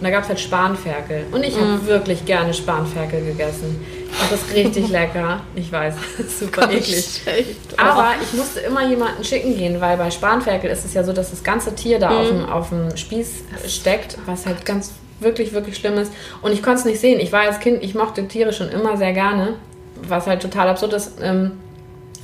Und 0.00 0.04
da 0.04 0.10
gab 0.10 0.22
es 0.22 0.28
halt 0.28 0.38
Spanferkel. 0.40 1.26
Und 1.32 1.42
ich 1.44 1.56
habe 1.56 1.66
Mm. 1.78 1.86
wirklich 1.86 2.24
gerne 2.24 2.54
Spanferkel 2.54 3.24
gegessen. 3.24 3.84
Und 4.10 4.30
das 4.32 4.42
ist 4.42 4.54
richtig 4.54 4.88
lecker. 4.90 5.40
Ich 5.56 5.70
weiß, 5.72 5.94
super 6.40 6.70
eklig. 6.70 7.20
Aber 7.76 8.10
ich 8.22 8.32
musste 8.38 8.60
immer 8.60 8.88
jemanden 8.88 9.24
schicken 9.24 9.56
gehen, 9.56 9.80
weil 9.80 9.96
bei 9.96 10.10
Spanferkel 10.10 10.70
ist 10.70 10.84
es 10.84 10.94
ja 10.94 11.02
so, 11.02 11.12
dass 11.12 11.30
das 11.30 11.42
ganze 11.42 11.74
Tier 11.74 11.98
da 11.98 12.10
auf, 12.20 12.28
dem, 12.28 12.46
auf 12.48 12.68
dem 12.68 12.96
Spieß 12.96 13.28
steckt, 13.66 14.18
was 14.26 14.46
halt 14.46 14.64
ganz 14.64 14.92
wirklich, 15.20 15.52
wirklich 15.52 15.76
schlimm 15.76 15.98
ist. 15.98 16.12
Und 16.42 16.52
ich 16.52 16.62
konnte 16.62 16.78
es 16.80 16.84
nicht 16.84 17.00
sehen. 17.00 17.18
Ich 17.18 17.32
war 17.32 17.40
als 17.40 17.58
Kind, 17.58 17.82
ich 17.82 17.94
mochte 17.96 18.26
Tiere 18.28 18.52
schon 18.52 18.68
immer 18.68 18.96
sehr 18.96 19.12
gerne, 19.12 19.54
was 20.02 20.28
halt 20.28 20.40
total 20.42 20.68
absurd 20.68 20.92
ist. 20.92 21.14
Ähm, 21.20 21.52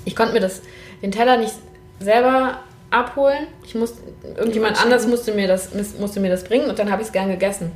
ich 0.04 0.14
konnte 0.14 0.32
mir 0.32 0.40
das, 0.40 0.62
den 1.02 1.10
Teller 1.10 1.36
nicht 1.38 1.54
selber 1.98 2.58
abholen. 2.90 3.46
Ich 3.64 3.74
musste, 3.74 4.00
irgendjemand 4.36 4.80
anders 4.82 5.06
musste 5.06 5.32
mir, 5.32 5.48
das, 5.48 5.70
musste 5.98 6.20
mir 6.20 6.30
das 6.30 6.44
bringen 6.44 6.68
und 6.68 6.78
dann 6.78 6.90
habe 6.90 7.02
ich 7.02 7.08
es 7.08 7.12
gern 7.12 7.28
gegessen. 7.28 7.72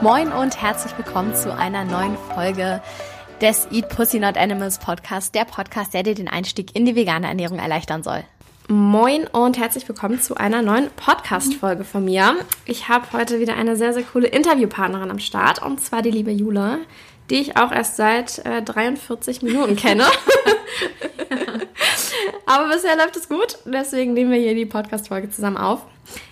Moin 0.00 0.32
und 0.32 0.62
herzlich 0.62 0.96
willkommen 0.96 1.34
zu 1.34 1.54
einer 1.54 1.84
neuen 1.84 2.16
Folge 2.34 2.80
des 3.40 3.68
Eat 3.70 3.88
Pussy 3.88 4.18
Not 4.18 4.36
Animals 4.36 4.78
Podcast, 4.78 5.34
der 5.34 5.44
Podcast, 5.44 5.92
der 5.92 6.02
dir 6.02 6.14
den 6.14 6.28
Einstieg 6.28 6.74
in 6.74 6.86
die 6.86 6.96
vegane 6.96 7.26
Ernährung 7.26 7.58
erleichtern 7.58 8.02
soll. 8.02 8.24
Moin 8.70 9.26
und 9.28 9.56
herzlich 9.56 9.88
willkommen 9.88 10.20
zu 10.20 10.36
einer 10.36 10.60
neuen 10.60 10.90
Podcast-Folge 10.90 11.84
von 11.84 12.04
mir. 12.04 12.36
Ich 12.66 12.90
habe 12.90 13.10
heute 13.14 13.40
wieder 13.40 13.56
eine 13.56 13.78
sehr, 13.78 13.94
sehr 13.94 14.02
coole 14.02 14.26
Interviewpartnerin 14.26 15.10
am 15.10 15.20
Start 15.20 15.62
und 15.62 15.80
zwar 15.80 16.02
die 16.02 16.10
liebe 16.10 16.30
Jula, 16.30 16.76
die 17.30 17.36
ich 17.36 17.56
auch 17.56 17.72
erst 17.72 17.96
seit 17.96 18.44
äh, 18.44 18.60
43 18.60 19.40
Minuten 19.40 19.74
kenne. 19.74 20.04
Aber 22.44 22.68
bisher 22.68 22.94
läuft 22.94 23.16
es 23.16 23.30
gut, 23.30 23.56
deswegen 23.64 24.12
nehmen 24.12 24.32
wir 24.32 24.38
hier 24.38 24.54
die 24.54 24.66
Podcast-Folge 24.66 25.30
zusammen 25.30 25.56
auf. 25.56 25.80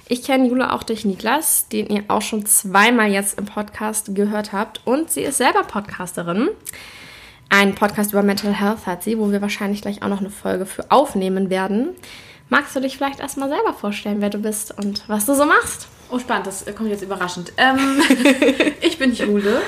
Ich 0.06 0.22
kenne 0.22 0.46
Jula 0.46 0.74
auch 0.74 0.82
durch 0.82 1.06
Niklas, 1.06 1.68
den 1.68 1.86
ihr 1.86 2.04
auch 2.08 2.20
schon 2.20 2.44
zweimal 2.44 3.10
jetzt 3.10 3.38
im 3.38 3.46
Podcast 3.46 4.14
gehört 4.14 4.52
habt 4.52 4.82
und 4.84 5.10
sie 5.10 5.22
ist 5.22 5.38
selber 5.38 5.62
Podcasterin. 5.62 6.50
Ein 7.48 7.74
Podcast 7.74 8.12
über 8.12 8.22
Mental 8.22 8.52
Health 8.52 8.84
hat 8.84 9.04
sie, 9.04 9.18
wo 9.18 9.30
wir 9.30 9.40
wahrscheinlich 9.40 9.80
gleich 9.80 10.02
auch 10.02 10.08
noch 10.08 10.20
eine 10.20 10.28
Folge 10.28 10.66
für 10.66 10.90
aufnehmen 10.90 11.48
werden. 11.48 11.96
Magst 12.48 12.76
du 12.76 12.80
dich 12.80 12.96
vielleicht 12.96 13.20
erstmal 13.20 13.48
selber 13.48 13.72
vorstellen, 13.72 14.20
wer 14.20 14.30
du 14.30 14.38
bist 14.38 14.76
und 14.78 15.02
was 15.08 15.26
du 15.26 15.34
so 15.34 15.44
machst? 15.44 15.88
Oh, 16.10 16.18
spannend, 16.20 16.46
das 16.46 16.64
kommt 16.76 16.88
jetzt 16.90 17.02
überraschend. 17.02 17.52
Ähm, 17.56 18.00
ich 18.80 18.98
bin 18.98 19.12
Jule. 19.12 19.60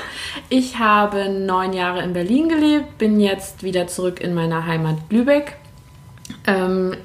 Ich 0.47 0.79
habe 0.79 1.27
neun 1.27 1.73
Jahre 1.73 2.01
in 2.03 2.13
Berlin 2.13 2.47
gelebt, 2.47 2.97
bin 2.97 3.19
jetzt 3.19 3.63
wieder 3.63 3.87
zurück 3.87 4.21
in 4.21 4.33
meiner 4.33 4.65
Heimat 4.65 4.97
Lübeck. 5.09 5.57
Ähm, 6.47 6.95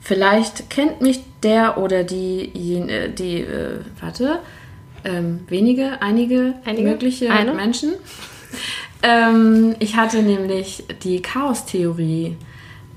vielleicht 0.00 0.70
kennt 0.70 1.02
mich 1.02 1.20
der 1.42 1.76
oder 1.76 2.02
die, 2.02 2.50
jen- 2.54 3.14
die 3.14 3.42
äh, 3.42 3.80
warte, 4.00 4.38
ähm, 5.04 5.40
wenige, 5.48 6.00
einige, 6.00 6.54
Einige? 6.64 6.88
mögliche 6.88 7.30
Eine? 7.30 7.52
Menschen. 7.52 7.92
Ähm, 9.02 9.76
ich 9.78 9.96
hatte 9.96 10.22
nämlich 10.22 10.84
die 11.02 11.20
Chaos-Theorie 11.20 12.38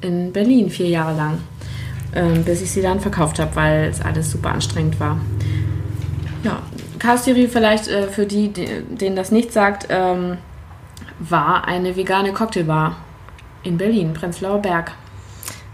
in 0.02 0.32
Berlin 0.32 0.70
vier 0.70 0.88
Jahre 0.88 1.16
lang, 1.18 1.40
ähm, 2.14 2.44
bis 2.44 2.62
ich 2.62 2.72
sie 2.72 2.82
dann 2.82 3.00
verkauft 3.00 3.40
habe, 3.40 3.56
weil 3.56 3.86
es 3.86 4.02
alles 4.02 4.32
super 4.32 4.52
anstrengend 4.52 5.00
war. 5.00 5.18
Ja, 6.44 6.62
Chaos-Theorie 7.00 7.48
vielleicht 7.48 7.88
äh, 7.88 8.08
für 8.08 8.26
die, 8.26 8.50
die, 8.50 8.68
denen 8.90 9.16
das 9.16 9.32
nicht 9.32 9.54
sagt, 9.54 9.88
ähm, 9.90 10.38
war 11.20 11.68
eine 11.68 11.96
vegane 11.96 12.34
Cocktailbar 12.34 12.98
in 13.64 13.78
Berlin, 13.78 14.14
Prenzlauer 14.14 14.60
Berg. 14.60 14.92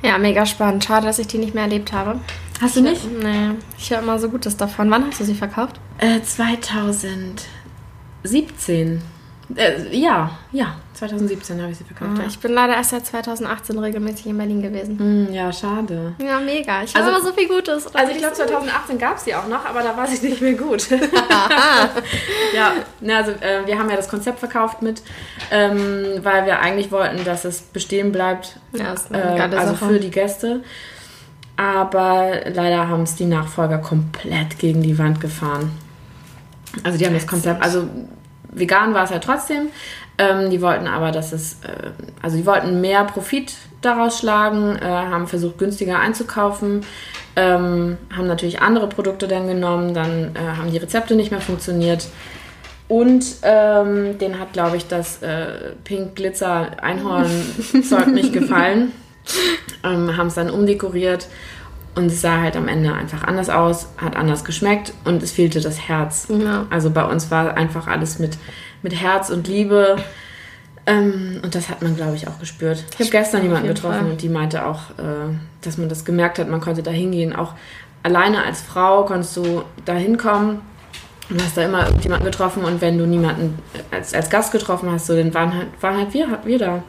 Ja, 0.01 0.17
mega 0.17 0.45
spannend. 0.45 0.83
Schade, 0.83 1.07
dass 1.07 1.19
ich 1.19 1.27
die 1.27 1.37
nicht 1.37 1.53
mehr 1.53 1.63
erlebt 1.63 1.93
habe. 1.93 2.19
Hast 2.61 2.75
du 2.75 2.81
nicht? 2.81 3.01
Nee, 3.21 3.51
ich 3.77 3.91
höre 3.91 3.99
immer 3.99 4.19
so 4.19 4.29
Gutes 4.29 4.55
davon. 4.55 4.89
Wann 4.91 5.07
hast 5.07 5.19
du 5.19 5.25
sie 5.25 5.35
verkauft? 5.35 5.79
Äh, 5.97 6.21
2017. 6.21 9.01
Äh, 9.55 9.95
ja, 9.95 10.31
ja, 10.51 10.75
2017 10.95 11.61
habe 11.61 11.71
ich 11.71 11.77
sie 11.77 11.83
verkauft. 11.83 12.17
ja. 12.19 12.25
Ich 12.27 12.39
bin 12.39 12.51
leider 12.53 12.73
erst 12.75 12.89
seit 12.89 13.05
2018 13.05 13.77
regelmäßig 13.77 14.25
in 14.27 14.37
Berlin 14.37 14.61
gewesen. 14.61 14.97
Hm, 14.97 15.33
ja, 15.33 15.51
schade. 15.53 16.13
Ja, 16.17 16.39
mega. 16.39 16.81
Ich 16.81 16.95
Also- 16.95 17.09
immer 17.09 17.21
so 17.21 17.31
viel 17.31 17.47
Gutes. 17.47 17.93
Also 17.93 18.11
ich 18.11 18.17
glaube 18.17 18.33
2018 18.33 18.97
gab 18.97 19.17
es 19.17 19.25
die 19.25 19.35
auch 19.35 19.47
noch, 19.47 19.63
aber 19.65 19.83
da 19.83 19.95
war 19.95 20.07
sie 20.07 20.27
nicht 20.27 20.41
mehr 20.41 20.53
gut. 20.55 20.89
ja, 22.55 22.73
na, 23.01 23.17
also 23.17 23.31
äh, 23.31 23.65
wir 23.65 23.77
haben 23.77 23.89
ja 23.89 23.95
das 23.95 24.09
Konzept 24.09 24.39
verkauft 24.39 24.81
mit, 24.81 25.01
ähm, 25.51 26.05
weil 26.23 26.45
wir 26.45 26.59
eigentlich 26.59 26.91
wollten, 26.91 27.23
dass 27.23 27.45
es 27.45 27.61
bestehen 27.61 28.11
bleibt, 28.11 28.57
Ja, 28.73 28.93
ist 28.93 29.11
äh, 29.11 29.15
eine 29.15 29.37
geile 29.37 29.57
also 29.59 29.73
Sache. 29.75 29.85
für 29.93 29.99
die 29.99 30.11
Gäste. 30.11 30.63
Aber 31.57 32.31
leider 32.53 32.87
haben 32.89 33.03
es 33.03 33.15
die 33.15 33.25
Nachfolger 33.25 33.77
komplett 33.77 34.59
gegen 34.59 34.81
die 34.81 34.97
Wand 34.97 35.21
gefahren. 35.21 35.71
Also 36.83 36.97
die 36.97 37.05
haben 37.05 37.13
das 37.13 37.25
Konzept, 37.27 37.63
also 37.63 37.87
vegan 38.55 38.93
war 38.93 39.03
es 39.03 39.09
ja 39.09 39.19
trotzdem. 39.19 39.69
Ähm, 40.17 40.49
die 40.49 40.61
wollten 40.61 40.87
aber, 40.87 41.11
dass 41.11 41.33
es, 41.33 41.57
äh, 41.63 41.91
also 42.21 42.37
die 42.37 42.45
wollten 42.45 42.79
mehr 42.79 43.03
Profit 43.03 43.53
daraus 43.81 44.19
schlagen, 44.19 44.77
äh, 44.77 44.85
haben 44.85 45.27
versucht 45.27 45.57
günstiger 45.57 45.99
einzukaufen, 45.99 46.85
ähm, 47.35 47.97
haben 48.15 48.27
natürlich 48.27 48.61
andere 48.61 48.87
Produkte 48.87 49.27
dann 49.27 49.47
genommen, 49.47 49.93
dann 49.93 50.35
äh, 50.35 50.57
haben 50.57 50.71
die 50.71 50.77
Rezepte 50.77 51.15
nicht 51.15 51.31
mehr 51.31 51.41
funktioniert. 51.41 52.07
Und 52.87 53.25
ähm, 53.41 54.17
denen 54.19 54.39
hat, 54.39 54.53
glaube 54.53 54.77
ich, 54.77 54.87
das 54.87 55.21
äh, 55.21 55.73
Pink 55.83 56.15
Glitzer 56.15 56.81
Einhorn-Zeug 56.81 58.07
nicht 58.13 58.31
gefallen. 58.31 58.91
Ähm, 59.83 60.15
haben 60.15 60.27
es 60.27 60.35
dann 60.35 60.51
umdekoriert 60.51 61.27
und 61.95 62.07
es 62.07 62.21
sah 62.21 62.41
halt 62.41 62.57
am 62.57 62.67
Ende 62.67 62.93
einfach 62.93 63.23
anders 63.23 63.49
aus, 63.49 63.87
hat 63.97 64.15
anders 64.15 64.43
geschmeckt 64.43 64.93
und 65.05 65.23
es 65.23 65.31
fehlte 65.31 65.61
das 65.61 65.87
Herz. 65.87 66.27
Ja. 66.29 66.67
Also 66.69 66.89
bei 66.89 67.03
uns 67.05 67.31
war 67.31 67.55
einfach 67.55 67.87
alles 67.87 68.19
mit, 68.19 68.37
mit 68.81 69.01
Herz 69.01 69.29
und 69.29 69.47
Liebe. 69.47 69.95
Ähm, 70.85 71.39
und 71.41 71.55
das 71.55 71.69
hat 71.69 71.81
man, 71.81 71.95
glaube 71.95 72.15
ich, 72.15 72.27
auch 72.27 72.37
gespürt. 72.39 72.83
Ich 72.93 72.99
habe 72.99 73.09
gestern 73.09 73.43
jemanden 73.43 73.67
getroffen 73.67 73.99
Fall. 74.01 74.11
und 74.11 74.21
die 74.21 74.29
meinte 74.29 74.65
auch, 74.65 74.91
äh, 74.91 75.33
dass 75.61 75.77
man 75.77 75.89
das 75.89 76.05
gemerkt 76.05 76.37
hat, 76.37 76.49
man 76.49 76.61
konnte 76.61 76.83
da 76.83 76.91
hingehen. 76.91 77.35
Auch 77.35 77.53
alleine 78.03 78.43
als 78.43 78.61
Frau 78.61 79.03
konntest 79.03 79.35
du 79.37 79.63
da 79.85 79.93
hinkommen 79.93 80.61
und 81.29 81.41
hast 81.41 81.57
da 81.57 81.63
immer 81.63 81.85
irgendjemanden 81.85 82.25
getroffen 82.25 82.63
und 82.63 82.81
wenn 82.81 82.99
du 82.99 83.07
niemanden 83.07 83.57
als, 83.89 84.13
als 84.13 84.29
Gast 84.29 84.51
getroffen 84.51 84.91
hast, 84.91 85.07
so, 85.07 85.15
dann 85.15 85.33
waren 85.33 85.55
halt, 85.55 85.67
waren 85.81 85.97
halt 85.97 86.13
wir, 86.13 86.39
wir 86.43 86.59
da. 86.59 86.83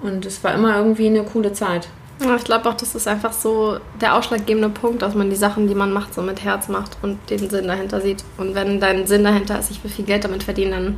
Und 0.00 0.24
es 0.24 0.42
war 0.42 0.54
immer 0.54 0.76
irgendwie 0.76 1.08
eine 1.08 1.24
coole 1.24 1.52
Zeit. 1.52 1.88
Ja, 2.20 2.36
ich 2.36 2.44
glaube 2.44 2.68
auch, 2.68 2.74
das 2.74 2.94
ist 2.94 3.08
einfach 3.08 3.32
so 3.32 3.78
der 4.00 4.14
ausschlaggebende 4.14 4.68
Punkt, 4.68 5.02
dass 5.02 5.14
man 5.14 5.30
die 5.30 5.36
Sachen, 5.36 5.66
die 5.66 5.74
man 5.74 5.92
macht, 5.92 6.14
so 6.14 6.22
mit 6.22 6.44
Herz 6.44 6.68
macht 6.68 6.96
und 7.02 7.18
den 7.28 7.50
Sinn 7.50 7.66
dahinter 7.66 8.00
sieht. 8.00 8.24
Und 8.38 8.54
wenn 8.54 8.80
dein 8.80 9.06
Sinn 9.06 9.24
dahinter 9.24 9.58
ist, 9.58 9.70
ich 9.70 9.82
will 9.82 9.90
viel 9.90 10.04
Geld 10.04 10.24
damit 10.24 10.44
verdienen, 10.44 10.70
dann 10.70 10.96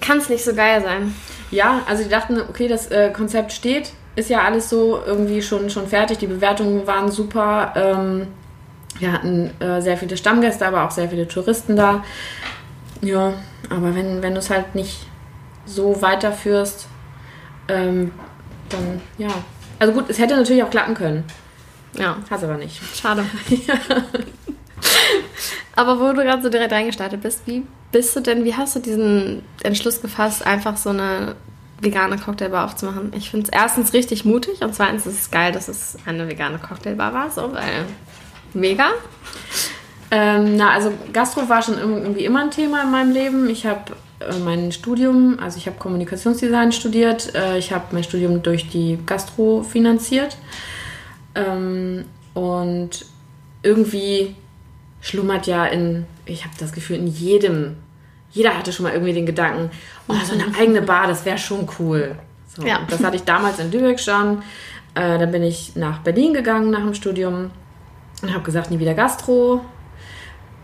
kann 0.00 0.18
es 0.18 0.28
nicht 0.28 0.44
so 0.44 0.54
geil 0.54 0.82
sein. 0.82 1.14
Ja, 1.50 1.82
also 1.88 2.04
die 2.04 2.08
dachten, 2.08 2.40
okay, 2.40 2.68
das 2.68 2.88
äh, 2.92 3.10
Konzept 3.10 3.52
steht, 3.52 3.92
ist 4.14 4.30
ja 4.30 4.42
alles 4.42 4.70
so 4.70 5.00
irgendwie 5.04 5.42
schon, 5.42 5.68
schon 5.68 5.88
fertig. 5.88 6.18
Die 6.18 6.26
Bewertungen 6.26 6.86
waren 6.86 7.10
super. 7.10 7.72
Ähm, 7.76 8.28
wir 8.98 9.12
hatten 9.12 9.50
äh, 9.60 9.82
sehr 9.82 9.96
viele 9.96 10.16
Stammgäste, 10.16 10.66
aber 10.66 10.84
auch 10.84 10.90
sehr 10.90 11.08
viele 11.08 11.26
Touristen 11.26 11.76
da. 11.76 12.04
Ja, 13.02 13.34
aber 13.68 13.94
wenn, 13.94 14.22
wenn 14.22 14.32
du 14.32 14.38
es 14.38 14.48
halt 14.48 14.74
nicht 14.74 15.06
so 15.66 16.00
weiterführst, 16.00 16.86
ähm, 17.68 18.12
dann 18.68 19.02
ja. 19.18 19.28
Also 19.78 19.92
gut, 19.92 20.06
es 20.08 20.18
hätte 20.18 20.36
natürlich 20.36 20.62
auch 20.62 20.70
klappen 20.70 20.94
können. 20.94 21.24
Ja, 21.98 22.16
Hat 22.30 22.42
aber 22.42 22.56
nicht. 22.56 22.80
schade. 22.96 23.24
Aber 25.76 26.00
wo 26.00 26.12
du 26.12 26.22
gerade 26.22 26.42
so 26.42 26.48
direkt 26.48 26.72
reingestartet 26.72 27.20
bist, 27.20 27.42
wie 27.46 27.62
bist 27.92 28.16
du 28.16 28.20
denn, 28.20 28.44
wie 28.44 28.54
hast 28.54 28.76
du 28.76 28.80
diesen 28.80 29.42
Entschluss 29.62 30.00
gefasst, 30.00 30.46
einfach 30.46 30.76
so 30.76 30.90
eine 30.90 31.36
vegane 31.80 32.16
Cocktailbar 32.18 32.64
aufzumachen? 32.64 33.12
Ich 33.14 33.30
finde 33.30 33.44
es 33.44 33.50
erstens 33.50 33.92
richtig 33.92 34.24
mutig 34.24 34.62
und 34.62 34.74
zweitens 34.74 35.06
ist 35.06 35.20
es 35.20 35.30
geil, 35.30 35.52
dass 35.52 35.68
es 35.68 35.96
eine 36.06 36.28
vegane 36.28 36.58
Cocktailbar 36.58 37.12
war, 37.12 37.30
so, 37.30 37.52
weil 37.52 37.84
mega. 38.54 38.88
Ähm, 40.10 40.56
na, 40.56 40.70
also 40.70 40.92
Gastro 41.12 41.48
war 41.48 41.62
schon 41.62 41.78
irgendwie 41.78 42.24
immer 42.24 42.40
ein 42.42 42.50
Thema 42.50 42.82
in 42.84 42.90
meinem 42.90 43.12
Leben. 43.12 43.50
Ich 43.50 43.66
habe 43.66 43.92
mein 44.44 44.72
Studium, 44.72 45.38
also 45.40 45.58
ich 45.58 45.66
habe 45.66 45.78
Kommunikationsdesign 45.78 46.72
studiert. 46.72 47.34
Äh, 47.34 47.58
ich 47.58 47.72
habe 47.72 47.86
mein 47.92 48.04
Studium 48.04 48.42
durch 48.42 48.68
die 48.68 48.98
Gastro 49.04 49.62
finanziert. 49.62 50.36
Ähm, 51.34 52.04
und 52.34 53.06
irgendwie 53.62 54.34
schlummert 55.00 55.46
ja 55.46 55.66
in, 55.66 56.06
ich 56.24 56.44
habe 56.44 56.54
das 56.58 56.72
Gefühl, 56.72 56.96
in 56.96 57.06
jedem, 57.06 57.76
jeder 58.30 58.56
hatte 58.56 58.72
schon 58.72 58.84
mal 58.84 58.92
irgendwie 58.92 59.12
den 59.12 59.26
Gedanken, 59.26 59.70
oh, 60.08 60.14
so 60.24 60.32
eine 60.32 60.54
eigene 60.58 60.82
Bar, 60.82 61.06
das 61.06 61.24
wäre 61.24 61.38
schon 61.38 61.68
cool. 61.78 62.16
So, 62.54 62.62
Ja. 62.66 62.80
Das 62.88 63.02
hatte 63.04 63.16
ich 63.16 63.24
damals 63.24 63.58
in 63.58 63.70
Lübeck 63.70 64.00
schon. 64.00 64.42
Äh, 64.94 65.18
dann 65.18 65.30
bin 65.30 65.42
ich 65.42 65.76
nach 65.76 65.98
Berlin 65.98 66.32
gegangen 66.32 66.70
nach 66.70 66.80
dem 66.80 66.94
Studium 66.94 67.50
und 68.22 68.32
habe 68.32 68.44
gesagt, 68.44 68.70
nie 68.70 68.78
wieder 68.78 68.94
Gastro. 68.94 69.62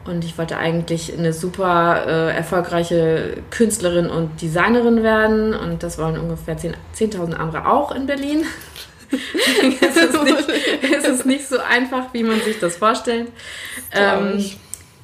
Und 0.05 0.25
ich 0.25 0.37
wollte 0.37 0.57
eigentlich 0.57 1.17
eine 1.17 1.33
super 1.33 2.05
äh, 2.07 2.37
erfolgreiche 2.37 3.37
Künstlerin 3.51 4.11
und 4.11 4.43
Designerin 4.43 5.03
werden. 5.03 5.55
Und 5.55 5.83
das 5.83 5.99
wollen 5.99 6.19
ungefähr 6.19 6.57
10.000 6.59 6.75
10 6.93 7.35
andere 7.35 7.67
auch 7.67 7.93
in 7.93 8.07
Berlin. 8.07 8.45
es, 9.81 9.97
ist 9.97 10.23
nicht, 10.25 10.49
es 10.97 11.09
ist 11.09 11.27
nicht 11.27 11.47
so 11.47 11.59
einfach, 11.59 12.13
wie 12.13 12.25
man 12.25 12.41
sich 12.41 12.59
das 12.59 12.77
vorstellt. 12.77 13.31
Ähm, 13.93 14.35
ich 14.39 14.59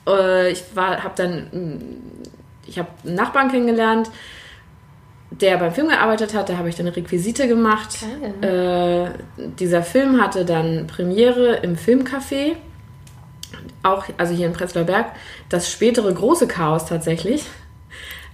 äh, 0.09 0.51
ich 0.51 0.65
habe 0.77 1.13
dann, 1.17 1.47
ich 2.67 2.79
habe 2.79 2.89
einen 3.05 3.15
Nachbarn 3.15 3.51
kennengelernt, 3.51 4.11
der 5.31 5.59
beim 5.59 5.73
Film 5.73 5.89
gearbeitet 5.89 6.35
hat, 6.35 6.49
da 6.49 6.57
habe 6.57 6.71
ich 6.71 6.77
dann 6.77 6.89
Requisite 6.89 7.49
gemacht. 7.49 7.99
Äh, 8.41 9.11
dieser 9.59 9.83
Film 9.83 10.21
hatte 10.23 10.45
dann 10.45 10.87
Premiere 10.87 11.57
im 11.57 11.77
Filmcafé 11.77 12.57
auch, 13.83 14.05
also 14.17 14.35
hier 14.35 14.47
in 14.47 14.53
Prenzlauer 14.53 14.85
Berg, 14.85 15.07
das 15.49 15.71
spätere 15.71 16.13
große 16.13 16.47
Chaos 16.47 16.87
tatsächlich. 16.87 17.45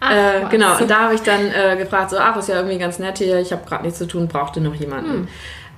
Ach, 0.01 0.11
äh, 0.11 0.47
genau, 0.51 0.79
und 0.79 0.91
da 0.91 1.01
habe 1.05 1.15
ich 1.15 1.23
dann 1.23 1.47
äh, 1.47 1.77
gefragt, 1.77 2.11
so, 2.11 2.19
ach, 2.19 2.37
ist 2.37 2.49
ja 2.49 2.57
irgendwie 2.57 2.79
ganz 2.79 2.99
nett 2.99 3.19
hier, 3.19 3.39
ich 3.39 3.53
habe 3.53 3.65
gerade 3.67 3.85
nichts 3.85 3.99
zu 3.99 4.07
tun, 4.07 4.29
brauchte 4.29 4.61
noch 4.61 4.75
jemanden. 4.75 5.13
Hm. 5.13 5.29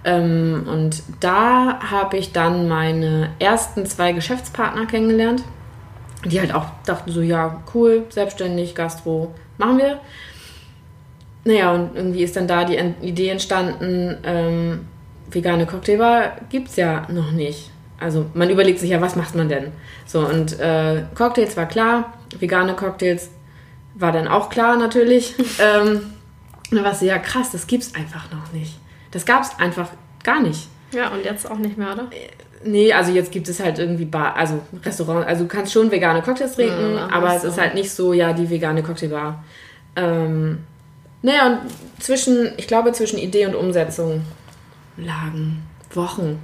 Ähm, 0.05 0.67
und 0.69 1.03
da 1.21 1.81
habe 1.91 2.17
ich 2.17 2.33
dann 2.33 2.69
meine 2.69 3.31
ersten 3.39 3.87
zwei 3.87 4.13
Geschäftspartner 4.13 4.87
kennengelernt, 4.87 5.43
die 6.25 6.41
halt 6.41 6.55
auch 6.55 6.67
dachten 6.85 7.11
so, 7.11 7.21
ja, 7.21 7.63
cool, 7.75 8.05
selbstständig, 8.09 8.75
Gastro, 8.75 9.35
machen 9.59 9.79
wir. 9.79 10.01
Naja, 11.45 11.73
und 11.73 11.95
irgendwie 11.95 12.23
ist 12.23 12.37
dann 12.37 12.49
da 12.49 12.65
die 12.65 12.77
Idee 13.03 13.29
entstanden, 13.29 14.17
ähm, 14.25 14.89
vegane 15.31 15.67
Cocktailbar 15.67 16.33
gibt 16.51 16.69
es 16.69 16.77
ja 16.77 17.07
noch 17.09 17.31
nicht 17.31 17.71
also 17.99 18.27
man 18.35 18.51
überlegt 18.51 18.79
sich 18.79 18.91
ja, 18.91 19.01
was 19.01 19.17
macht 19.17 19.35
man 19.35 19.49
denn? 19.49 19.73
So, 20.07 20.21
und 20.21 20.59
äh, 20.61 21.05
Cocktails 21.15 21.57
war 21.57 21.67
klar, 21.67 22.13
vegane 22.39 22.75
Cocktails 22.75 23.31
war 23.95 24.13
dann 24.13 24.29
auch 24.29 24.51
klar 24.51 24.77
natürlich. 24.77 25.35
ähm, 25.59 26.13
dann 26.71 26.85
war 26.85 26.93
es 26.93 27.01
ja 27.01 27.19
krass, 27.19 27.53
das 27.53 27.67
gibt's 27.67 27.95
einfach 27.95 28.31
noch 28.31 28.53
nicht. 28.53 28.79
Das 29.11 29.25
gab 29.25 29.43
es 29.43 29.59
einfach 29.59 29.89
gar 30.23 30.41
nicht. 30.41 30.69
Ja, 30.93 31.09
und 31.09 31.25
jetzt 31.25 31.51
auch 31.51 31.59
nicht 31.59 31.79
mehr, 31.79 31.93
oder? 31.93 32.05
Äh, 32.11 32.29
nee, 32.65 32.93
also 32.93 33.13
jetzt 33.13 33.33
gibt 33.33 33.49
es 33.49 33.61
halt 33.61 33.79
irgendwie 33.79 34.05
Bar, 34.05 34.37
also 34.37 34.61
Restaurant, 34.85 35.27
also 35.27 35.45
du 35.45 35.49
kannst 35.49 35.73
schon 35.73 35.91
vegane 35.91 36.23
Cocktails 36.23 36.55
trinken, 36.55 36.95
ja, 36.97 37.09
aber 37.11 37.35
es 37.35 37.43
so. 37.43 37.49
ist 37.49 37.59
halt 37.59 37.75
nicht 37.75 37.91
so, 37.91 38.13
ja, 38.13 38.33
die 38.33 38.49
vegane 38.51 38.83
Cocktailbar. 38.83 39.45
Ähm, 39.95 40.59
naja, 41.23 41.47
und 41.47 42.03
zwischen, 42.03 42.53
ich 42.57 42.67
glaube, 42.67 42.93
zwischen 42.93 43.19
Idee 43.19 43.47
und 43.47 43.55
Umsetzung 43.55 44.23
lagen 44.97 45.63
Wochen. 45.95 46.39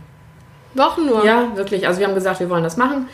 Wochen 0.74 1.06
nur? 1.06 1.24
Ja, 1.24 1.56
wirklich. 1.56 1.86
Also 1.86 2.00
wir 2.00 2.06
haben 2.06 2.14
gesagt, 2.14 2.40
wir 2.40 2.50
wollen 2.50 2.64
das 2.64 2.76
machen. 2.76 3.08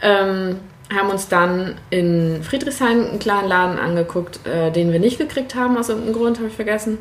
Ähm, 0.00 0.56
haben 0.94 1.10
uns 1.10 1.28
dann 1.28 1.74
in 1.90 2.42
Friedrichshain 2.42 3.08
einen 3.08 3.18
kleinen 3.18 3.48
Laden 3.48 3.78
angeguckt, 3.78 4.40
äh, 4.46 4.70
den 4.70 4.92
wir 4.92 5.00
nicht 5.00 5.18
gekriegt 5.18 5.54
haben, 5.54 5.76
aus 5.76 5.88
irgendeinem 5.88 6.14
Grund, 6.14 6.38
habe 6.38 6.48
ich 6.48 6.54
vergessen. 6.54 6.98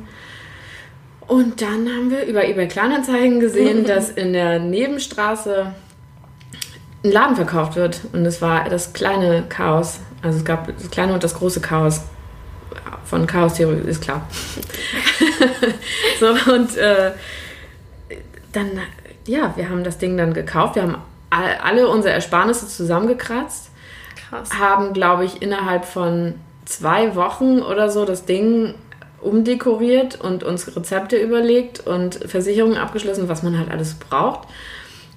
Und 1.27 1.61
dann 1.61 1.87
haben 1.89 2.09
wir 2.09 2.25
über 2.25 2.47
eBay 2.47 2.67
Kleinanzeigen 2.67 3.39
gesehen, 3.39 3.85
dass 3.87 4.09
in 4.09 4.33
der 4.33 4.59
Nebenstraße 4.59 5.73
ein 7.03 7.11
Laden 7.11 7.35
verkauft 7.35 7.75
wird. 7.75 8.01
Und 8.13 8.25
es 8.25 8.41
war 8.41 8.69
das 8.69 8.93
kleine 8.93 9.43
Chaos. 9.47 9.99
Also 10.21 10.39
es 10.39 10.45
gab 10.45 10.67
das 10.67 10.89
kleine 10.89 11.13
und 11.13 11.23
das 11.23 11.35
große 11.35 11.61
Chaos. 11.61 12.01
Von 13.05 13.25
Chaos-Theorie 13.25 13.87
ist 13.87 14.01
klar. 14.01 14.27
so, 16.19 16.27
und 16.51 16.75
äh, 16.75 17.11
dann 18.51 18.71
ja, 19.27 19.53
wir 19.55 19.69
haben 19.69 19.83
das 19.83 19.97
Ding 19.97 20.17
dann 20.17 20.33
gekauft. 20.33 20.75
Wir 20.75 20.83
haben 20.83 20.97
alle 21.29 21.89
unsere 21.89 22.13
Ersparnisse 22.13 22.67
zusammengekratzt. 22.67 23.69
Krass. 24.29 24.53
Haben, 24.57 24.93
glaube 24.93 25.25
ich, 25.25 25.41
innerhalb 25.41 25.85
von 25.85 26.35
zwei 26.65 27.15
Wochen 27.15 27.59
oder 27.61 27.89
so 27.89 28.05
das 28.05 28.25
Ding 28.25 28.75
umdekoriert 29.21 30.19
und 30.19 30.43
uns 30.43 30.75
Rezepte 30.75 31.17
überlegt 31.17 31.85
und 31.85 32.15
Versicherungen 32.15 32.77
abgeschlossen, 32.77 33.29
was 33.29 33.43
man 33.43 33.57
halt 33.57 33.69
alles 33.69 33.95
braucht. 33.95 34.47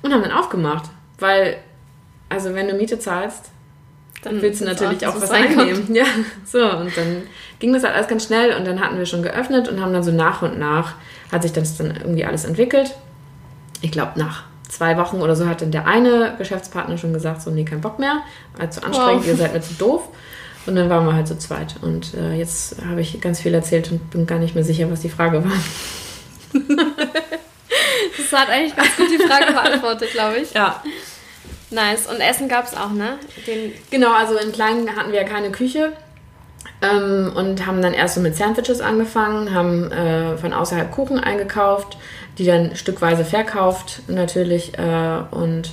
Und 0.03 0.13
haben 0.13 0.23
dann 0.23 0.33
aufgemacht. 0.33 0.91
Weil, 1.19 1.57
also 2.29 2.55
wenn 2.55 2.67
du 2.67 2.75
Miete 2.75 2.99
zahlst, 2.99 3.51
dann 4.23 4.43
willst 4.43 4.61
du 4.61 4.65
natürlich 4.65 5.07
auch, 5.07 5.17
auch 5.17 5.23
was 5.23 5.31
einnehmen. 5.31 5.89
Ja, 5.95 6.05
so. 6.45 6.59
Und 6.59 6.97
dann 6.97 7.23
ging 7.59 7.73
das 7.73 7.85
halt 7.85 7.95
alles 7.95 8.09
ganz 8.09 8.27
schnell 8.27 8.57
und 8.57 8.67
dann 8.67 8.81
hatten 8.81 8.99
wir 8.99 9.07
schon 9.07 9.23
geöffnet 9.23 9.69
und 9.69 9.81
haben 9.81 9.93
dann 9.93 10.03
so 10.03 10.13
nach 10.13 10.43
und 10.43 10.59
nach, 10.59 10.95
hat 11.31 11.43
sich 11.43 11.53
das 11.53 11.77
dann 11.77 11.97
irgendwie 11.97 12.25
alles 12.25 12.45
entwickelt 12.45 12.95
ich 13.81 13.93
glaube, 13.93 14.19
nach 14.19 14.45
zwei 14.69 14.97
Wochen 14.97 15.21
oder 15.21 15.35
so 15.37 15.47
hat 15.47 15.63
dann 15.63 15.73
der 15.73 15.87
eine 15.87 16.35
Geschäftspartner 16.39 16.97
schon 16.97 17.13
gesagt, 17.13 17.43
so, 17.43 17.51
nee, 17.51 17.65
kein 17.65 17.81
Bock 17.81 17.99
mehr, 17.99 18.23
allzu 18.59 18.83
anstrengend, 18.83 19.23
wow. 19.23 19.29
ihr 19.29 19.37
seid 19.37 19.53
mir 19.53 19.61
zu 19.61 19.75
doof. 19.75 20.09
Und 20.67 20.77
dann 20.77 20.91
waren 20.91 21.07
wir 21.07 21.15
halt 21.15 21.27
zu 21.27 21.39
zweit. 21.39 21.77
Und 21.81 22.15
äh, 22.15 22.35
jetzt 22.35 22.77
habe 22.87 23.01
ich 23.01 23.21
ganz 23.21 23.41
viel 23.41 23.55
erzählt 23.55 23.91
und 23.91 24.11
bin 24.11 24.27
gar 24.27 24.39
nicht 24.39 24.55
mehr 24.55 24.65
sicher, 24.65 24.91
was 24.91 25.01
die 25.01 25.09
Frage 25.09 25.43
war. 25.43 25.53
das 28.17 28.33
hat 28.39 28.49
eigentlich 28.51 28.77
ganz 28.77 28.95
gut 28.97 29.07
die 29.11 29.27
Frage 29.27 29.53
beantwortet, 29.53 30.11
glaube 30.13 30.39
ich. 30.39 30.53
Ja. 30.53 30.83
Nice. 31.71 32.07
Und 32.07 32.21
Essen 32.21 32.49
gab 32.49 32.67
es 32.67 32.77
auch, 32.77 32.91
ne? 32.91 33.19
Den 33.47 33.73
genau, 33.91 34.13
also 34.13 34.37
in 34.37 34.53
Kleinen 34.53 34.95
hatten 34.97 35.13
wir 35.13 35.23
ja 35.23 35.27
keine 35.27 35.51
Küche. 35.51 35.93
Ähm, 36.83 37.33
und 37.35 37.67
haben 37.67 37.83
dann 37.83 37.93
erst 37.93 38.15
so 38.15 38.21
mit 38.21 38.37
Sandwiches 38.37 38.81
angefangen, 38.81 39.55
haben 39.55 39.93
äh, 39.93 40.37
von 40.39 40.53
außerhalb 40.53 40.91
Kuchen 40.91 41.19
eingekauft 41.19 41.99
die 42.41 42.47
dann 42.47 42.75
stückweise 42.75 43.25
verkauft 43.25 44.03
natürlich. 44.09 44.77
Äh, 44.79 45.19
und 45.31 45.73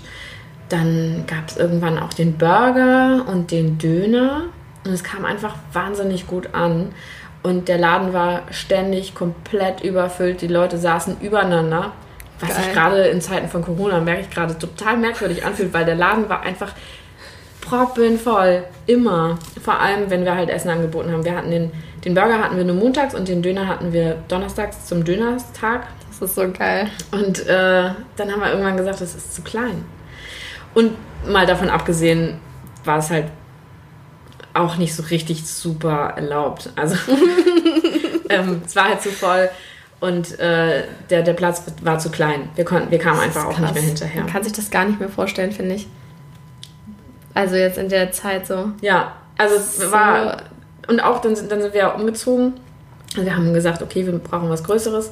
dann 0.69 1.24
gab 1.25 1.48
es 1.48 1.57
irgendwann 1.57 1.98
auch 1.98 2.13
den 2.13 2.38
Burger 2.38 3.25
und 3.27 3.51
den 3.51 3.77
Döner. 3.77 4.44
Und 4.86 4.92
es 4.92 5.04
kam 5.04 5.24
einfach 5.24 5.56
wahnsinnig 5.71 6.27
gut 6.27 6.54
an. 6.54 6.94
Und 7.42 7.69
der 7.69 7.77
Laden 7.77 8.12
war 8.12 8.42
ständig 8.51 9.15
komplett 9.15 9.81
überfüllt. 9.81 10.42
Die 10.42 10.48
Leute 10.48 10.77
saßen 10.77 11.21
übereinander. 11.21 11.94
Was 12.42 12.50
Geil. 12.50 12.63
sich 12.63 12.74
gerade 12.74 13.03
in 13.07 13.21
Zeiten 13.21 13.48
von 13.48 13.63
Corona, 13.63 14.00
merke 14.01 14.21
ich 14.21 14.30
gerade, 14.30 14.57
total 14.60 14.98
merkwürdig 14.98 15.45
anfühlt, 15.45 15.74
weil 15.74 15.86
der 15.86 15.95
Laden 15.95 16.30
war 16.30 16.42
einfach 16.42 16.74
proppenvoll. 17.67 18.63
Immer. 18.85 19.37
Vor 19.63 19.79
allem, 19.79 20.09
wenn 20.09 20.25
wir 20.25 20.35
halt 20.35 20.49
Essen 20.49 20.69
angeboten 20.69 21.11
haben. 21.11 21.25
Wir 21.25 21.35
hatten 21.35 21.51
den, 21.51 21.71
den 22.05 22.13
Burger 22.13 22.39
hatten 22.39 22.57
wir 22.57 22.63
nur 22.63 22.75
montags 22.75 23.15
und 23.15 23.27
den 23.27 23.41
Döner 23.41 23.67
hatten 23.67 23.93
wir 23.93 24.17
donnerstags 24.27 24.85
zum 24.85 25.03
Dönerstag. 25.03 25.87
Das 26.09 26.29
ist 26.29 26.35
so 26.35 26.49
geil. 26.51 26.89
Und 27.11 27.45
äh, 27.47 27.91
dann 28.15 28.31
haben 28.31 28.39
wir 28.39 28.49
irgendwann 28.49 28.77
gesagt, 28.77 29.01
das 29.01 29.15
ist 29.15 29.35
zu 29.35 29.41
klein. 29.41 29.85
Und 30.73 30.93
mal 31.27 31.45
davon 31.45 31.69
abgesehen, 31.69 32.39
war 32.83 32.99
es 32.99 33.09
halt 33.09 33.25
auch 34.53 34.77
nicht 34.77 34.95
so 34.95 35.03
richtig 35.03 35.45
super 35.45 36.13
erlaubt. 36.15 36.71
Also 36.75 36.95
ähm, 38.29 38.61
es 38.65 38.75
war 38.75 38.85
halt 38.85 39.01
zu 39.01 39.09
voll 39.09 39.49
und 39.99 40.39
äh, 40.39 40.83
der, 41.09 41.24
der 41.24 41.33
Platz 41.33 41.63
war 41.81 42.00
zu 42.00 42.09
klein. 42.09 42.50
Wir, 42.55 42.65
konnten, 42.65 42.91
wir 42.91 43.00
kamen 43.00 43.19
einfach 43.19 43.45
auch 43.45 43.59
nicht 43.59 43.74
mehr 43.74 43.83
hinterher. 43.83 44.24
Man 44.24 44.31
kann 44.31 44.43
sich 44.43 44.53
das 44.53 44.69
gar 44.69 44.86
nicht 44.86 45.00
mehr 45.00 45.09
vorstellen, 45.09 45.51
finde 45.51 45.75
ich. 45.75 45.88
Also 47.38 47.56
jetzt 47.56 47.77
in 47.77 47.88
der 47.88 48.12
Zeit 48.12 48.48
so. 48.48 48.72
Ja, 48.82 49.15
also 49.38 49.58
es 49.58 49.91
war. 49.91 50.41
Und 50.88 51.00
auch 51.01 51.22
dann, 51.22 51.36
dann 51.48 51.62
sind 51.62 51.72
wir 51.72 51.94
umgezogen. 51.94 52.53
Wir 53.13 53.36
haben 53.36 53.53
gesagt, 53.53 53.84
okay, 53.84 54.08
wir 54.08 54.17
brauchen 54.17 54.50
was 54.50 54.63
Größeres. 54.63 55.12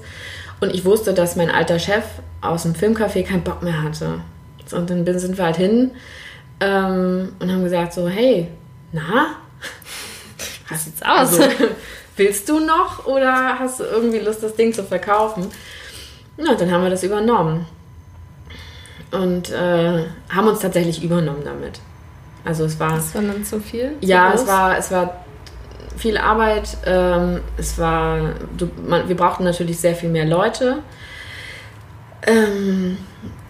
Und 0.60 0.74
ich 0.74 0.86
wusste, 0.86 1.14
dass 1.14 1.36
mein 1.36 1.52
alter 1.52 1.78
Chef 1.78 2.04
aus 2.42 2.64
dem 2.64 2.74
Filmcafé 2.74 3.24
keinen 3.24 3.44
Bock 3.44 3.62
mehr 3.62 3.84
hatte. 3.84 4.22
Und 4.72 4.90
dann 4.90 5.20
sind 5.20 5.38
wir 5.38 5.46
halt 5.46 5.58
hin 5.58 5.92
ähm, 6.62 7.34
und 7.38 7.52
haben 7.52 7.64
gesagt 7.64 7.94
so, 7.94 8.10
hey, 8.10 8.48
na, 8.92 9.36
was 10.70 10.86
sieht's 10.86 11.04
aus? 11.04 11.40
Also, 11.40 11.44
willst 12.18 12.50
du 12.50 12.60
noch 12.60 13.06
oder 13.06 13.60
hast 13.60 13.82
du 13.82 13.84
irgendwie 13.84 14.18
Lust, 14.18 14.42
das 14.42 14.56
Ding 14.56 14.74
zu 14.74 14.84
verkaufen? 14.84 15.52
Na, 16.38 16.56
dann 16.56 16.72
haben 16.72 16.82
wir 16.82 16.90
das 16.90 17.04
übernommen. 17.04 17.68
Und 19.12 19.52
äh, 19.52 20.06
haben 20.30 20.48
uns 20.48 20.62
tatsächlich 20.62 21.04
übernommen 21.04 21.44
damit. 21.46 21.80
Also 22.46 22.66
es 22.66 22.80
war... 22.80 22.96
Das 22.96 23.14
war 23.16 23.22
dann 23.24 23.44
zu 23.44 23.60
viel? 23.60 23.94
ja, 24.02 24.34
es 24.34 24.48
war, 24.48 24.78
es 24.78 24.92
war 24.92 25.26
viel 25.98 26.18
Arbeit. 26.18 26.78
Ähm, 26.86 27.42
es 27.58 27.78
war, 27.78 28.34
du, 28.58 28.70
man, 28.88 29.08
wir 29.08 29.16
brauchten 29.16 29.44
natürlich 29.44 29.80
sehr 29.80 29.96
viel 29.96 30.10
mehr 30.10 30.26
Leute. 30.26 30.80
Ähm, 32.26 32.98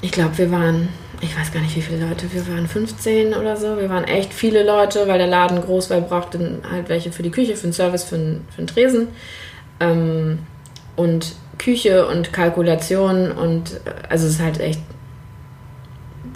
ich 0.01 0.11
glaube, 0.11 0.37
wir 0.37 0.51
waren, 0.51 0.89
ich 1.21 1.37
weiß 1.37 1.51
gar 1.51 1.61
nicht, 1.61 1.75
wie 1.75 1.81
viele 1.81 2.07
Leute, 2.07 2.31
wir 2.31 2.47
waren 2.47 2.67
15 2.67 3.33
oder 3.33 3.57
so. 3.57 3.77
Wir 3.77 3.89
waren 3.89 4.03
echt 4.03 4.33
viele 4.33 4.63
Leute, 4.63 5.07
weil 5.07 5.17
der 5.17 5.27
Laden 5.27 5.61
groß 5.61 5.89
war. 5.89 5.97
Wir 5.97 6.07
brauchten 6.07 6.61
halt 6.69 6.89
welche 6.89 7.11
für 7.11 7.23
die 7.23 7.31
Küche, 7.31 7.55
für 7.55 7.67
den 7.67 7.73
Service, 7.73 8.03
für 8.03 8.17
den, 8.17 8.45
für 8.49 8.61
den 8.61 8.67
Tresen. 8.67 9.07
Ähm, 9.79 10.39
und 10.95 11.35
Küche 11.57 12.07
und 12.07 12.33
Kalkulation 12.33 13.31
und 13.31 13.73
äh, 13.85 14.09
also 14.09 14.27
es 14.27 14.33
ist 14.33 14.41
halt 14.41 14.59
echt 14.59 14.81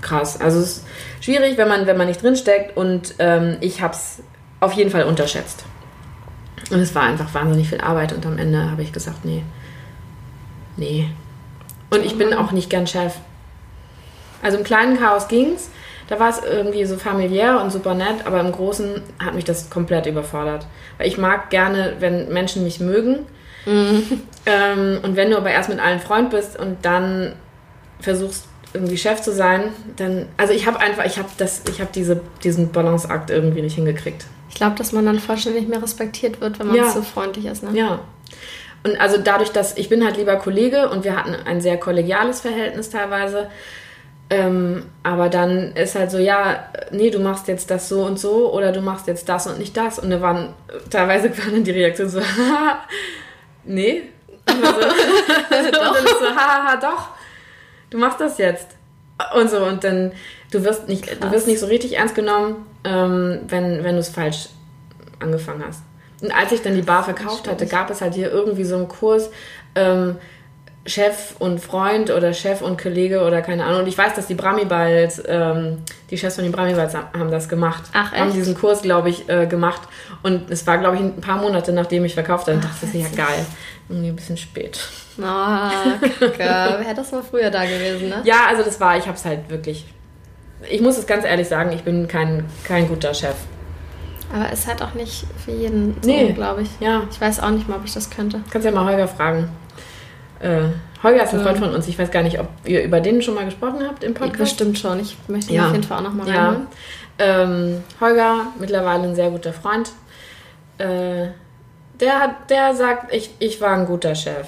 krass. 0.02 0.40
Also 0.40 0.60
es 0.60 0.78
ist 0.78 0.88
schwierig, 1.22 1.58
wenn 1.58 1.68
man, 1.68 1.88
wenn 1.88 1.98
man 1.98 2.08
nicht 2.08 2.22
drinsteckt 2.22 2.78
und 2.78 3.16
ähm, 3.20 3.58
ich 3.62 3.82
habe 3.82 3.94
es 3.94 4.22
auf 4.60 4.74
jeden 4.74 4.92
Fall 4.92 5.04
unterschätzt. 5.04 5.66
Und 6.72 6.80
es 6.80 6.94
war 6.94 7.04
einfach 7.04 7.34
wahnsinnig 7.34 7.70
viel 7.70 7.82
Arbeit 7.82 8.14
und 8.14 8.26
am 8.26 8.38
Ende 8.38 8.70
habe 8.70 8.84
ich 8.84 8.92
gesagt, 8.92 9.26
nee. 9.26 9.44
Nee. 10.78 11.10
Und 11.90 12.06
ich 12.06 12.18
bin 12.18 12.34
auch 12.34 12.52
nicht 12.52 12.70
gern 12.70 12.88
Chef. 12.88 13.16
Also 14.42 14.58
im 14.58 14.64
kleinen 14.64 15.00
Chaos 15.00 15.28
ging's. 15.28 15.70
Da 16.08 16.20
war 16.20 16.30
es 16.30 16.42
irgendwie 16.44 16.86
so 16.86 16.98
familiär 16.98 17.62
und 17.62 17.72
super 17.72 17.94
nett, 17.94 18.26
aber 18.26 18.40
im 18.40 18.52
Großen 18.52 19.02
hat 19.24 19.36
mich 19.36 19.46
das 19.46 19.70
komplett 19.70 20.08
überfordert. 20.08 20.66
Weil 20.98 21.08
ich 21.08 21.18
mag 21.18 21.50
gerne, 21.50 21.96
wenn 22.00 22.30
Menschen 22.30 22.64
mich 22.64 22.80
mögen. 22.80 23.26
Ähm, 24.46 25.00
und 25.04 25.16
wenn 25.16 25.30
du 25.30 25.38
aber 25.38 25.52
erst 25.52 25.70
mit 25.70 25.80
allen 25.80 26.00
Freund 26.00 26.32
bist 26.32 26.58
und 26.58 26.84
dann 26.84 27.34
versuchst 28.00 28.48
irgendwie 28.74 28.98
Chef 28.98 29.22
zu 29.22 29.34
sein, 29.34 29.74
dann 29.96 30.28
also 30.38 30.54
ich 30.54 30.68
habe 30.68 30.80
einfach 30.80 31.06
ich 31.06 31.18
habe 31.18 31.30
das 31.38 31.64
ich 31.70 31.80
habe 31.82 31.90
diese 31.94 32.22
diesen 32.44 32.72
Balanceakt 32.72 33.30
irgendwie 33.30 33.62
nicht 33.62 33.76
hingekriegt. 33.76 34.26
Ich 34.50 34.56
glaube, 34.56 34.76
dass 34.76 34.92
man 34.92 35.06
dann 35.06 35.20
vollständig 35.20 35.68
mehr 35.68 35.82
respektiert 35.82 36.42
wird, 36.42 36.60
wenn 36.60 36.68
man 36.68 36.76
Ja. 36.76 36.90
so 36.90 37.02
freundlich 37.02 37.46
ist. 37.46 37.64
Ne? 37.64 37.78
Ja. 37.78 38.00
Und 38.84 39.00
also 39.00 39.18
dadurch, 39.18 39.52
dass 39.52 39.78
ich 39.78 39.90
bin 39.90 40.04
halt 40.06 40.18
lieber 40.18 40.36
Kollege 40.38 40.90
und 40.90 41.04
wir 41.04 41.16
hatten 41.16 41.36
ein 41.46 41.62
sehr 41.62 41.78
kollegiales 41.78 42.42
Verhältnis 42.42 42.90
teilweise. 42.90 43.50
Ähm, 44.32 44.86
aber 45.02 45.28
dann 45.30 45.74
ist 45.74 45.96
halt 45.96 46.12
so, 46.12 46.20
ja, 46.20 46.66
nee, 46.92 47.10
du 47.10 47.20
machst 47.20 47.48
jetzt 47.48 47.72
das 47.72 47.90
so 47.90 48.04
und 48.06 48.20
so 48.20 48.54
oder 48.54 48.72
du 48.72 48.80
machst 48.82 49.08
jetzt 49.08 49.28
das 49.28 49.48
und 49.48 49.58
nicht 49.58 49.76
das. 49.76 49.98
Und 50.00 50.12
da 50.12 50.22
waren 50.22 50.54
teilweise 50.90 51.36
waren 51.38 51.52
dann 51.54 51.64
die 51.64 51.72
Reaktionen 51.72 52.12
so, 52.12 52.22
haha, 52.22 52.80
nee. 53.66 54.04
Und, 54.48 54.66
so, 54.66 54.72
und 54.76 55.96
dann 55.96 56.06
ist 56.06 56.20
so, 56.20 56.28
haha, 56.36 56.76
doch, 56.78 57.10
du 57.90 57.98
machst 57.98 58.20
das 58.20 58.38
jetzt. 58.38 58.68
Und 59.36 59.50
so, 59.50 59.58
und 59.66 59.84
dann, 59.84 60.14
du 60.52 60.64
wirst 60.64 60.88
nicht, 60.88 61.22
du 61.22 61.32
wirst 61.32 61.48
nicht 61.48 61.60
so 61.60 61.66
richtig 61.66 61.98
ernst 61.98 62.16
genommen, 62.16 62.66
ähm, 62.84 63.42
wenn, 63.48 63.84
wenn 63.84 63.96
du 63.96 64.00
es 64.00 64.10
falsch 64.10 64.50
angefangen 65.20 65.64
hast. 65.68 65.84
Und 66.22 66.32
als 66.32 66.52
ich 66.52 66.62
dann 66.62 66.76
die 66.76 66.82
Bar 66.82 67.04
verkauft 67.04 67.48
hatte, 67.48 67.66
gab 67.66 67.90
es 67.90 68.02
halt 68.02 68.14
hier 68.14 68.32
irgendwie 68.32 68.64
so 68.64 68.76
einen 68.76 68.88
Kurs, 68.88 69.30
ähm, 69.76 70.18
Chef 70.86 71.36
und 71.40 71.60
Freund 71.60 72.10
oder 72.10 72.34
Chef 72.34 72.62
und 72.62 72.82
Kollege 72.82 73.22
oder 73.22 73.42
keine 73.42 73.66
Ahnung. 73.66 73.82
Und 73.82 73.88
ich 73.88 73.98
weiß, 73.98 74.16
dass 74.16 74.28
die 74.28 74.34
Bramibals, 74.34 75.22
ähm, 75.28 75.80
die 76.10 76.18
Chefs 76.18 76.36
von 76.36 76.44
den 76.44 76.52
Bramibals 76.52 76.96
haben 76.96 77.32
das 77.32 77.48
gemacht. 77.48 77.84
Ach, 77.94 78.12
Haben 78.12 78.28
echt? 78.30 78.38
diesen 78.38 78.56
Kurs, 78.56 78.82
glaube 78.82 79.10
ich, 79.10 79.30
äh, 79.30 79.46
gemacht. 79.46 79.82
Und 80.24 80.50
es 80.50 80.66
war, 80.66 80.78
glaube 80.78 80.96
ich, 80.96 81.02
ein 81.02 81.22
paar 81.22 81.38
Monate, 81.38 81.74
nachdem 81.74 82.06
ich 82.06 82.14
verkauft. 82.14 82.48
Und 82.50 82.64
dachte 82.64 82.88
ich, 82.92 83.04
ja 83.04 83.10
geil. 83.16 83.46
Irgendwie 83.90 84.10
ein 84.10 84.16
bisschen 84.16 84.38
spät. 84.38 84.80
Oh, 85.18 85.22
kacke. 85.22 86.38
Wäre 86.40 86.94
das 86.96 87.12
mal 87.12 87.24
früher 87.24 87.50
da 87.50 87.64
gewesen, 87.66 88.10
ne? 88.10 88.22
Ja, 88.24 88.46
also 88.48 88.64
das 88.64 88.80
war, 88.80 88.98
ich 88.98 89.06
habe 89.08 89.18
es 89.18 89.26
halt 89.26 89.50
wirklich. 89.50 89.86
Ich 90.70 90.82
muss 90.82 90.98
es 90.98 91.08
ganz 91.08 91.26
ehrlich 91.26 91.48
sagen, 91.48 91.72
ich 91.72 91.82
bin 91.84 92.08
kein, 92.08 92.46
kein 92.64 92.88
guter 92.88 93.14
Chef. 93.14 93.36
Aber 94.34 94.52
ist 94.52 94.68
halt 94.68 94.84
auch 94.84 94.94
nicht 94.94 95.26
für 95.44 95.52
jeden 95.52 95.96
so, 96.02 96.10
Nee. 96.10 96.34
glaube 96.34 96.62
ich. 96.62 96.70
Ja, 96.80 97.02
Ich 97.12 97.20
weiß 97.20 97.40
auch 97.40 97.50
nicht 97.50 97.68
mal, 97.68 97.78
ob 97.78 97.86
ich 97.86 97.94
das 97.94 98.10
könnte. 98.12 98.42
kannst 98.52 98.66
ja 98.66 98.72
mal 98.72 98.86
Holger 98.86 99.08
fragen. 99.08 99.50
Äh, 100.40 100.66
Holger 101.02 101.24
ist 101.24 101.34
ein 101.34 101.42
Freund 101.42 101.58
von 101.58 101.74
uns. 101.74 101.88
Ich 101.88 101.98
weiß 101.98 102.12
gar 102.12 102.22
nicht, 102.24 102.40
ob 102.40 102.48
ihr 102.66 102.84
über 102.84 103.00
den 103.02 103.22
schon 103.22 103.34
mal 103.34 103.46
gesprochen 103.46 103.80
habt 103.88 104.04
im 104.04 104.14
Podcast. 104.14 104.38
Bestimmt 104.58 104.78
schon. 104.78 105.00
Ich 105.00 105.18
möchte 105.28 105.50
ihn 105.52 105.56
Ja. 105.58 105.66
auf 105.68 105.72
jeden 105.72 105.84
Fall 105.84 105.98
auch 105.98 106.04
nochmal 106.04 106.28
Ja. 106.30 106.36
reinholen. 106.50 106.68
Ähm, 107.18 107.84
Holger, 108.00 108.48
mittlerweile 108.60 109.04
ein 109.04 109.16
sehr 109.16 109.30
guter 109.32 109.52
Freund. 109.54 109.90
Äh, 110.78 111.30
der, 112.00 112.20
hat, 112.20 112.50
der 112.50 112.76
sagt, 112.76 113.14
ich, 113.14 113.32
ich 113.40 113.60
war 113.62 113.74
ein 113.76 113.86
guter 113.86 114.16
Chef. 114.16 114.48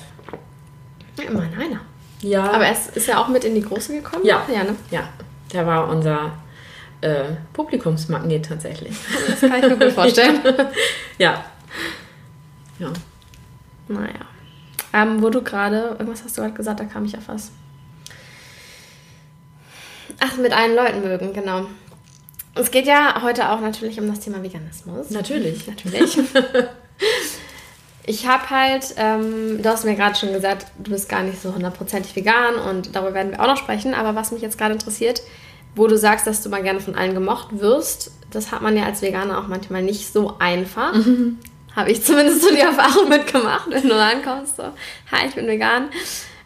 Ja, 1.17 1.25
immerhin 1.25 1.60
einer. 1.60 1.81
Ja. 2.22 2.43
Aber 2.51 2.65
er 2.65 2.72
ist, 2.72 2.96
ist 2.96 3.08
ja 3.08 3.22
auch 3.22 3.27
mit 3.27 3.43
in 3.43 3.55
die 3.55 3.62
Große 3.62 3.93
gekommen? 3.93 4.25
Ja. 4.25 4.46
Ja, 4.53 4.63
ne? 4.63 4.75
ja, 4.91 5.10
der 5.51 5.65
war 5.65 5.89
unser 5.89 6.31
äh, 7.01 7.25
Publikumsmagnet 7.53 8.46
tatsächlich. 8.46 8.96
Das 9.27 9.41
kann 9.41 9.63
ich 9.63 9.70
mir 9.70 9.77
gut 9.77 9.93
vorstellen. 9.93 10.39
ja. 11.17 11.43
Ja. 12.79 12.91
naja. 13.88 14.25
Ähm, 14.93 15.22
wo 15.22 15.29
du 15.29 15.41
gerade, 15.41 15.96
irgendwas 16.00 16.24
hast 16.24 16.38
du 16.38 16.41
gerade 16.41 16.53
gesagt, 16.53 16.79
da 16.79 16.86
kam 16.86 17.05
ich 17.05 17.17
auf 17.17 17.27
was. 17.27 17.51
Ach, 20.20 20.38
mit 20.38 20.51
allen 20.51 20.75
Leuten 20.75 21.01
mögen, 21.01 21.34
genau. 21.34 21.65
Es 22.53 22.70
geht 22.70 22.86
ja 22.86 23.22
heute 23.22 23.50
auch 23.50 23.62
natürlich 23.62 24.00
um 24.00 24.08
das 24.08 24.20
Thema 24.20 24.43
Veganismus. 24.43 25.10
Natürlich. 25.10 25.67
Natürlich. 25.67 26.17
Ich 28.03 28.27
habe 28.27 28.50
halt, 28.50 28.96
ähm, 28.98 29.62
du 29.62 29.70
hast 29.70 29.86
mir 29.86 29.96
gerade 29.96 30.15
schon 30.15 30.34
gesagt, 30.34 30.65
du 30.79 30.89
bist 30.89 31.08
gar 31.08 31.22
nicht 31.22 31.39
so 31.39 31.53
hundertprozentig 31.53 32.15
vegan 32.15 32.55
und 32.55 32.96
darüber 32.96 33.13
werden 33.13 33.31
wir 33.31 33.39
auch 33.39 33.48
noch 33.48 33.58
sprechen. 33.58 33.93
Aber 33.93 34.15
was 34.15 34.31
mich 34.31 34.41
jetzt 34.41 34.58
gerade 34.58 34.74
interessiert, 34.74 35.22
wo 35.75 35.86
du 35.86 35.98
sagst, 35.98 36.25
dass 36.25 36.41
du 36.41 36.50
mal 36.50 36.63
gerne 36.63 36.79
von 36.79 36.96
allen 36.96 37.13
gemocht 37.13 37.60
wirst, 37.60 38.12
das 38.31 38.51
hat 38.51 38.63
man 38.63 38.75
ja 38.75 38.86
als 38.86 39.03
Veganer 39.03 39.38
auch 39.38 39.48
manchmal 39.48 39.84
nicht 39.84 40.12
so 40.12 40.36
einfach. 40.39 40.93
Habe 41.75 41.91
ich 41.91 42.03
zumindest 42.03 42.41
so 42.41 42.50
die 42.50 42.60
Erfahrung 42.60 43.08
mitgemacht, 43.08 43.70
wenn 43.70 43.88
du 43.88 43.96
rankommst, 43.96 44.58
so, 44.58 44.63
hi, 45.12 45.27
ich 45.27 45.36
bin 45.36 45.48
vegan. 45.48 45.89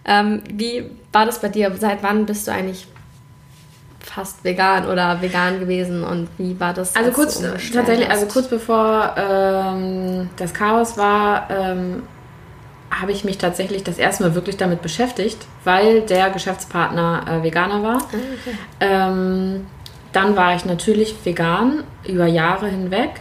Ähm, 0.04 0.44
wie 0.52 0.84
war 1.12 1.26
das 1.26 1.42
bei 1.42 1.48
dir? 1.50 1.74
Seit 1.80 2.04
wann 2.04 2.26
bist 2.26 2.48
du 2.48 2.52
eigentlich 2.52 2.86
fast 4.06 4.44
vegan 4.44 4.88
oder 4.88 5.22
vegan 5.22 5.60
gewesen 5.60 6.04
und 6.04 6.30
wie 6.38 6.58
war 6.60 6.74
das? 6.74 6.96
Also 6.96 7.10
als 7.10 7.16
kurz, 7.16 7.42
tatsächlich, 7.74 8.10
also 8.10 8.28
kurz 8.28 8.48
bevor 8.48 9.16
ähm, 9.18 10.30
das 10.38 10.54
Chaos 10.54 10.98
war, 10.98 11.50
ähm, 11.50 12.04
habe 12.92 13.12
ich 13.12 13.26
mich 13.26 13.38
tatsächlich 13.38 13.84
das 13.84 13.98
erste 13.98 14.24
Mal 14.24 14.36
wirklich 14.36 14.58
damit 14.58 14.82
beschäftigt, 14.82 15.38
weil 15.64 16.02
der 16.02 16.30
Geschäftspartner 16.30 17.26
äh, 17.28 17.44
Veganer 17.44 17.84
war. 17.84 17.98
Ah, 17.98 18.06
okay. 18.06 18.58
Ähm, 18.80 19.66
dann 20.14 20.36
war 20.38 20.56
ich 20.56 20.64
natürlich 20.64 21.16
vegan 21.26 21.84
über 22.08 22.26
Jahre 22.26 22.70
hinweg. 22.70 23.20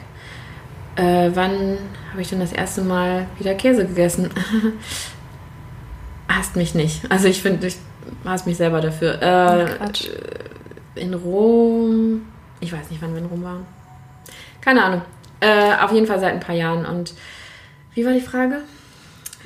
Äh, 0.97 1.31
wann 1.35 1.79
habe 2.13 2.23
ich 2.23 2.29
denn 2.29 2.39
das 2.39 2.53
erste 2.53 2.83
Mal 2.83 3.27
wieder 3.39 3.55
Käse 3.55 3.85
gegessen? 3.85 4.31
Hasst 6.29 6.55
mich 6.55 6.75
nicht. 6.75 7.11
Also 7.11 7.27
ich 7.27 7.43
finde, 7.43 7.67
ich 7.67 7.79
hasse 8.25 8.49
mich 8.49 8.57
selber 8.57 8.81
dafür. 8.81 9.15
Äh, 9.21 9.65
Quatsch. 9.77 10.09
In 10.95 11.15
Rom. 11.15 12.23
Ich 12.61 12.73
weiß 12.73 12.91
nicht, 12.91 13.03
wann 13.03 13.13
wir 13.13 13.21
in 13.21 13.27
Rom 13.27 13.43
waren. 13.43 13.67
Keine 14.61 14.83
Ahnung. 14.85 15.03
Äh, 15.41 15.75
auf 15.83 15.93
jeden 15.93 16.07
Fall 16.07 16.21
seit 16.21 16.33
ein 16.33 16.41
paar 16.41 16.55
Jahren. 16.55 16.87
Und 16.87 17.15
wie 17.95 18.05
war 18.07 18.13
die 18.13 18.21
Frage? 18.21 18.59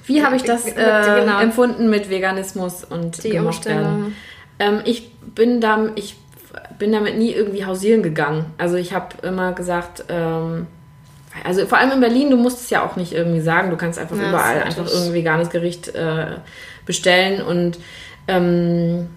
Wie 0.07 0.25
habe 0.25 0.37
ich 0.37 0.43
das 0.43 0.67
äh, 0.67 0.73
Genau. 1.21 1.41
empfunden 1.41 1.91
mit 1.91 2.09
Veganismus 2.09 2.85
und 2.85 3.23
Die 3.25 3.31
gemocht 3.31 3.67
werden? 3.67 4.15
Ähm, 4.59 4.81
ich 4.85 5.13
bin 5.13 5.61
da, 5.61 5.91
ich 5.97 6.17
bin 6.79 6.93
damit 6.93 7.19
nie 7.19 7.33
irgendwie 7.33 7.65
hausieren 7.65 8.03
gegangen. 8.03 8.47
Also 8.59 8.77
ich 8.77 8.93
habe 8.95 9.09
immer 9.27 9.53
gesagt, 9.53 10.05
ähm, 10.09 10.67
also 11.45 11.67
vor 11.67 11.79
allem 11.79 11.93
in 11.93 12.01
Berlin, 12.01 12.31
du 12.31 12.37
musst 12.37 12.63
es 12.63 12.71
ja 12.71 12.85
auch 12.85 12.97
nicht 12.97 13.13
irgendwie 13.13 13.41
sagen, 13.41 13.71
du 13.71 13.77
kannst 13.77 13.99
einfach 13.99 14.17
Ja, 14.17 14.29
überall 14.29 14.63
einfach 14.63 14.87
irgendein 14.87 15.13
veganes 15.15 15.51
Gericht 15.51 15.89
äh, 15.95 16.37
bestellen 16.87 17.43
und 17.43 17.79
ähm, 18.29 19.09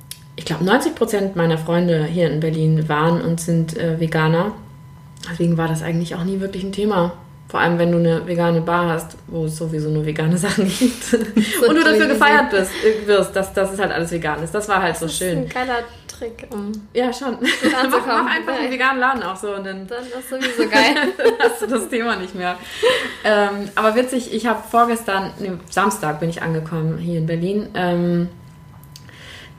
ich 0.42 0.46
glaube 0.46 0.64
90 0.66 0.96
Prozent 0.96 1.36
meiner 1.36 1.60
Freunde 1.60 2.04
hier 2.06 2.32
in 2.32 2.40
Berlin 2.40 2.90
waren 2.90 3.22
und 3.22 3.40
sind 3.40 3.78
äh, 3.78 4.00
Veganer. 4.00 4.54
Deswegen 5.30 5.56
war 5.56 5.68
das 5.68 5.84
eigentlich 5.84 6.16
auch 6.16 6.24
nie 6.24 6.40
wirklich 6.40 6.64
ein 6.64 6.72
Thema. 6.72 7.14
Vor 7.48 7.60
allem, 7.60 7.78
wenn 7.78 7.92
du 7.92 8.00
eine 8.00 8.26
vegane 8.26 8.60
Bar 8.62 8.90
hast, 8.90 9.18
wo 9.28 9.46
es 9.46 9.56
sowieso 9.56 9.90
nur 9.92 10.04
vegane 10.04 10.36
Sachen 10.40 10.68
gibt. 10.68 11.14
und 11.14 11.76
du 11.76 11.84
dafür 11.84 12.08
gefeiert 12.08 12.50
bist, 12.50 12.72
äh, 12.84 13.06
wirst, 13.08 13.36
dass, 13.36 13.54
dass 13.54 13.72
es 13.74 13.80
halt 13.80 13.92
alles 13.92 14.10
vegan 14.12 14.42
ist. 14.42 14.56
Das 14.56 14.68
war 14.68 14.82
halt 14.82 14.98
so 14.98 15.06
Das 15.06 15.14
ist 15.14 15.22
ein 15.22 15.38
schön. 15.44 15.50
geiler 15.50 15.78
Trick, 16.08 16.48
um 16.50 16.72
Ja, 16.96 17.14
schon. 17.14 17.38
mach, 17.92 18.08
mach 18.08 18.36
einfach 18.36 18.60
einen 18.60 18.72
veganen 18.72 19.00
Laden 19.00 19.22
auch 19.22 19.36
so 19.36 19.54
und 19.54 19.64
dann 19.64 19.86
dann 19.86 20.00
ist 20.06 20.28
sowieso 20.28 20.68
geil. 20.72 20.96
hast 21.40 21.62
du 21.62 21.68
das 21.68 21.88
Thema 21.88 22.16
nicht 22.16 22.34
mehr. 22.34 22.56
Ähm, 23.24 23.70
aber 23.76 23.94
witzig, 23.94 24.34
ich 24.34 24.48
habe 24.48 24.64
vorgestern, 24.72 25.34
nee, 25.38 25.52
Samstag 25.70 26.20
bin 26.20 26.32
ich 26.32 26.42
angekommen 26.42 26.98
hier 26.98 27.20
in 27.20 27.28
Berlin. 27.28 27.68
Ähm, 27.76 28.30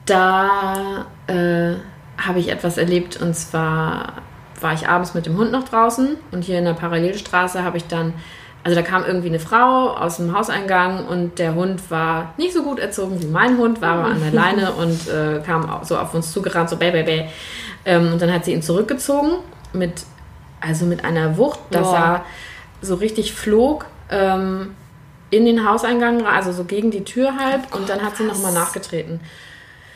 da 0.05 1.05
äh, 1.27 1.73
habe 2.17 2.39
ich 2.39 2.49
etwas 2.49 2.77
erlebt 2.77 3.21
und 3.21 3.35
zwar 3.35 4.21
war 4.59 4.73
ich 4.73 4.87
abends 4.87 5.13
mit 5.13 5.25
dem 5.25 5.37
Hund 5.37 5.51
noch 5.51 5.67
draußen 5.67 6.17
und 6.31 6.43
hier 6.43 6.59
in 6.59 6.65
der 6.65 6.73
Parallelstraße 6.73 7.63
habe 7.63 7.77
ich 7.77 7.87
dann, 7.87 8.13
also 8.63 8.75
da 8.75 8.81
kam 8.81 9.03
irgendwie 9.03 9.27
eine 9.27 9.39
Frau 9.39 9.89
aus 9.89 10.17
dem 10.17 10.35
Hauseingang 10.35 11.05
und 11.05 11.37
der 11.37 11.55
Hund 11.55 11.91
war 11.91 12.33
nicht 12.37 12.53
so 12.53 12.63
gut 12.63 12.79
erzogen 12.79 13.21
wie 13.21 13.27
mein 13.27 13.57
Hund, 13.57 13.81
war 13.81 13.99
aber 13.99 14.05
an 14.05 14.21
der 14.21 14.31
Leine 14.31 14.71
und 14.77 15.07
äh, 15.09 15.41
kam 15.45 15.69
so 15.83 15.97
auf 15.97 16.13
uns 16.13 16.31
zugerannt, 16.31 16.69
so 16.69 16.77
bäh, 16.77 16.91
bäh, 16.91 17.03
bäh. 17.03 17.25
Ähm, 17.85 18.13
und 18.13 18.21
dann 18.21 18.31
hat 18.31 18.45
sie 18.45 18.53
ihn 18.53 18.61
zurückgezogen 18.61 19.31
mit, 19.73 20.03
also 20.61 20.85
mit 20.85 21.03
einer 21.03 21.37
Wucht, 21.37 21.59
dass 21.71 21.89
Boah. 21.89 21.97
er 21.97 22.25
so 22.81 22.95
richtig 22.95 23.33
flog 23.33 23.85
ähm, 24.09 24.75
in 25.29 25.45
den 25.45 25.67
Hauseingang, 25.67 26.25
also 26.25 26.51
so 26.53 26.63
gegen 26.63 26.91
die 26.91 27.03
Tür 27.03 27.37
halb 27.37 27.75
und 27.75 27.89
dann 27.89 28.01
hat 28.01 28.15
sie 28.15 28.23
nochmal 28.23 28.53
nachgetreten. 28.53 29.19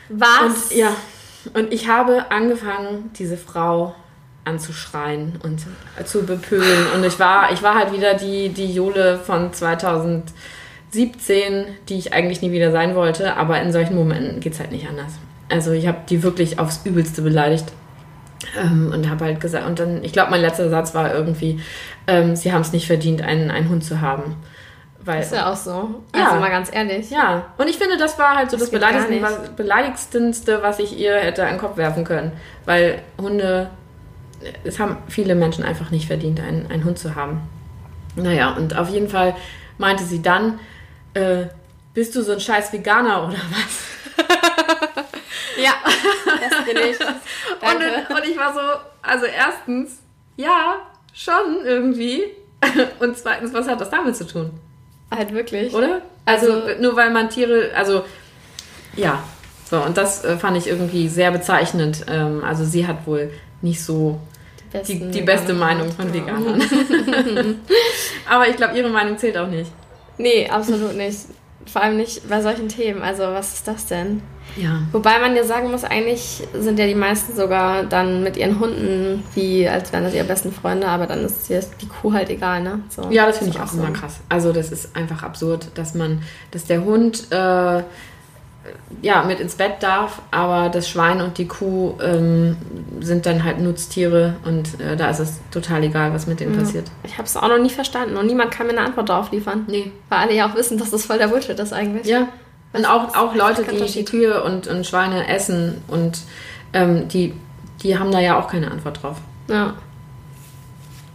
Was? 0.08 0.70
Und 0.70 0.76
ja, 0.76 0.96
und 1.54 1.72
ich 1.72 1.88
habe 1.88 2.30
angefangen, 2.30 3.10
diese 3.18 3.36
Frau 3.36 3.94
anzuschreien 4.44 5.40
und 5.42 5.66
zu 6.06 6.24
bepölen. 6.24 6.86
Und 6.94 7.04
ich 7.04 7.18
war, 7.18 7.52
ich 7.52 7.62
war 7.62 7.74
halt 7.74 7.92
wieder 7.92 8.14
die, 8.14 8.48
die 8.48 8.72
Jole 8.72 9.18
von 9.18 9.52
2017, 9.52 11.66
die 11.88 11.98
ich 11.98 12.12
eigentlich 12.12 12.42
nie 12.42 12.52
wieder 12.52 12.72
sein 12.72 12.94
wollte. 12.94 13.36
Aber 13.36 13.60
in 13.60 13.72
solchen 13.72 13.94
Momenten 13.94 14.40
geht 14.40 14.54
es 14.54 14.60
halt 14.60 14.72
nicht 14.72 14.88
anders. 14.88 15.12
Also 15.50 15.72
ich 15.72 15.86
habe 15.86 15.98
die 16.08 16.22
wirklich 16.22 16.58
aufs 16.58 16.80
Übelste 16.84 17.22
beleidigt. 17.22 17.66
Ähm, 18.56 18.92
und 18.94 19.10
habe 19.10 19.24
halt 19.24 19.40
gesagt, 19.40 19.66
und 19.66 19.80
dann, 19.80 20.04
ich 20.04 20.12
glaube, 20.12 20.30
mein 20.30 20.40
letzter 20.40 20.70
Satz 20.70 20.94
war 20.94 21.12
irgendwie, 21.12 21.60
ähm, 22.06 22.36
sie 22.36 22.52
haben 22.52 22.60
es 22.60 22.72
nicht 22.72 22.86
verdient, 22.86 23.20
einen, 23.20 23.50
einen 23.50 23.68
Hund 23.68 23.84
zu 23.84 24.00
haben. 24.00 24.36
Weil, 25.08 25.22
Ist 25.22 25.32
ja 25.32 25.50
auch 25.50 25.56
so. 25.56 26.02
Ja. 26.14 26.26
Also 26.26 26.38
mal 26.38 26.50
ganz 26.50 26.68
ehrlich. 26.70 27.08
Ja, 27.08 27.46
und 27.56 27.66
ich 27.66 27.78
finde, 27.78 27.96
das 27.96 28.18
war 28.18 28.36
halt 28.36 28.50
so 28.50 28.58
das, 28.58 28.70
Das 28.70 29.08
nicht. 29.08 29.22
was, 29.22 29.38
ich 30.80 30.98
ihr 30.98 31.14
hätte 31.14 31.44
an 31.44 31.54
den 31.54 31.58
Kopf 31.58 31.78
werfen 31.78 32.04
können. 32.04 32.32
Weil 32.66 33.00
Hunde, 33.18 33.70
es 34.64 34.78
haben 34.78 34.98
viele 35.08 35.34
Menschen 35.34 35.64
einfach 35.64 35.90
nicht 35.90 36.08
verdient, 36.08 36.40
einen, 36.40 36.70
einen 36.70 36.84
Hund 36.84 36.98
zu 36.98 37.14
haben. 37.14 37.40
Naja, 38.16 38.52
und 38.52 38.76
auf 38.76 38.90
jeden 38.90 39.08
Fall 39.08 39.34
meinte 39.78 40.04
sie 40.04 40.20
dann, 40.20 40.60
äh, 41.14 41.46
bist 41.94 42.14
du 42.14 42.20
so 42.22 42.32
ein 42.32 42.40
scheiß 42.40 42.70
Veganer 42.74 43.28
oder 43.28 43.38
was? 43.38 44.26
Ja, 45.56 45.72
das 46.24 46.64
bin 46.66 46.76
ich. 46.76 47.00
Und, 47.00 48.16
und 48.16 48.24
ich 48.28 48.38
war 48.38 48.54
so, 48.54 48.60
also 49.02 49.26
erstens, 49.26 49.98
ja, 50.36 50.76
schon 51.12 51.64
irgendwie. 51.64 52.22
Und 53.00 53.18
zweitens, 53.18 53.52
was 53.52 53.66
hat 53.66 53.80
das 53.80 53.90
damit 53.90 54.14
zu 54.14 54.24
tun? 54.24 54.60
Halt 55.10 55.32
wirklich. 55.32 55.74
oder? 55.74 56.02
Also, 56.24 56.52
Also- 56.52 56.80
nur 56.80 56.96
weil 56.96 57.10
man 57.10 57.28
Tiere, 57.30 57.70
also 57.74 58.04
ja. 58.96 59.22
So, 59.70 59.76
und 59.82 59.96
das 59.98 60.24
äh, 60.24 60.36
fand 60.38 60.56
ich 60.56 60.66
irgendwie 60.66 61.08
sehr 61.08 61.30
bezeichnend. 61.30 62.04
Ähm, 62.08 62.42
also 62.42 62.64
sie 62.64 62.86
hat 62.86 63.06
wohl 63.06 63.30
nicht 63.60 63.82
so 63.82 64.18
die, 64.72 64.78
besten 64.78 65.12
die 65.12 65.20
beste. 65.22 65.52
Meinung 65.54 65.92
von. 65.92 66.12
Veganern. 66.12 66.62
Aber 68.28 68.48
ich 68.48 68.56
glaube, 68.56 68.76
ihre 68.76 68.88
Meinung 68.88 69.18
zählt 69.18 69.36
auch 69.36 69.46
nicht. 69.46 69.70
Nee, 70.16 70.48
absolut 70.48 70.94
nicht. 70.96 71.18
Vor 71.66 71.82
allem 71.82 71.96
nicht 71.98 72.28
bei 72.28 72.40
solchen 72.40 72.68
Themen. 72.68 73.02
Also, 73.02 73.24
was 73.24 73.54
ist 73.54 73.68
das 73.68 73.86
denn? 73.86 74.22
Ja. 74.56 74.80
Wobei 74.92 75.18
man 75.18 75.36
ja 75.36 75.44
sagen 75.44 75.70
muss, 75.70 75.84
eigentlich 75.84 76.42
sind 76.54 76.78
ja 76.78 76.86
die 76.86 76.94
meisten 76.94 77.36
sogar 77.36 77.84
dann 77.84 78.22
mit 78.22 78.36
ihren 78.38 78.58
Hunden 78.58 79.22
wie, 79.34 79.68
als 79.68 79.92
wären 79.92 80.04
das 80.04 80.14
ihre 80.14 80.24
besten 80.24 80.50
Freunde, 80.52 80.88
aber 80.88 81.06
dann 81.06 81.24
ist 81.24 81.50
die 81.50 81.86
Kuh 81.88 82.12
halt 82.12 82.30
egal, 82.30 82.62
ne? 82.62 82.80
So, 82.88 83.10
Ja, 83.10 83.26
das 83.26 83.38
finde 83.38 83.50
ich 83.50 83.56
ist 83.56 83.62
auch 83.62 83.68
so. 83.72 83.78
immer 83.80 83.90
krass. 83.92 84.20
Also 84.30 84.52
das 84.52 84.72
ist 84.72 84.96
einfach 84.96 85.22
absurd, 85.22 85.68
dass 85.74 85.94
man, 85.94 86.22
dass 86.50 86.64
der 86.64 86.82
Hund 86.84 87.30
äh, 87.30 87.82
ja 89.02 89.22
mit 89.22 89.40
ins 89.40 89.54
Bett 89.54 89.74
darf, 89.80 90.22
aber 90.30 90.68
das 90.68 90.88
Schwein 90.88 91.20
und 91.20 91.38
die 91.38 91.46
Kuh 91.46 91.94
ähm, 92.02 92.56
sind 93.00 93.26
dann 93.26 93.44
halt 93.44 93.60
Nutztiere 93.60 94.36
und 94.44 94.80
äh, 94.80 94.96
da 94.96 95.10
ist 95.10 95.18
es 95.18 95.40
total 95.50 95.84
egal, 95.84 96.12
was 96.12 96.26
mit 96.26 96.40
denen 96.40 96.56
passiert. 96.56 96.90
Ich 97.04 97.14
habe 97.14 97.24
es 97.24 97.36
auch 97.36 97.48
noch 97.48 97.58
nie 97.58 97.70
verstanden 97.70 98.16
und 98.16 98.26
niemand 98.26 98.50
kann 98.50 98.66
mir 98.66 98.72
eine 98.72 98.82
Antwort 98.82 99.08
darauf 99.08 99.30
liefern. 99.30 99.64
Nee. 99.68 99.92
Weil 100.08 100.18
alle 100.18 100.34
ja 100.34 100.48
auch 100.50 100.54
wissen, 100.54 100.78
dass 100.78 100.90
das 100.90 101.06
voll 101.06 101.18
der 101.18 101.28
Bullshit 101.28 101.58
ist 101.58 101.72
eigentlich. 101.72 102.06
Ja. 102.06 102.28
Und 102.72 102.84
auch, 102.84 103.14
auch 103.16 103.34
Leute, 103.34 103.64
die, 103.64 103.84
die. 103.84 104.04
Kühe 104.04 104.42
und, 104.42 104.66
und 104.66 104.86
Schweine 104.86 105.28
essen 105.28 105.82
und 105.88 106.20
ähm, 106.72 107.08
die, 107.08 107.34
die 107.82 107.98
haben 107.98 108.10
da 108.12 108.20
ja 108.20 108.38
auch 108.38 108.48
keine 108.48 108.70
Antwort 108.70 109.02
drauf. 109.02 109.16
Ja. 109.48 109.74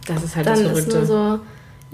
Das 0.06 0.22
ist 0.22 0.36
halt 0.36 0.46
Dann 0.46 0.54
das 0.54 0.78
ist 0.78 0.90
Verrückte. 0.90 0.96
nur 0.96 1.06
so, 1.06 1.40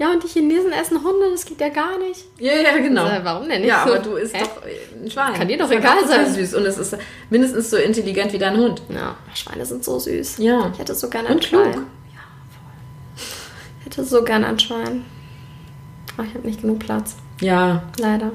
ja, 0.01 0.11
und 0.11 0.23
die 0.23 0.27
Chinesen 0.27 0.71
essen 0.71 0.97
Hunde, 1.03 1.29
das 1.31 1.45
geht 1.45 1.61
ja 1.61 1.69
gar 1.69 1.97
nicht. 1.99 2.25
ja, 2.39 2.53
ja, 2.53 2.77
genau. 2.77 3.03
Also, 3.05 3.23
warum 3.23 3.47
denn 3.47 3.61
nicht? 3.61 3.69
Ja, 3.69 3.83
aber 3.83 3.99
du 3.99 4.15
isst 4.15 4.35
Hä? 4.35 4.41
doch 4.43 4.61
ein 5.03 5.11
Schwein. 5.11 5.33
Kann 5.33 5.47
dir 5.47 5.57
doch 5.59 5.69
egal 5.71 6.07
sein. 6.07 6.33
süß 6.33 6.55
und 6.55 6.65
es 6.65 6.77
ist 6.77 6.97
mindestens 7.29 7.69
so 7.69 7.77
intelligent 7.77 8.33
wie 8.33 8.39
dein 8.39 8.57
Hund. 8.57 8.81
Ja, 8.89 9.15
Schweine 9.35 9.65
sind 9.65 9.83
so 9.83 9.99
süß. 9.99 10.39
Ja. 10.39 10.69
Ich 10.73 10.79
hätte 10.79 10.95
so 10.95 11.07
gerne 11.09 11.29
ein 11.29 11.41
Schwein. 11.41 11.71
klug. 11.71 11.85
Ja, 12.13 12.21
voll. 12.49 13.23
Ich 13.79 13.85
hätte 13.85 14.03
so 14.03 14.23
gerne 14.23 14.47
ein 14.47 14.59
Schwein. 14.59 15.05
Aber 16.17 16.27
ich 16.27 16.33
habe 16.33 16.47
nicht 16.47 16.61
genug 16.61 16.79
Platz. 16.79 17.15
Ja, 17.39 17.83
Leider. 17.99 18.31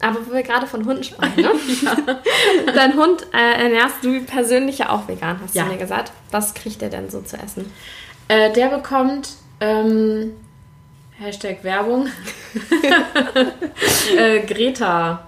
Aber 0.00 0.18
wo 0.26 0.32
wir 0.34 0.42
gerade 0.42 0.66
von 0.66 0.84
Hunden 0.84 1.02
sprechen, 1.02 1.40
ne? 1.42 1.50
Dein 2.74 2.94
Hund 2.94 3.26
äh, 3.32 3.62
ernährst 3.62 3.96
du 4.02 4.20
persönlich 4.24 4.78
ja 4.78 4.90
auch 4.90 5.08
vegan, 5.08 5.40
hast 5.42 5.54
Ja. 5.54 5.64
du 5.64 5.70
mir 5.72 5.78
gesagt. 5.78 6.12
Was 6.30 6.52
kriegt 6.52 6.82
der 6.82 6.90
denn 6.90 7.08
so 7.08 7.22
zu 7.22 7.36
essen? 7.38 7.72
Äh, 8.28 8.52
der 8.52 8.68
bekommt 8.68 9.30
ähm, 9.60 10.32
Hashtag 11.18 11.62
Werbung 11.62 12.08
äh, 14.18 14.40
Greta. 14.40 15.26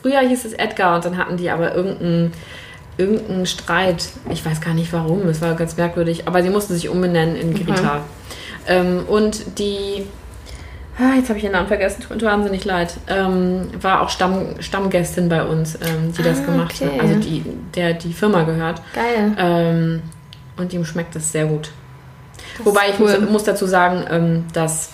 Früher 0.00 0.20
hieß 0.20 0.44
es 0.44 0.52
Edgar 0.54 0.96
und 0.96 1.04
dann 1.04 1.16
hatten 1.18 1.36
die 1.36 1.50
aber 1.50 1.74
irgendeinen 1.74 2.32
irgendeinen 2.98 3.44
Streit. 3.44 4.08
Ich 4.30 4.44
weiß 4.44 4.60
gar 4.60 4.72
nicht 4.72 4.92
warum, 4.92 5.28
es 5.28 5.42
war 5.42 5.54
ganz 5.54 5.76
merkwürdig, 5.76 6.26
aber 6.26 6.42
sie 6.42 6.48
mussten 6.50 6.74
sich 6.74 6.88
umbenennen 6.88 7.36
in 7.36 7.52
Greta. 7.54 8.00
Ähm, 8.66 9.04
und 9.06 9.58
die, 9.58 10.06
ah, 10.98 11.14
jetzt 11.16 11.28
habe 11.28 11.38
ich 11.38 11.44
den 11.44 11.52
Namen 11.52 11.68
vergessen, 11.68 12.00
tut 12.00 12.22
mir 12.22 12.26
wahnsinnig 12.26 12.64
leid, 12.64 12.94
ähm, 13.08 13.68
war 13.82 14.00
auch 14.00 14.08
Stamm, 14.08 14.60
Stammgästin 14.60 15.28
bei 15.28 15.44
uns, 15.44 15.74
ähm, 15.74 16.14
die 16.16 16.22
das 16.22 16.40
Ah, 16.40 16.44
gemacht 16.46 16.74
okay. 16.80 16.90
hat, 16.94 17.00
also 17.02 17.14
die, 17.20 17.44
der 17.74 17.92
die 17.92 18.14
Firma 18.14 18.44
gehört. 18.44 18.80
Geil. 18.94 19.32
Ähm, 19.38 20.02
und 20.56 20.72
ihm 20.72 20.86
schmeckt 20.86 21.14
das 21.14 21.30
sehr 21.32 21.44
gut. 21.44 21.70
Wobei 22.64 22.90
ich 22.90 23.00
cool. 23.00 23.18
muss, 23.20 23.30
muss 23.30 23.44
dazu 23.44 23.66
sagen, 23.66 24.04
ähm, 24.10 24.44
dass 24.52 24.90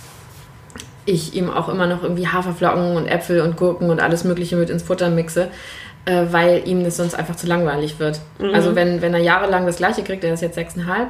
ich 1.04 1.34
ihm 1.34 1.50
auch 1.50 1.68
immer 1.68 1.86
noch 1.86 2.02
irgendwie 2.02 2.28
Haferflocken 2.28 2.96
und 2.96 3.06
Äpfel 3.06 3.40
und 3.40 3.56
Gurken 3.56 3.90
und 3.90 4.00
alles 4.00 4.24
Mögliche 4.24 4.56
mit 4.56 4.70
ins 4.70 4.82
Futter 4.82 5.10
mixe, 5.10 5.48
äh, 6.04 6.26
weil 6.30 6.66
ihm 6.66 6.84
das 6.84 6.96
sonst 6.96 7.14
einfach 7.14 7.36
zu 7.36 7.46
langweilig 7.46 7.98
wird. 7.98 8.20
Mhm. 8.38 8.54
Also 8.54 8.74
wenn, 8.74 9.02
wenn 9.02 9.14
er 9.14 9.20
jahrelang 9.20 9.66
das 9.66 9.76
gleiche 9.76 10.02
kriegt, 10.02 10.22
er 10.24 10.34
ist 10.34 10.42
jetzt 10.42 10.54
sechseinhalb, 10.54 11.08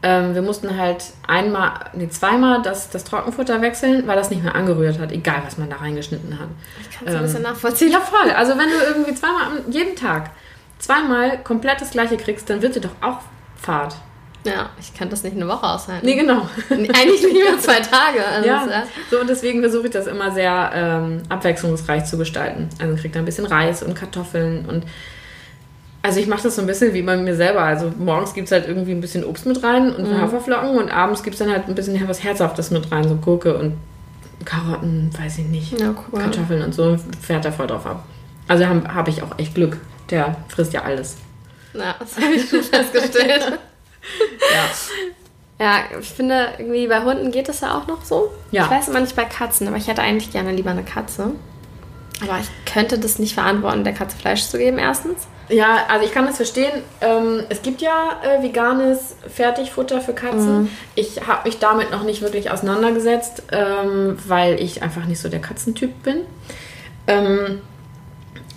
ähm, 0.00 0.34
wir 0.34 0.42
mussten 0.42 0.76
halt 0.78 1.04
einmal, 1.26 1.72
nee, 1.92 2.08
zweimal 2.08 2.62
das, 2.62 2.88
das 2.90 3.02
Trockenfutter 3.02 3.60
wechseln, 3.62 4.06
weil 4.06 4.16
das 4.16 4.30
nicht 4.30 4.44
mehr 4.44 4.54
angerührt 4.54 5.00
hat, 5.00 5.10
egal 5.10 5.42
was 5.44 5.58
man 5.58 5.68
da 5.68 5.76
reingeschnitten 5.76 6.38
hat. 6.38 6.48
Ich 6.82 6.96
kann 6.96 7.08
es 7.08 7.14
ein 7.14 7.22
bisschen 7.22 7.42
nachvollziehen. 7.42 7.90
Ja, 7.90 8.00
voll. 8.00 8.30
Also 8.30 8.52
wenn 8.52 8.68
du 8.68 8.76
irgendwie 8.86 9.14
zweimal, 9.14 9.62
jeden 9.68 9.96
Tag, 9.96 10.30
zweimal 10.78 11.38
komplett 11.42 11.80
das 11.80 11.90
gleiche 11.90 12.16
kriegst, 12.16 12.48
dann 12.48 12.62
wird 12.62 12.76
dir 12.76 12.80
doch 12.80 12.94
auch 13.00 13.18
Fahrt. 13.56 13.96
Ja, 14.48 14.70
ich 14.80 14.94
kann 14.94 15.08
das 15.10 15.22
nicht 15.22 15.36
eine 15.36 15.46
Woche 15.48 15.66
aushalten. 15.66 16.04
Nee, 16.06 16.14
genau. 16.16 16.48
Eigentlich 16.70 17.22
nicht 17.22 17.32
mehr 17.44 17.58
zwei 17.58 17.80
Tage. 17.80 18.24
Also 18.26 18.48
Ja, 18.48 18.66
ja. 18.68 18.82
so 19.10 19.20
und 19.20 19.28
deswegen 19.28 19.60
versuche 19.60 19.86
ich 19.86 19.92
das 19.92 20.06
immer 20.06 20.30
sehr 20.32 20.70
ähm, 20.74 21.22
abwechslungsreich 21.28 22.04
zu 22.04 22.18
gestalten. 22.18 22.68
Also 22.80 22.96
kriegt 22.96 23.14
er 23.16 23.22
ein 23.22 23.24
bisschen 23.24 23.46
Reis 23.46 23.82
und 23.82 23.94
Kartoffeln 23.94 24.64
und 24.66 24.84
also 26.00 26.20
ich 26.20 26.26
mache 26.28 26.44
das 26.44 26.54
so 26.54 26.60
ein 26.62 26.66
bisschen 26.66 26.94
wie 26.94 27.02
bei 27.02 27.16
mir 27.16 27.34
selber. 27.34 27.62
Also 27.62 27.92
morgens 27.98 28.32
gibt 28.32 28.46
es 28.46 28.52
halt 28.52 28.68
irgendwie 28.68 28.92
ein 28.92 29.00
bisschen 29.00 29.24
Obst 29.24 29.46
mit 29.46 29.62
rein 29.62 29.94
und 29.94 30.08
Mhm. 30.08 30.20
Haferflocken 30.20 30.70
und 30.78 30.90
abends 30.90 31.22
gibt 31.22 31.34
es 31.34 31.40
dann 31.40 31.50
halt 31.52 31.68
ein 31.68 31.74
bisschen 31.74 32.08
was 32.08 32.22
Herzhaftes 32.22 32.70
mit 32.70 32.90
rein, 32.92 33.08
so 33.08 33.16
Gurke 33.16 33.56
und 33.58 33.74
Karotten, 34.44 35.10
weiß 35.20 35.38
ich 35.38 35.46
nicht, 35.46 35.78
Ja, 35.78 35.88
cool. 36.12 36.20
Kartoffeln 36.20 36.62
und 36.62 36.72
so, 36.74 36.96
fährt 37.20 37.44
er 37.44 37.52
voll 37.52 37.66
drauf 37.66 37.84
ab. 37.84 38.04
Also 38.46 38.64
habe 38.66 38.94
hab 38.94 39.08
ich 39.08 39.22
auch 39.22 39.36
echt 39.38 39.54
Glück. 39.54 39.78
Der 40.10 40.36
frisst 40.48 40.72
ja 40.72 40.82
alles. 40.84 41.16
Ja, 41.74 41.94
das 41.98 42.16
habe 42.16 42.32
ich 42.34 42.48
schon 42.48 42.62
festgestellt. 42.62 43.58
Ja. 44.40 44.68
Ja, 45.60 45.98
ich 46.00 46.08
finde, 46.08 46.50
irgendwie 46.58 46.86
bei 46.86 47.02
Hunden 47.02 47.32
geht 47.32 47.48
das 47.48 47.62
ja 47.62 47.76
auch 47.76 47.88
noch 47.88 48.04
so. 48.04 48.30
Ja. 48.52 48.64
Ich 48.64 48.70
weiß 48.70 48.88
immer 48.88 49.00
nicht 49.00 49.16
bei 49.16 49.24
Katzen, 49.24 49.66
aber 49.66 49.76
ich 49.76 49.88
hätte 49.88 50.02
eigentlich 50.02 50.30
gerne 50.30 50.52
lieber 50.52 50.70
eine 50.70 50.84
Katze. 50.84 51.32
Aber 52.22 52.38
ich 52.38 52.72
könnte 52.72 52.98
das 52.98 53.18
nicht 53.18 53.34
verantworten, 53.34 53.84
der 53.84 53.92
Katze 53.92 54.16
Fleisch 54.16 54.42
zu 54.46 54.58
geben, 54.58 54.78
erstens. 54.78 55.26
Ja, 55.48 55.86
also 55.88 56.04
ich 56.04 56.12
kann 56.12 56.26
das 56.26 56.36
verstehen. 56.36 56.82
Ähm, 57.00 57.42
es 57.48 57.62
gibt 57.62 57.80
ja 57.80 58.20
äh, 58.22 58.42
veganes 58.42 59.16
Fertigfutter 59.28 60.00
für 60.00 60.12
Katzen. 60.12 60.70
Ich 60.94 61.26
habe 61.26 61.48
mich 61.48 61.58
damit 61.58 61.90
noch 61.90 62.02
nicht 62.02 62.20
wirklich 62.22 62.50
auseinandergesetzt, 62.50 63.44
ähm, 63.50 64.18
weil 64.26 64.60
ich 64.60 64.82
einfach 64.82 65.06
nicht 65.06 65.20
so 65.20 65.28
der 65.28 65.40
Katzentyp 65.40 66.02
bin. 66.02 66.18
Ähm, 67.06 67.62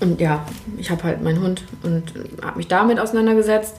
und 0.01 0.19
ja, 0.19 0.45
ich 0.77 0.89
habe 0.89 1.03
halt 1.03 1.21
meinen 1.21 1.41
Hund 1.41 1.63
und 1.83 2.13
habe 2.43 2.57
mich 2.57 2.67
damit 2.67 2.99
auseinandergesetzt. 2.99 3.77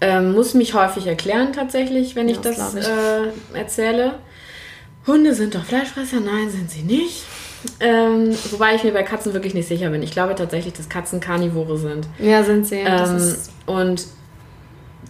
Ähm, 0.00 0.32
muss 0.34 0.52
mich 0.54 0.74
häufig 0.74 1.06
erklären 1.06 1.52
tatsächlich, 1.52 2.16
wenn 2.16 2.28
ich 2.28 2.36
Ja, 2.36 2.42
das 2.42 2.56
das 2.56 2.72
glaub 2.74 2.82
ich. 2.82 3.54
äh, 3.54 3.58
erzähle. 3.58 4.14
Hunde 5.06 5.34
sind 5.34 5.54
doch 5.54 5.64
Fleischfresser? 5.64 6.20
Nein, 6.20 6.50
sind 6.50 6.70
sie 6.70 6.82
nicht. 6.82 7.24
Ähm, 7.80 8.36
wobei 8.50 8.74
ich 8.74 8.84
mir 8.84 8.92
bei 8.92 9.02
Katzen 9.02 9.32
wirklich 9.32 9.54
nicht 9.54 9.66
sicher 9.68 9.88
bin. 9.90 10.02
Ich 10.02 10.10
glaube 10.10 10.34
tatsächlich, 10.34 10.74
dass 10.74 10.88
Katzen 10.88 11.20
Karnivore 11.20 11.78
sind. 11.78 12.06
Ja, 12.18 12.42
sind 12.44 12.66
sie. 12.66 12.84
Das 12.84 13.10
Ähm, 13.10 13.74
und 13.74 14.06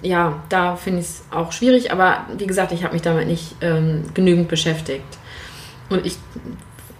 ja, 0.03 0.43
da 0.49 0.77
finde 0.77 1.01
ich 1.01 1.07
es 1.07 1.25
auch 1.31 1.51
schwierig, 1.53 1.91
aber 1.91 2.27
wie 2.37 2.47
gesagt, 2.47 2.73
ich 2.73 2.85
habe 2.85 2.93
mich 2.93 3.03
damit 3.03 3.27
nicht 3.27 3.57
ähm, 3.63 4.05
genügend 4.15 4.49
beschäftigt. 4.49 5.05
Und 5.91 6.05
ich, 6.07 6.17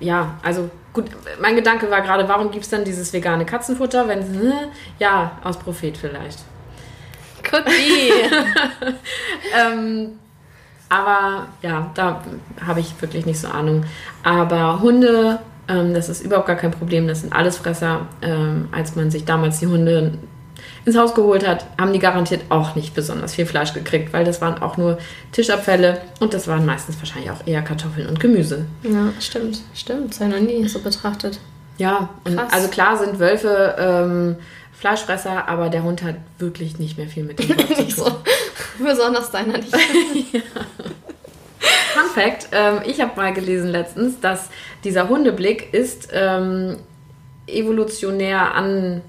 ja, 0.01 0.39
also 0.43 0.71
gut, 0.93 1.05
mein 1.41 1.55
Gedanke 1.57 1.91
war 1.91 2.01
gerade, 2.01 2.29
warum 2.29 2.51
gibt 2.51 2.65
es 2.65 2.71
dann 2.71 2.85
dieses 2.85 3.13
vegane 3.13 3.45
Katzenfutter, 3.45 4.09
wenn, 4.09 4.21
äh, 4.21 4.53
ja, 4.99 5.39
aus 5.45 5.59
Prophet 5.59 5.97
vielleicht. 5.97 6.39
Cookie. 7.53 8.13
Ähm, 9.55 10.19
aber 10.89 11.49
ja, 11.63 11.91
da 11.95 12.23
habe 12.65 12.81
ich 12.81 13.01
wirklich 13.01 13.27
nicht 13.27 13.41
so 13.41 13.49
Ahnung. 13.49 13.85
Aber 14.23 14.81
Hunde, 14.81 15.41
ähm, 15.69 15.95
das 15.95 16.09
ist 16.09 16.25
überhaupt 16.25 16.47
gar 16.47 16.57
kein 16.57 16.71
Problem. 16.71 17.09
Das 17.09 17.21
sind 17.23 17.33
Allesfresser. 17.33 18.07
Ähm, 18.23 18.69
als 18.73 18.97
man 18.97 19.11
sich 19.11 19.25
damals 19.25 19.59
die 19.61 19.67
Hunde 19.67 20.19
ins 20.85 20.97
Haus 20.97 21.15
geholt 21.15 21.47
hat, 21.47 21.67
haben 21.79 21.93
die 21.93 21.99
garantiert 21.99 22.43
auch 22.49 22.77
nicht 22.77 22.95
besonders 22.95 23.35
viel 23.35 23.47
Fleisch 23.47 23.73
gekriegt, 23.73 24.13
weil 24.13 24.25
das 24.25 24.41
waren 24.41 24.63
auch 24.63 24.77
nur 24.77 24.99
Tischabfälle 25.33 26.01
und 26.21 26.33
das 26.33 26.47
waren 26.47 26.65
meistens 26.65 26.97
wahrscheinlich 26.99 27.31
auch 27.31 27.45
eher 27.47 27.63
Kartoffeln 27.63 28.07
und 28.07 28.21
Gemüse. 28.21 28.67
ja, 28.83 29.13
stimmt. 29.21 29.63
Stimmt. 29.75 30.11
Das 30.11 30.21
habe 30.21 30.31
ich 30.31 30.41
noch 30.41 30.47
nie 30.47 30.69
so 30.69 30.79
betrachtet. 30.79 31.41
Ja, 31.79 32.09
und 32.25 32.39
also 32.39 32.69
klar 32.69 32.97
sind 32.97 33.19
Wölfe 33.19 33.75
ähm, 33.79 34.37
Fleischfresser, 34.79 35.49
aber 35.49 35.69
der 35.71 35.83
Hund 35.83 36.03
hat 36.03 36.17
wirklich 36.39 36.79
nicht 36.79 36.99
mehr 36.99 37.09
viel 37.09 37.25
mit 37.25 37.39
dem 37.39 37.49
Wolf 37.57 37.69
zu 37.69 37.75
tun. 37.75 37.91
so. 37.91 38.85
Besonders 38.85 39.31
deiner 39.31 39.59
nicht. 39.59 39.73
Fun 41.95 42.11
Fact: 42.15 42.49
ähm, 42.53 42.81
Ich 42.87 43.01
habe 43.01 43.17
mal 43.17 43.33
gelesen 43.33 43.71
letztens, 43.71 44.21
dass 44.21 44.51
dieser 44.85 45.09
Hundeblick 45.09 45.73
ist 45.73 46.11
ähm, 46.13 46.77
evolutionär 47.47 48.55
an, 48.55 49.01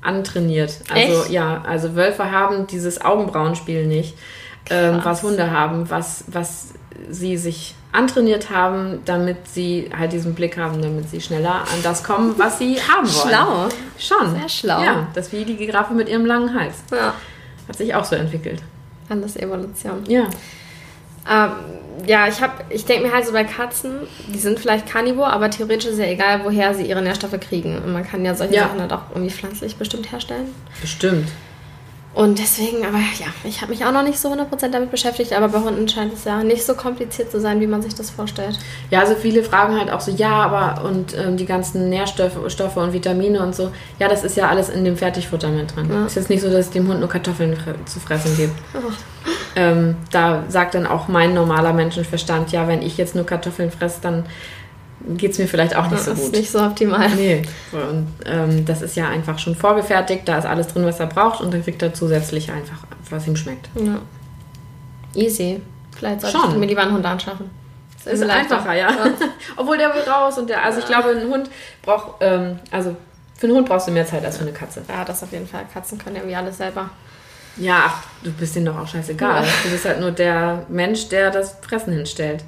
antrainiert. 0.00 0.80
Also 0.92 1.22
Echt? 1.22 1.30
ja, 1.30 1.62
also 1.62 1.94
Wölfe 1.94 2.30
haben 2.32 2.66
dieses 2.66 3.00
Augenbrauenspiel 3.00 3.86
nicht, 3.86 4.16
ähm, 4.70 5.00
was 5.04 5.22
Hunde 5.22 5.52
haben, 5.52 5.88
was, 5.88 6.24
was 6.26 6.74
sie 7.08 7.36
sich 7.36 7.74
antrainiert 7.92 8.50
haben, 8.50 9.00
damit 9.04 9.48
sie 9.48 9.90
halt 9.96 10.12
diesen 10.12 10.34
Blick 10.34 10.56
haben, 10.56 10.80
damit 10.80 11.10
sie 11.10 11.20
schneller 11.20 11.56
an 11.60 11.82
das 11.82 12.02
kommen, 12.02 12.34
was 12.38 12.58
sie 12.58 12.76
haben 12.76 13.06
wollen. 13.06 13.28
Schlau. 13.28 13.68
Schon. 13.98 14.34
Sehr 14.38 14.48
schlau. 14.48 14.82
Ja, 14.82 15.06
das 15.14 15.26
ist 15.26 15.32
wie 15.32 15.44
die 15.44 15.56
Giraffe 15.56 15.92
mit 15.92 16.08
ihrem 16.08 16.24
langen 16.26 16.54
Hals. 16.58 16.76
Ja. 16.90 17.14
Hat 17.68 17.76
sich 17.76 17.94
auch 17.94 18.04
so 18.04 18.16
entwickelt. 18.16 18.62
Alles 19.08 19.36
Evolution. 19.36 20.04
Ja. 20.08 20.24
Ähm, 21.30 21.50
ja, 22.06 22.26
ich 22.26 22.40
hab, 22.40 22.64
ich 22.72 22.84
denke 22.84 23.06
mir 23.06 23.12
halt 23.14 23.26
so 23.26 23.32
bei 23.32 23.44
Katzen, 23.44 23.92
die 24.28 24.38
sind 24.38 24.58
vielleicht 24.58 24.86
Karnivor, 24.90 25.28
aber 25.28 25.50
theoretisch 25.50 25.90
ist 25.90 25.98
ja 25.98 26.06
egal, 26.06 26.40
woher 26.44 26.74
sie 26.74 26.84
ihre 26.84 27.02
Nährstoffe 27.02 27.38
kriegen. 27.38 27.76
Und 27.78 27.92
man 27.92 28.06
kann 28.08 28.24
ja 28.24 28.34
solche 28.34 28.54
Ja. 28.54 28.62
Sachen 28.64 28.80
halt 28.80 28.92
auch 28.92 29.02
irgendwie 29.14 29.30
pflanzlich 29.30 29.76
bestimmt 29.76 30.10
herstellen. 30.10 30.48
Bestimmt. 30.80 31.28
Und 32.14 32.38
deswegen, 32.38 32.84
aber 32.84 32.98
ja, 32.98 33.26
ich 33.42 33.62
habe 33.62 33.72
mich 33.72 33.86
auch 33.86 33.92
noch 33.92 34.02
nicht 34.02 34.18
so 34.18 34.28
100% 34.30 34.68
damit 34.70 34.90
beschäftigt, 34.90 35.32
aber 35.32 35.48
bei 35.48 35.60
Hunden 35.60 35.88
scheint 35.88 36.12
es 36.12 36.24
ja 36.24 36.42
nicht 36.42 36.64
so 36.64 36.74
kompliziert 36.74 37.30
zu 37.30 37.40
sein, 37.40 37.58
wie 37.60 37.66
man 37.66 37.80
sich 37.80 37.94
das 37.94 38.10
vorstellt. 38.10 38.58
Ja, 38.90 39.00
also 39.00 39.14
viele 39.14 39.42
fragen 39.42 39.78
halt 39.78 39.90
auch 39.90 40.00
so, 40.00 40.10
ja, 40.10 40.30
aber 40.30 40.84
und 40.84 41.16
ähm, 41.16 41.38
die 41.38 41.46
ganzen 41.46 41.88
Nährstoffe 41.88 42.38
Stoffe 42.48 42.80
und 42.80 42.92
Vitamine 42.92 43.42
und 43.42 43.54
so, 43.54 43.70
ja, 43.98 44.08
das 44.08 44.24
ist 44.24 44.36
ja 44.36 44.48
alles 44.48 44.68
in 44.68 44.84
dem 44.84 44.98
Fertigfutter 44.98 45.48
mit 45.48 45.74
drin. 45.74 45.88
Ja. 45.90 46.04
Ist 46.04 46.16
jetzt 46.16 46.28
nicht 46.28 46.42
so, 46.42 46.48
dass 46.48 46.66
es 46.66 46.70
dem 46.70 46.86
Hund 46.86 47.00
nur 47.00 47.08
Kartoffeln 47.08 47.56
zu 47.86 47.98
fressen 47.98 48.36
gibt. 48.36 48.54
Oh. 48.74 48.92
Ähm, 49.56 49.96
da 50.10 50.44
sagt 50.48 50.74
dann 50.74 50.86
auch 50.86 51.08
mein 51.08 51.32
normaler 51.32 51.72
Menschenverstand, 51.72 52.52
ja, 52.52 52.68
wenn 52.68 52.82
ich 52.82 52.98
jetzt 52.98 53.14
nur 53.14 53.24
Kartoffeln 53.24 53.70
fresse, 53.70 54.00
dann 54.02 54.24
geht 55.16 55.32
es 55.32 55.38
mir 55.38 55.46
vielleicht 55.48 55.74
auch 55.76 55.84
nicht 55.84 55.94
Das 55.94 56.04
so 56.06 56.12
ist 56.12 56.20
gut. 56.24 56.32
nicht 56.32 56.50
so 56.50 56.60
optimal. 56.60 57.08
Nee. 57.10 57.42
Und 57.72 58.08
ähm, 58.26 58.64
das 58.64 58.82
ist 58.82 58.96
ja 58.96 59.08
einfach 59.08 59.38
schon 59.38 59.54
vorgefertigt, 59.54 60.28
da 60.28 60.38
ist 60.38 60.46
alles 60.46 60.68
drin, 60.68 60.84
was 60.84 61.00
er 61.00 61.06
braucht 61.06 61.40
und 61.40 61.52
dann 61.52 61.62
kriegt 61.62 61.82
er 61.82 61.94
zusätzlich 61.94 62.50
einfach, 62.50 62.78
was 63.10 63.26
ihm 63.26 63.36
schmeckt. 63.36 63.68
Ja. 63.76 63.98
Easy. 65.14 65.60
Vielleicht 65.96 66.20
sollte 66.22 66.38
Schon. 66.38 66.50
ich 66.52 66.56
mir 66.56 66.66
lieber 66.66 66.82
einen 66.82 66.92
Hund 66.94 67.04
anschaffen. 67.06 67.50
Das 68.04 68.14
Ist 68.14 68.28
einfacher, 68.28 68.74
ja. 68.74 68.88
Obwohl 69.56 69.78
der 69.78 69.94
will 69.94 70.02
raus 70.02 70.36
und 70.38 70.48
der, 70.50 70.64
also 70.64 70.80
ich 70.80 70.86
glaube, 70.86 71.10
ein 71.10 71.28
Hund 71.28 71.48
braucht, 71.82 72.14
ähm, 72.20 72.58
also 72.70 72.96
für 73.36 73.46
einen 73.46 73.56
Hund 73.56 73.68
brauchst 73.68 73.86
du 73.88 73.92
mehr 73.92 74.06
Zeit 74.06 74.24
als 74.24 74.38
für 74.38 74.42
eine 74.42 74.52
Katze. 74.52 74.82
Ja, 74.88 75.04
das 75.04 75.22
auf 75.22 75.30
jeden 75.32 75.46
Fall. 75.46 75.64
Katzen 75.72 75.98
können 75.98 76.16
irgendwie 76.16 76.34
alles 76.34 76.56
selber. 76.56 76.90
Ja, 77.58 77.82
ach, 77.86 78.02
du 78.24 78.32
bist 78.32 78.56
denen 78.56 78.66
doch 78.66 78.78
auch 78.78 78.88
scheißegal. 78.88 79.44
Ja. 79.44 79.48
Du 79.62 79.70
bist 79.70 79.84
halt 79.84 80.00
nur 80.00 80.10
der 80.10 80.64
Mensch, 80.68 81.08
der 81.10 81.30
das 81.30 81.56
Fressen 81.60 81.92
hinstellt. 81.92 82.42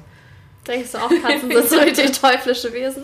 Denkst 0.67 0.91
du 0.91 0.97
auch, 0.97 1.09
Katzen 1.09 1.51
sind 1.51 1.69
so 1.69 1.77
richtig 1.77 2.11
teuflische 2.19 2.73
Wesen? 2.73 3.03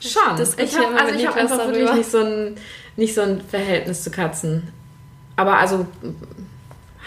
Schon. 0.00 0.36
diskutiere 0.36 0.66
Ich 0.66 0.78
habe 0.78 1.00
also 1.00 1.14
ich 1.14 1.26
hab 1.26 1.36
einfach 1.36 1.58
wirklich 1.58 1.84
darüber. 1.84 1.94
nicht 1.94 2.10
so, 2.10 2.18
ein, 2.18 2.56
nicht 2.96 3.14
so 3.14 3.22
ein 3.22 3.40
Verhältnis 3.40 4.02
zu 4.04 4.10
Katzen. 4.10 4.72
Aber 5.36 5.58
also 5.58 5.86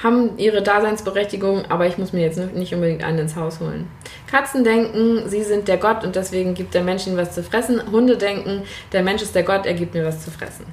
haben 0.04 0.38
ihre 0.38 0.62
Daseinsberechtigung, 0.62 1.66
aber 1.70 1.88
ich 1.88 1.98
muss 1.98 2.14
mir 2.14 2.22
jetzt 2.22 2.38
nicht 2.38 2.74
unbedingt 2.74 3.04
einen 3.04 3.20
ins 3.20 3.36
Haus 3.36 3.60
holen. 3.60 3.88
Katzen 4.30 4.64
denken, 4.64 5.28
sie 5.28 5.44
sind 5.44 5.68
der 5.68 5.78
Gott 5.78 6.04
und 6.04 6.16
deswegen 6.16 6.54
gibt 6.54 6.74
der 6.74 6.84
Mensch 6.84 7.08
ihnen 7.08 7.18
was 7.18 7.34
zu 7.34 7.44
fressen. 7.44 7.82
Hunde 7.92 8.18
denken, 8.18 8.64
der 8.92 9.02
Mensch 9.02 9.22
ist 9.22 9.34
der 9.34 9.44
Gott, 9.44 9.66
er 9.66 9.74
gibt 9.74 9.94
mir 9.94 10.06
was 10.06 10.24
zu 10.24 10.30
fressen. 10.30 10.66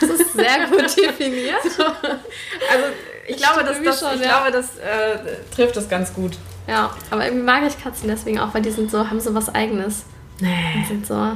Das 0.00 0.10
ist 0.10 0.32
sehr 0.34 0.66
gut 0.70 0.96
definiert. 0.96 1.62
Also 1.64 2.84
ich 3.26 3.36
glaube, 3.36 3.60
das, 3.60 3.70
Irgendwie 3.70 3.84
das, 3.86 4.00
schon, 4.00 4.14
ich 4.14 4.20
ja. 4.20 4.40
glaube, 4.40 4.52
das 4.52 4.76
äh, 4.76 5.54
trifft 5.54 5.76
das 5.76 5.88
ganz 5.88 6.12
gut. 6.12 6.32
Ja, 6.70 6.90
aber 7.10 7.24
irgendwie 7.24 7.42
mag 7.42 7.64
ich 7.66 7.82
Katzen 7.82 8.08
deswegen 8.08 8.38
auch, 8.38 8.54
weil 8.54 8.62
die 8.62 8.70
sind 8.70 8.92
so, 8.92 9.10
haben 9.10 9.18
so 9.18 9.34
was 9.34 9.52
Eigenes. 9.52 10.04
Nee. 10.38 10.84
Sind 10.86 11.04
so. 11.04 11.32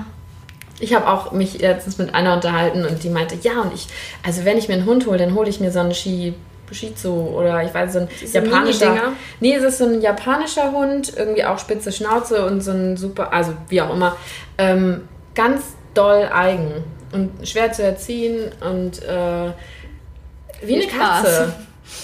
Ich 0.78 0.94
habe 0.94 1.08
auch 1.08 1.32
mich 1.32 1.58
letztens 1.60 1.98
mit 1.98 2.14
einer 2.14 2.34
unterhalten 2.34 2.84
und 2.84 3.02
die 3.02 3.08
meinte, 3.08 3.36
ja, 3.42 3.60
und 3.60 3.74
ich, 3.74 3.88
also 4.24 4.44
wenn 4.44 4.58
ich 4.58 4.68
mir 4.68 4.74
einen 4.74 4.86
Hund 4.86 5.06
hole, 5.06 5.18
dann 5.18 5.34
hole 5.34 5.48
ich 5.48 5.58
mir 5.58 5.72
so 5.72 5.80
einen 5.80 5.92
Shi, 5.92 6.34
Shih 6.70 6.94
Tzu 6.94 7.12
oder 7.12 7.64
ich 7.64 7.74
weiß, 7.74 7.94
so 7.94 7.98
ein 8.00 8.08
Diese 8.20 8.38
japanischer. 8.38 9.12
Nee, 9.40 9.54
es 9.54 9.64
ist 9.64 9.78
so 9.78 9.86
ein 9.86 10.00
japanischer 10.00 10.70
Hund, 10.70 11.12
irgendwie 11.16 11.44
auch 11.44 11.58
spitze 11.58 11.90
Schnauze 11.90 12.46
und 12.46 12.60
so 12.60 12.70
ein 12.70 12.96
super, 12.96 13.32
also 13.32 13.54
wie 13.68 13.82
auch 13.82 13.92
immer, 13.92 14.16
ähm, 14.58 15.08
ganz 15.34 15.64
doll 15.94 16.28
eigen 16.32 16.84
und 17.12 17.48
schwer 17.48 17.72
zu 17.72 17.82
erziehen 17.82 18.52
und 18.60 19.02
äh, 19.02 19.50
wie 20.62 20.74
eine 20.74 20.82
Viel 20.82 20.90
Spaß. 20.90 21.48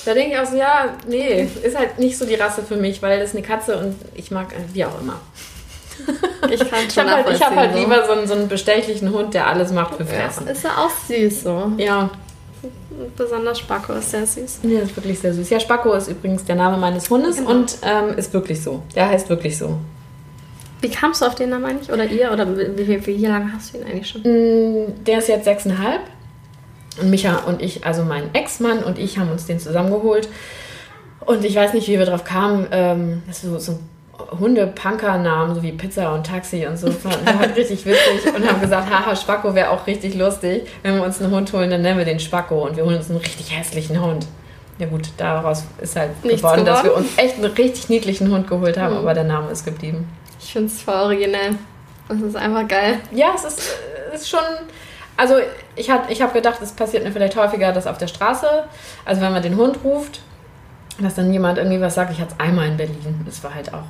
Da 0.05 0.14
denke 0.14 0.35
ich 0.35 0.38
auch 0.40 0.46
so, 0.46 0.57
ja, 0.57 0.94
nee, 1.09 1.48
ist 1.62 1.76
halt 1.76 1.98
nicht 1.98 2.16
so 2.16 2.24
die 2.24 2.35
Rasse 2.37 2.62
für 2.62 2.76
mich, 2.76 3.03
weil 3.03 3.18
das 3.20 3.31
ist 3.31 3.37
eine 3.37 3.44
Katze 3.46 3.76
und 3.79 3.96
ich 4.14 4.31
mag, 4.31 4.48
wie 4.72 4.85
auch 4.85 5.00
immer. 5.00 5.20
Ich 6.50 6.59
kann 6.61 6.81
Ich 6.88 6.94
schon 6.94 7.11
habe 7.11 7.24
halt, 7.24 7.37
ich 7.37 7.42
hab 7.42 7.55
halt 7.55 7.72
nachvollziehen, 7.74 7.90
lieber 7.90 8.07
so 8.07 8.12
einen, 8.12 8.26
so 8.26 8.35
einen 8.35 8.48
bestechlichen 8.48 9.12
Hund, 9.12 9.35
der 9.35 9.46
alles 9.46 9.70
macht 9.72 9.96
für. 9.96 10.07
Fressen. 10.07 10.46
Ja, 10.46 10.53
ist 10.53 10.64
ja 10.64 10.70
auch 10.79 10.90
süß 11.09 11.42
so. 11.42 11.72
Ja, 11.76 12.09
besonders 13.16 13.59
Spacko 13.59 13.92
ist 13.94 14.11
sehr 14.11 14.26
süß. 14.26 14.61
ja, 14.62 14.81
ist 14.81 14.96
wirklich 14.96 15.18
sehr 15.18 15.35
süß. 15.35 15.50
Ja, 15.50 15.61
Spacko 15.61 15.92
ist 15.92 16.09
übrigens 16.09 16.44
der 16.44 16.57
Name 16.57 16.79
meines 16.79 17.09
Hundes 17.11 17.37
Genau. 17.37 17.50
und 17.50 17.76
ähm, 17.83 18.16
ist 18.16 18.33
wirklich 18.33 18.62
so. 18.62 18.83
Der 18.94 19.09
heißt 19.11 19.29
wirklich 19.29 19.59
so. 19.59 19.76
Wie 20.81 20.88
kamst 20.90 21.20
du 21.20 21.26
auf 21.26 21.35
den 21.35 21.50
Namen 21.50 21.66
eigentlich? 21.66 21.92
Oder 21.92 22.07
ihr? 22.07 22.33
Oder 22.33 22.46
wie, 22.57 22.88
wie, 22.88 23.07
wie 23.07 23.26
lange 23.26 23.53
hast 23.55 23.74
du 23.74 23.79
ihn 23.79 23.85
eigentlich 23.85 24.09
schon? 24.09 24.22
Mm, 24.22 25.05
Der 25.05 25.18
ist 25.18 25.29
jetzt 25.29 25.44
sechseinhalb. 25.44 26.00
Und 27.00 27.10
Micha 27.10 27.36
und 27.46 27.62
ich, 27.62 27.84
also 27.86 28.02
mein 28.04 28.34
Ex-Mann 28.34 28.82
und 28.84 28.98
ich, 28.98 29.18
haben 29.18 29.30
uns 29.30 29.46
den 29.46 29.58
zusammengeholt. 29.58 30.28
Und 31.24 31.44
ich 31.44 31.54
weiß 31.56 31.74
nicht, 31.74 31.86
wie 31.88 31.98
wir 31.98 32.06
drauf 32.06 32.24
kamen. 32.24 32.66
Ähm, 32.70 33.22
das 33.26 33.44
ist 33.44 33.50
so, 33.50 33.58
so 33.58 33.78
Hunde-Punker-Namen, 34.38 35.54
so 35.54 35.62
wie 35.62 35.72
Pizza 35.72 36.12
und 36.14 36.26
Taxi 36.26 36.66
und 36.66 36.76
so. 36.78 36.90
Fanden 36.90 37.24
wir 37.24 37.38
halt 37.38 37.56
richtig 37.56 37.84
witzig 37.86 38.34
und 38.34 38.46
haben 38.48 38.60
gesagt, 38.60 38.90
haha, 38.90 39.14
Spacko 39.16 39.54
wäre 39.54 39.70
auch 39.70 39.86
richtig 39.86 40.14
lustig. 40.14 40.66
Wenn 40.82 40.96
wir 40.96 41.04
uns 41.04 41.20
einen 41.20 41.32
Hund 41.34 41.52
holen, 41.52 41.70
dann 41.70 41.82
nennen 41.82 41.98
wir 41.98 42.04
den 42.04 42.20
Spacko 42.20 42.66
und 42.66 42.76
wir 42.76 42.84
holen 42.84 42.96
uns 42.96 43.08
einen 43.10 43.18
richtig 43.18 43.56
hässlichen 43.56 44.00
Hund. 44.02 44.26
Ja 44.78 44.86
gut, 44.86 45.08
daraus 45.18 45.64
ist 45.80 45.96
halt 45.96 46.10
Nichts 46.24 46.40
geworden, 46.40 46.64
dass 46.64 46.82
wir 46.82 46.90
geworden. 46.90 47.04
uns 47.06 47.18
echt 47.18 47.36
einen 47.36 47.44
richtig 47.52 47.88
niedlichen 47.90 48.30
Hund 48.32 48.48
geholt 48.48 48.78
haben, 48.78 48.94
Mhm. 48.94 49.00
aber 49.00 49.14
der 49.14 49.24
Name 49.24 49.50
ist 49.50 49.64
geblieben. 49.64 50.08
Ich 50.40 50.52
finde 50.52 50.68
es 50.68 50.80
voll 50.82 50.94
originell. 50.94 51.50
Das 52.08 52.20
ist 52.20 52.36
einfach 52.36 52.66
geil. 52.66 52.98
Ja, 53.12 53.32
es 53.34 53.44
ist, 53.44 53.60
äh, 54.10 54.14
ist 54.16 54.28
schon. 54.28 54.40
Also, 55.20 55.35
ich, 55.76 55.90
hat- 55.90 56.11
ich 56.11 56.22
habe 56.22 56.33
gedacht, 56.33 56.61
es 56.62 56.72
passiert 56.72 57.04
mir 57.04 57.12
vielleicht 57.12 57.37
häufiger, 57.37 57.72
dass 57.72 57.87
auf 57.87 57.98
der 57.98 58.06
Straße, 58.06 58.46
also 59.04 59.20
wenn 59.20 59.33
man 59.33 59.42
den 59.42 59.56
Hund 59.56 59.78
ruft, 59.85 60.20
dass 60.98 61.14
dann 61.14 61.30
jemand 61.33 61.59
irgendwie 61.59 61.80
was 61.80 61.94
sagt. 61.94 62.11
Ich 62.12 62.20
hatte 62.20 62.35
es 62.38 62.40
einmal 62.40 62.68
in 62.68 62.76
Berlin. 62.76 63.20
Das 63.26 63.42
war 63.44 63.54
halt 63.54 63.72
auch 63.74 63.85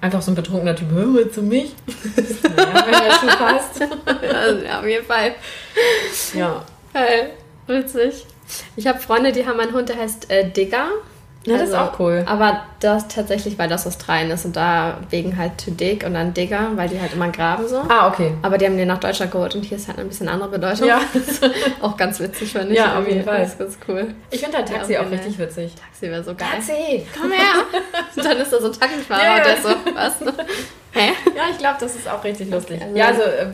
einfach 0.00 0.22
so 0.22 0.30
ein 0.32 0.34
betrunkener 0.34 0.74
Typ. 0.74 0.88
Hör 0.90 1.06
mal 1.06 1.30
zu 1.30 1.42
mich. 1.42 1.74
naja, 2.56 2.84
wenn 2.86 2.92
der 2.92 3.12
Schuh 3.12 3.36
passt. 3.38 3.80
Also, 4.34 4.64
ja, 4.64 4.78
auf 4.80 4.86
jeden 4.86 5.04
Fall. 5.06 5.34
Ja. 6.34 6.62
Geil. 6.94 7.30
Witzig. 7.66 8.26
Ich 8.76 8.86
habe 8.86 8.98
Freunde, 8.98 9.32
die 9.32 9.46
haben 9.46 9.60
einen 9.60 9.72
Hund, 9.72 9.88
der 9.90 9.96
heißt 9.98 10.30
äh, 10.30 10.48
Digger. 10.50 10.86
Ja, 11.50 11.58
das 11.58 11.68
ist 11.70 11.74
auch 11.74 11.98
cool. 11.98 12.24
Aber 12.26 12.62
das 12.80 13.08
tatsächlich, 13.08 13.58
weil 13.58 13.68
das 13.68 13.86
Australien 13.86 14.30
ist 14.30 14.44
und 14.44 14.56
da 14.56 14.98
wegen 15.10 15.36
halt 15.36 15.52
to 15.64 15.70
dig 15.70 16.04
und 16.04 16.14
dann 16.14 16.32
Digger, 16.34 16.70
weil 16.76 16.88
die 16.88 17.00
halt 17.00 17.12
immer 17.12 17.28
graben 17.28 17.66
so. 17.68 17.82
Ah, 17.88 18.08
okay. 18.08 18.32
Aber 18.42 18.56
die 18.58 18.66
haben 18.66 18.76
den 18.76 18.88
nach 18.88 19.00
Deutschland 19.00 19.32
geholt 19.32 19.54
und 19.54 19.62
hier 19.64 19.76
ist 19.76 19.88
halt 19.88 19.98
ein 19.98 20.08
bisschen 20.08 20.28
andere 20.28 20.48
Bedeutung. 20.50 20.86
Ja. 20.88 21.00
auch 21.82 21.96
ganz 21.96 22.20
witzig, 22.20 22.52
finde 22.52 22.68
ich. 22.72 22.76
Ja, 22.78 22.98
auf 22.98 23.06
jeden 23.08 23.24
Fall. 23.24 23.40
Das 23.40 23.50
ist 23.50 23.58
ganz 23.58 23.78
cool. 23.88 24.14
Ich 24.30 24.40
finde 24.40 24.56
halt 24.58 24.68
Taxi 24.68 24.92
Ja, 24.92 25.00
auch 25.00 25.06
okay, 25.06 25.14
richtig 25.16 25.38
witzig. 25.38 25.74
Taxi 25.74 26.02
wäre 26.10 26.22
so 26.24 26.34
geil. 26.34 26.48
Taxi! 26.52 27.06
Komm 27.20 27.30
her! 27.32 27.64
Und 28.16 28.24
dann 28.24 28.36
ist 28.38 28.52
da 28.52 28.60
so 28.60 28.66
ein 28.66 28.72
Taxifahrer 28.72 29.22
Ja, 29.24 29.36
und 29.36 29.44
der 29.46 29.56
so, 29.56 29.68
was? 29.94 30.34
Hä? 30.92 31.12
Ja, 31.36 31.42
ich 31.50 31.58
glaube, 31.58 31.76
das 31.80 31.94
ist 31.94 32.08
auch 32.08 32.22
richtig 32.24 32.50
lustig. 32.50 32.80
also- 32.82 32.96
ja, 32.96 33.06
also 33.06 33.22
äh, 33.22 33.46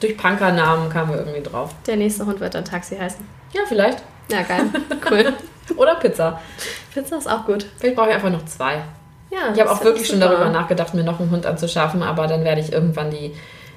durch 0.00 0.16
Punkernamen 0.16 0.90
kamen 0.90 1.12
wir 1.12 1.18
irgendwie 1.20 1.42
drauf. 1.42 1.70
Der 1.86 1.96
nächste 1.96 2.26
Hund 2.26 2.40
wird 2.40 2.54
dann 2.54 2.64
Taxi 2.64 2.96
heißen. 2.96 3.24
Ja, 3.52 3.62
vielleicht. 3.66 4.02
Ja, 4.30 4.42
geil. 4.42 4.64
Cool. 5.08 5.32
Oder 5.76 5.96
Pizza. 5.96 6.40
Pizza 6.92 7.16
ist 7.16 7.28
auch 7.28 7.46
gut. 7.46 7.66
Vielleicht 7.78 7.96
brauche 7.96 8.08
ich 8.08 8.14
einfach 8.14 8.30
noch 8.30 8.44
zwei. 8.44 8.82
Ja, 9.30 9.52
Ich 9.52 9.60
habe 9.60 9.70
auch 9.70 9.82
wirklich 9.82 10.06
schon 10.06 10.20
darüber 10.20 10.48
nachgedacht, 10.48 10.94
mir 10.94 11.02
noch 11.02 11.18
einen 11.20 11.30
Hund 11.30 11.46
anzuschaffen, 11.46 12.02
aber 12.02 12.26
dann 12.26 12.44
werde 12.44 12.60
ich 12.60 12.72
irgendwann 12.72 13.10
die, 13.10 13.34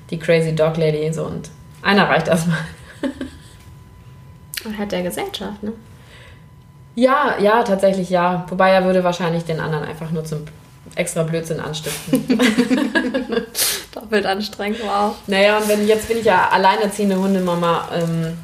die 0.10 0.20
Crazy 0.20 0.54
Dog 0.54 0.78
Lady 0.78 1.12
so 1.12 1.24
und 1.24 1.50
einer 1.82 2.08
reicht 2.08 2.28
erstmal. 2.28 2.60
Und 4.66 4.78
hat 4.78 4.92
der 4.92 5.04
Gesellschaft, 5.04 5.64
ne? 5.64 5.72
Ja, 6.96 7.36
ja, 7.40 7.64
tatsächlich 7.64 8.10
ja. 8.10 8.46
Wobei 8.50 8.72
er 8.72 8.84
würde 8.84 9.04
wahrscheinlich 9.04 9.46
den 9.46 9.60
anderen 9.60 9.86
einfach 9.86 10.12
nur 10.12 10.26
zum 10.26 10.46
extra 10.96 11.24
Blödsinn 11.24 11.60
anstiften. 11.60 12.28
Doppelt 13.94 14.26
anstrengend, 14.26 14.80
wow. 14.84 15.16
naja, 15.28 15.58
und 15.58 15.68
wenn 15.70 15.88
jetzt 15.88 16.08
bin 16.08 16.18
ich 16.18 16.26
ja 16.26 16.50
alleinerziehende 16.50 17.18
Hundemama 17.18 17.90
ähm, 17.94 18.38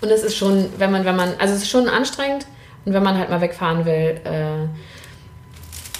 und 0.00 0.10
es 0.10 0.22
ist 0.22 0.36
schon, 0.36 0.68
wenn 0.78 0.92
man, 0.92 1.04
wenn 1.04 1.16
man, 1.16 1.34
also 1.38 1.54
es 1.54 1.62
ist 1.62 1.70
schon 1.70 1.88
anstrengend 1.88 2.46
und 2.84 2.92
wenn 2.92 3.02
man 3.02 3.18
halt 3.18 3.30
mal 3.30 3.40
wegfahren 3.40 3.84
will, 3.84 4.20
äh, 4.24 4.66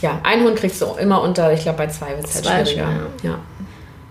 ja, 0.04 0.20
ein 0.22 0.42
Hund 0.44 0.56
kriegst 0.56 0.80
du 0.82 0.86
immer 0.96 1.22
unter, 1.22 1.52
ich 1.52 1.62
glaube 1.62 1.78
bei 1.78 1.86
zwei 1.86 2.10
wird 2.16 2.24
es 2.26 2.34
halt 2.48 2.68
schwieriger. 2.68 2.86
schwer, 3.20 3.30
Ja. 3.32 3.38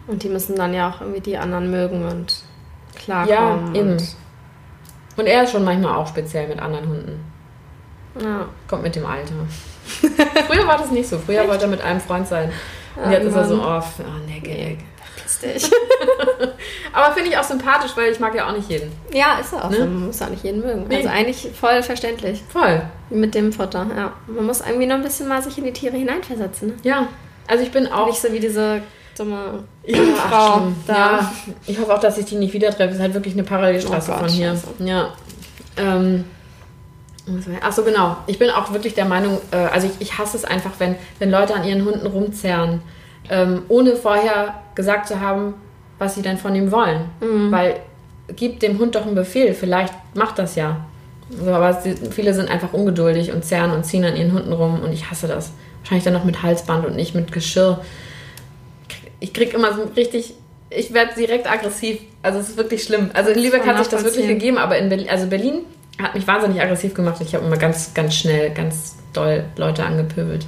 Und 0.07 0.23
die 0.23 0.29
müssen 0.29 0.55
dann 0.55 0.73
ja 0.73 0.89
auch 0.89 1.01
irgendwie 1.01 1.21
die 1.21 1.37
anderen 1.37 1.69
mögen 1.71 2.05
und 2.05 2.43
Ja, 3.07 3.25
klarkommen. 3.25 3.75
eben. 3.75 3.91
Und 3.91 4.15
Und 5.17 5.27
er 5.27 5.43
ist 5.43 5.51
schon 5.51 5.63
manchmal 5.63 5.95
auch 5.95 6.07
speziell 6.07 6.47
mit 6.47 6.59
anderen 6.59 6.87
Hunden. 6.89 7.23
Ja. 8.19 8.47
Kommt 8.67 8.83
mit 8.83 8.95
dem 8.95 9.05
Alter. 9.05 9.33
Früher 10.47 10.67
war 10.67 10.77
das 10.77 10.91
nicht 10.91 11.07
so. 11.07 11.17
Früher 11.19 11.47
wollte 11.47 11.63
er 11.65 11.69
mit 11.69 11.81
einem 11.81 11.99
Freund 11.99 12.27
sein. 12.27 12.51
Und 12.95 13.11
Ja, 13.11 13.17
jetzt 13.19 13.25
ist 13.27 13.35
er 13.35 13.45
so, 13.45 13.57
Mann. 13.57 13.81
oh, 13.81 14.01
oh 14.03 14.39
geh 14.41 14.49
weg. 14.71 14.77
Piss 15.21 15.39
dich. 15.39 15.71
Aber 16.93 17.13
finde 17.13 17.29
ich 17.29 17.37
auch 17.37 17.43
sympathisch, 17.43 17.91
weil 17.95 18.11
ich 18.11 18.19
mag 18.19 18.35
ja 18.35 18.47
auch 18.49 18.55
nicht 18.55 18.69
jeden. 18.69 18.91
ja, 19.13 19.37
ist 19.39 19.53
er 19.53 19.65
auch. 19.65 19.69
Ne? 19.69 19.77
so. 19.77 19.83
Man 19.85 20.05
muss 20.07 20.21
auch 20.21 20.29
nicht 20.29 20.43
jeden 20.43 20.61
mögen. 20.61 20.85
Nee. 20.87 20.97
Also 20.97 21.09
eigentlich 21.09 21.49
voll 21.59 21.81
verständlich. 21.83 22.43
Voll. 22.49 22.81
Mit 23.09 23.35
dem 23.35 23.51
Futter, 23.53 23.87
ja. 23.95 24.13
Man 24.27 24.45
muss 24.45 24.61
irgendwie 24.61 24.85
noch 24.85 24.95
ein 24.95 25.03
bisschen 25.03 25.27
mal 25.27 25.41
sich 25.41 25.57
in 25.57 25.63
die 25.65 25.73
Tiere 25.73 25.97
hineinversetzen. 25.97 26.69
Ne? 26.69 26.73
Ja. 26.83 27.07
Also 27.47 27.63
ich 27.63 27.71
bin 27.71 27.87
auch. 27.91 28.07
Nicht 28.07 28.21
so 28.21 28.31
wie 28.31 28.39
diese 28.39 28.81
dumme 29.17 29.63
Frau 30.29 30.67
da. 30.87 30.93
Ja, 30.95 31.31
ich 31.67 31.77
hoffe 31.79 31.93
auch, 31.93 31.99
dass 31.99 32.17
ich 32.17 32.25
die 32.25 32.35
nicht 32.35 32.53
wieder 32.53 32.69
treffe. 32.71 32.89
Es 32.89 32.95
ist 32.95 33.01
halt 33.01 33.13
wirklich 33.13 33.33
eine 33.33 33.43
Parallelstraße 33.43 34.11
Oh 34.11 34.13
Gott, 34.15 34.25
von 34.25 34.29
hier. 34.29 34.51
scheiße. 34.51 34.67
Ja. 34.79 35.09
Ähm, 35.77 36.25
was 37.27 37.47
war- 37.47 37.55
ach 37.61 37.71
so, 37.71 37.83
genau. 37.83 38.17
Ich 38.27 38.39
bin 38.39 38.49
auch 38.49 38.71
wirklich 38.73 38.95
der 38.95 39.05
Meinung, 39.05 39.39
äh, 39.51 39.57
also 39.57 39.87
ich, 39.87 39.93
ich 39.99 40.17
hasse 40.17 40.35
es 40.37 40.45
einfach, 40.45 40.71
wenn, 40.79 40.95
wenn 41.19 41.31
Leute 41.31 41.53
an 41.53 41.63
ihren 41.63 41.85
Hunden 41.85 42.05
rumzerren, 42.07 42.81
ähm, 43.29 43.63
ohne 43.67 43.95
vorher 43.95 44.55
gesagt 44.75 45.07
zu 45.07 45.19
haben, 45.19 45.53
was 45.99 46.15
sie 46.15 46.21
denn 46.21 46.37
von 46.37 46.55
ihm 46.55 46.71
wollen. 46.71 47.05
Mhm. 47.21 47.51
Weil 47.51 47.75
gib 48.35 48.59
dem 48.59 48.79
Hund 48.79 48.95
doch 48.95 49.05
einen 49.05 49.15
Befehl, 49.15 49.53
vielleicht 49.53 49.93
macht 50.15 50.39
das 50.39 50.55
ja. 50.55 50.85
So, 51.29 51.51
aber 51.51 51.81
viele 52.11 52.33
sind 52.33 52.49
einfach 52.49 52.73
ungeduldig 52.73 53.31
und 53.31 53.45
zerren 53.45 53.71
und 53.71 53.85
ziehen 53.85 54.03
an 54.03 54.15
ihren 54.15 54.33
Hunden 54.33 54.51
rum 54.51 54.81
und 54.81 54.91
ich 54.91 55.09
hasse 55.09 55.27
das. 55.27 55.51
Wahrscheinlich 55.81 56.03
dann 56.03 56.13
noch 56.13 56.25
mit 56.25 56.43
Halsband 56.43 56.85
und 56.85 56.95
nicht 56.95 57.15
mit 57.15 57.31
Geschirr 57.31 57.79
ich 59.23 59.31
krieg 59.31 59.53
immer 59.53 59.73
so 59.73 59.83
richtig, 59.95 60.33
ich 60.69 60.93
werde 60.93 61.13
direkt 61.15 61.49
aggressiv. 61.49 61.99
Also 62.21 62.39
es 62.39 62.49
ist 62.49 62.57
wirklich 62.57 62.83
schlimm. 62.83 63.09
Also 63.13 63.31
in 63.31 63.41
Lübeck 63.41 63.65
hat 63.65 63.77
sich 63.77 63.87
das 63.87 64.03
wirklich 64.03 64.27
gegeben, 64.27 64.57
aber 64.57 64.77
in 64.77 64.89
Berlin, 64.89 65.07
also 65.09 65.27
Berlin 65.27 65.61
hat 65.97 66.13
mich 66.13 66.27
wahnsinnig 66.27 66.61
aggressiv 66.61 66.93
gemacht. 66.93 67.21
Ich 67.21 67.33
habe 67.33 67.45
immer 67.45 67.55
ganz, 67.55 67.93
ganz 67.93 68.15
schnell, 68.15 68.49
ganz 68.49 68.97
doll 69.13 69.45
Leute 69.55 69.85
angepöbelt. 69.85 70.45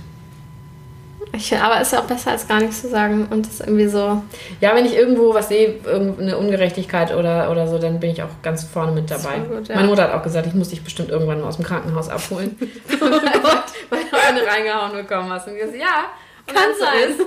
Ich, 1.36 1.56
aber 1.58 1.82
ist 1.82 1.91
ja 1.91 2.00
auch 2.00 2.06
besser 2.06 2.32
als 2.32 2.48
gar 2.48 2.60
nichts 2.60 2.82
zu 2.82 2.89
sagen. 2.89 3.28
Und 3.30 3.45
das 3.45 3.56
ist 3.56 3.60
irgendwie 3.62 3.88
so. 3.88 4.21
Ja, 4.62 4.76
wenn 4.76 4.86
ich 4.86 4.95
irgendwo 4.95 5.34
was 5.34 5.50
sehe, 5.50 5.80
irgendeine 5.86 6.38
Ungerechtigkeit 6.38 7.13
oder, 7.13 7.52
oder 7.52 7.67
so, 7.67 7.78
dann 7.78 8.00
bin 8.00 8.12
ich 8.12 8.24
auch 8.24 8.30
ganz 8.41 8.63
vorne 8.63 8.91
mit 8.91 9.12
dabei. 9.12 9.39
gut, 9.39 9.67
ja. 9.67 9.76
Meine 9.76 9.88
Mutter 9.88 10.04
hat 10.04 10.13
auch 10.13 10.24
gesagt, 10.24 10.48
ich 10.48 10.54
muss 10.54 10.69
dich 10.69 10.84
bestimmt 10.84 11.10
irgendwann 11.10 11.41
mal 11.41 11.48
aus 11.48 11.58
dem 11.58 11.65
Krankenhaus 11.65 12.10
abholen. 12.10 12.56
weil, 13.00 13.12
weil 13.89 14.04
du 14.10 14.17
eine 14.28 14.45
reingehauen 14.45 14.93
bekommen 14.93 15.30
hast. 15.32 15.48
Und 15.48 15.56
ich 15.56 15.62
gesagt, 15.62 15.80
ja, 15.80 16.06
und 16.48 16.56
Kann 16.56 16.74
so 16.78 16.86
sein. 16.86 17.10
ist, 17.10 17.21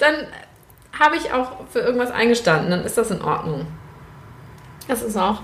dann 0.00 0.14
habe 0.98 1.16
ich 1.16 1.32
auch 1.32 1.52
für 1.70 1.80
irgendwas 1.80 2.10
eingestanden. 2.10 2.70
Dann 2.70 2.84
ist 2.84 2.98
das 2.98 3.10
in 3.10 3.22
Ordnung. 3.22 3.66
Das 4.88 5.02
ist 5.02 5.16
auch. 5.16 5.40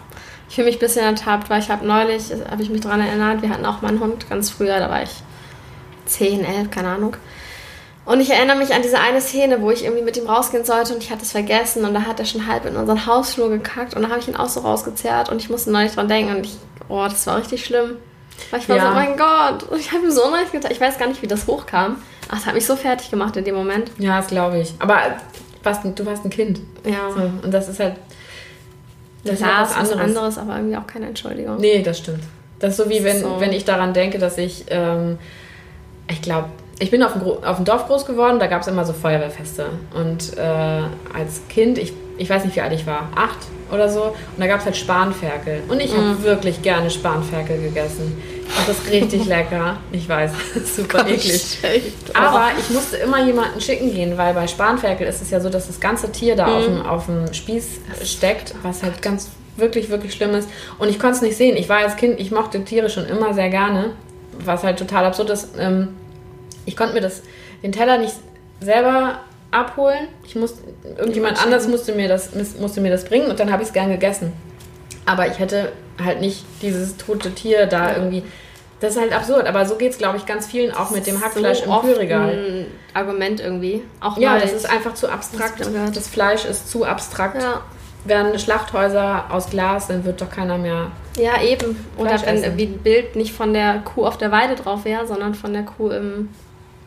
Ich 0.48 0.56
fühle 0.56 0.66
mich 0.66 0.76
ein 0.76 0.80
bisschen 0.80 1.04
ertappt, 1.04 1.48
weil 1.48 1.60
ich 1.60 1.70
habe 1.70 1.86
neulich, 1.86 2.24
habe 2.50 2.62
ich 2.62 2.70
mich 2.70 2.80
daran 2.80 3.00
erinnert, 3.00 3.40
wir 3.40 3.50
hatten 3.50 3.64
auch 3.64 3.82
mal 3.82 3.88
einen 3.88 4.00
Hund 4.00 4.28
ganz 4.28 4.50
früher, 4.50 4.78
da 4.80 4.90
war 4.90 5.02
ich 5.02 5.22
10, 6.06 6.44
11, 6.44 6.70
keine 6.70 6.88
Ahnung. 6.88 7.16
Und 8.10 8.20
ich 8.20 8.30
erinnere 8.30 8.56
mich 8.56 8.74
an 8.74 8.82
diese 8.82 8.98
eine 8.98 9.20
Szene, 9.20 9.60
wo 9.62 9.70
ich 9.70 9.84
irgendwie 9.84 10.02
mit 10.02 10.16
ihm 10.16 10.26
rausgehen 10.26 10.64
sollte 10.64 10.94
und 10.94 11.02
ich 11.02 11.10
hatte 11.10 11.22
es 11.22 11.30
vergessen 11.32 11.84
und 11.84 11.94
da 11.94 12.02
hat 12.02 12.18
er 12.18 12.26
schon 12.26 12.46
halb 12.48 12.64
in 12.66 12.74
unseren 12.76 13.06
Hausflur 13.06 13.50
gekackt 13.50 13.94
und 13.94 14.02
da 14.02 14.08
habe 14.08 14.18
ich 14.18 14.26
ihn 14.26 14.34
auch 14.36 14.48
so 14.48 14.60
rausgezerrt 14.60 15.28
und 15.30 15.40
ich 15.40 15.48
musste 15.48 15.70
neulich 15.70 15.92
dran 15.94 16.08
denken 16.08 16.34
und 16.36 16.44
ich, 16.46 16.56
oh, 16.88 17.04
das 17.04 17.26
war 17.28 17.38
richtig 17.38 17.64
schlimm. 17.64 17.96
Weil 18.50 18.60
ich 18.60 18.68
war 18.68 18.76
Ja. 18.76 18.82
so, 18.82 18.88
oh 18.88 18.94
mein 18.94 19.16
Gott, 19.16 19.78
ich 19.78 19.92
habe 19.92 20.04
ihm 20.04 20.10
so 20.10 20.24
unrecht 20.24 20.50
getan. 20.50 20.72
Ich 20.72 20.80
weiß 20.80 20.98
gar 20.98 21.06
nicht, 21.08 21.22
wie 21.22 21.26
das 21.28 21.46
hochkam. 21.46 21.96
Ach, 22.28 22.36
das 22.36 22.46
hat 22.46 22.54
mich 22.54 22.66
so 22.66 22.74
fertig 22.74 23.10
gemacht 23.10 23.36
in 23.36 23.44
dem 23.44 23.54
Moment. 23.54 23.90
Ja, 23.98 24.16
das 24.16 24.28
glaube 24.28 24.58
ich. 24.58 24.74
Aber 24.80 24.98
du 25.62 26.06
warst 26.06 26.24
ein 26.24 26.30
Kind. 26.30 26.60
Ja, 26.84 27.10
So, 27.14 27.30
und 27.44 27.52
das 27.52 27.68
ist 27.68 27.78
halt. 27.78 27.94
Das 29.24 29.34
ist 29.34 29.40
ja, 29.42 29.62
ist 29.62 29.70
was 29.70 29.70
was 29.70 29.76
anderes. 29.92 30.00
anderes, 30.00 30.38
aber 30.38 30.56
irgendwie 30.56 30.76
auch 30.78 30.86
keine 30.86 31.06
Entschuldigung. 31.06 31.58
Nee, 31.58 31.82
das 31.82 31.98
stimmt. 31.98 32.24
Das 32.58 32.70
ist 32.70 32.76
so 32.78 32.88
wie 32.90 33.04
wenn, 33.04 33.20
So. 33.20 33.38
wenn 33.38 33.52
ich 33.52 33.64
daran 33.66 33.92
denke, 33.92 34.18
dass 34.18 34.38
ich, 34.38 34.64
ähm, 34.68 35.18
ich 36.10 36.22
glaube, 36.22 36.48
ich 36.80 36.90
bin 36.90 37.02
auf 37.04 37.12
dem, 37.12 37.22
auf 37.22 37.56
dem 37.56 37.64
Dorf 37.64 37.86
groß 37.86 38.04
geworden, 38.06 38.38
da 38.40 38.46
gab 38.48 38.62
es 38.62 38.66
immer 38.68 38.84
so 38.84 38.92
Feuerwehrfeste. 38.92 39.66
Und 39.94 40.36
äh, 40.36 40.40
als 41.16 41.42
Kind, 41.48 41.78
ich, 41.78 41.92
ich 42.18 42.28
weiß 42.28 42.44
nicht, 42.44 42.56
wie 42.56 42.60
alt 42.62 42.72
ich 42.72 42.86
war, 42.86 43.08
acht 43.14 43.38
oder 43.70 43.88
so, 43.88 44.02
und 44.02 44.14
da 44.38 44.46
gab 44.48 44.58
es 44.60 44.64
halt 44.64 44.76
Spanferkel. 44.76 45.62
Und 45.68 45.80
ich 45.80 45.92
Mhm. 45.92 45.96
habe 45.98 46.22
wirklich 46.24 46.60
gerne 46.62 46.90
Spanferkel 46.90 47.60
gegessen. 47.62 48.20
Und 48.58 48.66
das 48.68 48.78
ist 48.78 48.90
richtig 48.90 49.24
lecker. 49.26 49.76
Ich 49.92 50.08
weiß, 50.08 50.32
super 50.76 51.06
eklig. 51.06 51.58
Aber 52.14 52.46
ich 52.58 52.70
musste 52.74 52.96
immer 52.96 53.24
jemanden 53.24 53.60
schicken 53.60 53.94
gehen, 53.94 54.18
weil 54.18 54.34
bei 54.34 54.48
Spanferkel 54.48 55.06
ist 55.06 55.22
es 55.22 55.30
ja 55.30 55.38
so, 55.38 55.48
dass 55.50 55.68
das 55.68 55.78
ganze 55.78 56.10
Tier 56.10 56.34
da 56.34 56.46
auf, 56.46 56.64
dem, 56.64 56.82
auf 56.84 57.06
dem 57.06 57.32
Spieß 57.32 57.80
steckt, 58.04 58.54
was 58.62 58.82
halt 58.82 59.02
ganz 59.02 59.28
wirklich, 59.56 59.90
wirklich 59.90 60.14
schlimm 60.14 60.34
ist. 60.34 60.48
Und 60.78 60.88
ich 60.88 60.98
konnte 60.98 61.16
es 61.16 61.22
nicht 61.22 61.36
sehen. 61.36 61.56
Ich 61.56 61.68
war 61.68 61.76
als 61.78 61.96
Kind, 61.96 62.18
ich 62.18 62.30
mochte 62.32 62.64
Tiere 62.64 62.88
schon 62.90 63.04
immer 63.06 63.34
sehr 63.34 63.50
gerne, 63.50 63.90
was 64.44 64.64
halt 64.64 64.78
total 64.78 65.04
absurd 65.04 65.28
ist. 65.30 65.50
Ähm, 65.58 65.88
ich 66.66 66.76
konnte 66.76 66.94
mir 66.94 67.00
das, 67.00 67.22
den 67.62 67.72
Teller 67.72 67.98
nicht 67.98 68.14
selber 68.60 69.20
abholen. 69.50 70.08
Ich 70.24 70.36
musste, 70.36 70.60
irgendjemand 70.84 71.14
Jemand 71.14 71.42
anders 71.42 71.66
musste 71.68 71.92
mir, 71.92 72.08
das, 72.08 72.30
musste 72.58 72.80
mir 72.80 72.90
das 72.90 73.04
bringen 73.04 73.30
und 73.30 73.40
dann 73.40 73.50
habe 73.52 73.62
ich 73.62 73.68
es 73.68 73.74
gern 73.74 73.90
gegessen. 73.90 74.32
Aber 75.06 75.26
ich 75.26 75.38
hätte 75.38 75.72
halt 76.02 76.20
nicht 76.20 76.44
dieses 76.62 76.96
tote 76.96 77.32
Tier 77.32 77.66
da 77.66 77.94
irgendwie. 77.96 78.22
Das 78.80 78.94
ist 78.94 79.00
halt 79.00 79.12
absurd, 79.12 79.46
aber 79.46 79.66
so 79.66 79.76
geht 79.76 79.92
es, 79.92 79.98
glaube 79.98 80.16
ich, 80.16 80.24
ganz 80.24 80.46
vielen 80.46 80.72
auch 80.72 80.90
mit 80.90 81.06
dem 81.06 81.20
Hackfleisch 81.22 81.64
so 81.64 81.64
im 81.64 81.80
Kühlregal. 81.82 82.30
ein 82.30 82.66
Argument 82.94 83.40
irgendwie. 83.40 83.82
Auch 84.00 84.16
Ja, 84.16 84.38
das 84.38 84.52
ist 84.52 84.70
einfach 84.70 84.94
zu 84.94 85.08
abstrakt. 85.08 85.60
Das. 85.60 85.70
Das 85.92 86.08
Fleisch 86.08 86.46
ist 86.46 86.70
zu 86.70 86.84
abstrakt. 86.84 87.42
Ja, 87.42 87.60
Werden 88.06 88.38
Schlachthäuser 88.38 89.26
aus 89.30 89.50
Glas, 89.50 89.88
dann 89.88 90.04
wird 90.06 90.22
doch 90.22 90.30
keiner 90.30 90.56
mehr. 90.56 90.92
ja, 91.18 91.42
eben. 91.42 91.76
Oder 91.98 92.10
Fleisch 92.10 92.22
wenn 92.22 92.34
essen. 92.36 92.44
irgendwie 92.44 92.66
ein 92.66 92.78
Bild 92.78 93.16
nicht 93.16 93.34
von 93.34 93.52
der 93.52 93.80
Kuh 93.80 94.06
auf 94.06 94.16
der 94.16 94.32
Weide 94.32 94.54
drauf 94.54 94.86
wäre, 94.86 95.06
sondern 95.06 95.34
von 95.34 95.52
der 95.52 95.64
Kuh 95.64 95.90
im 95.90 96.30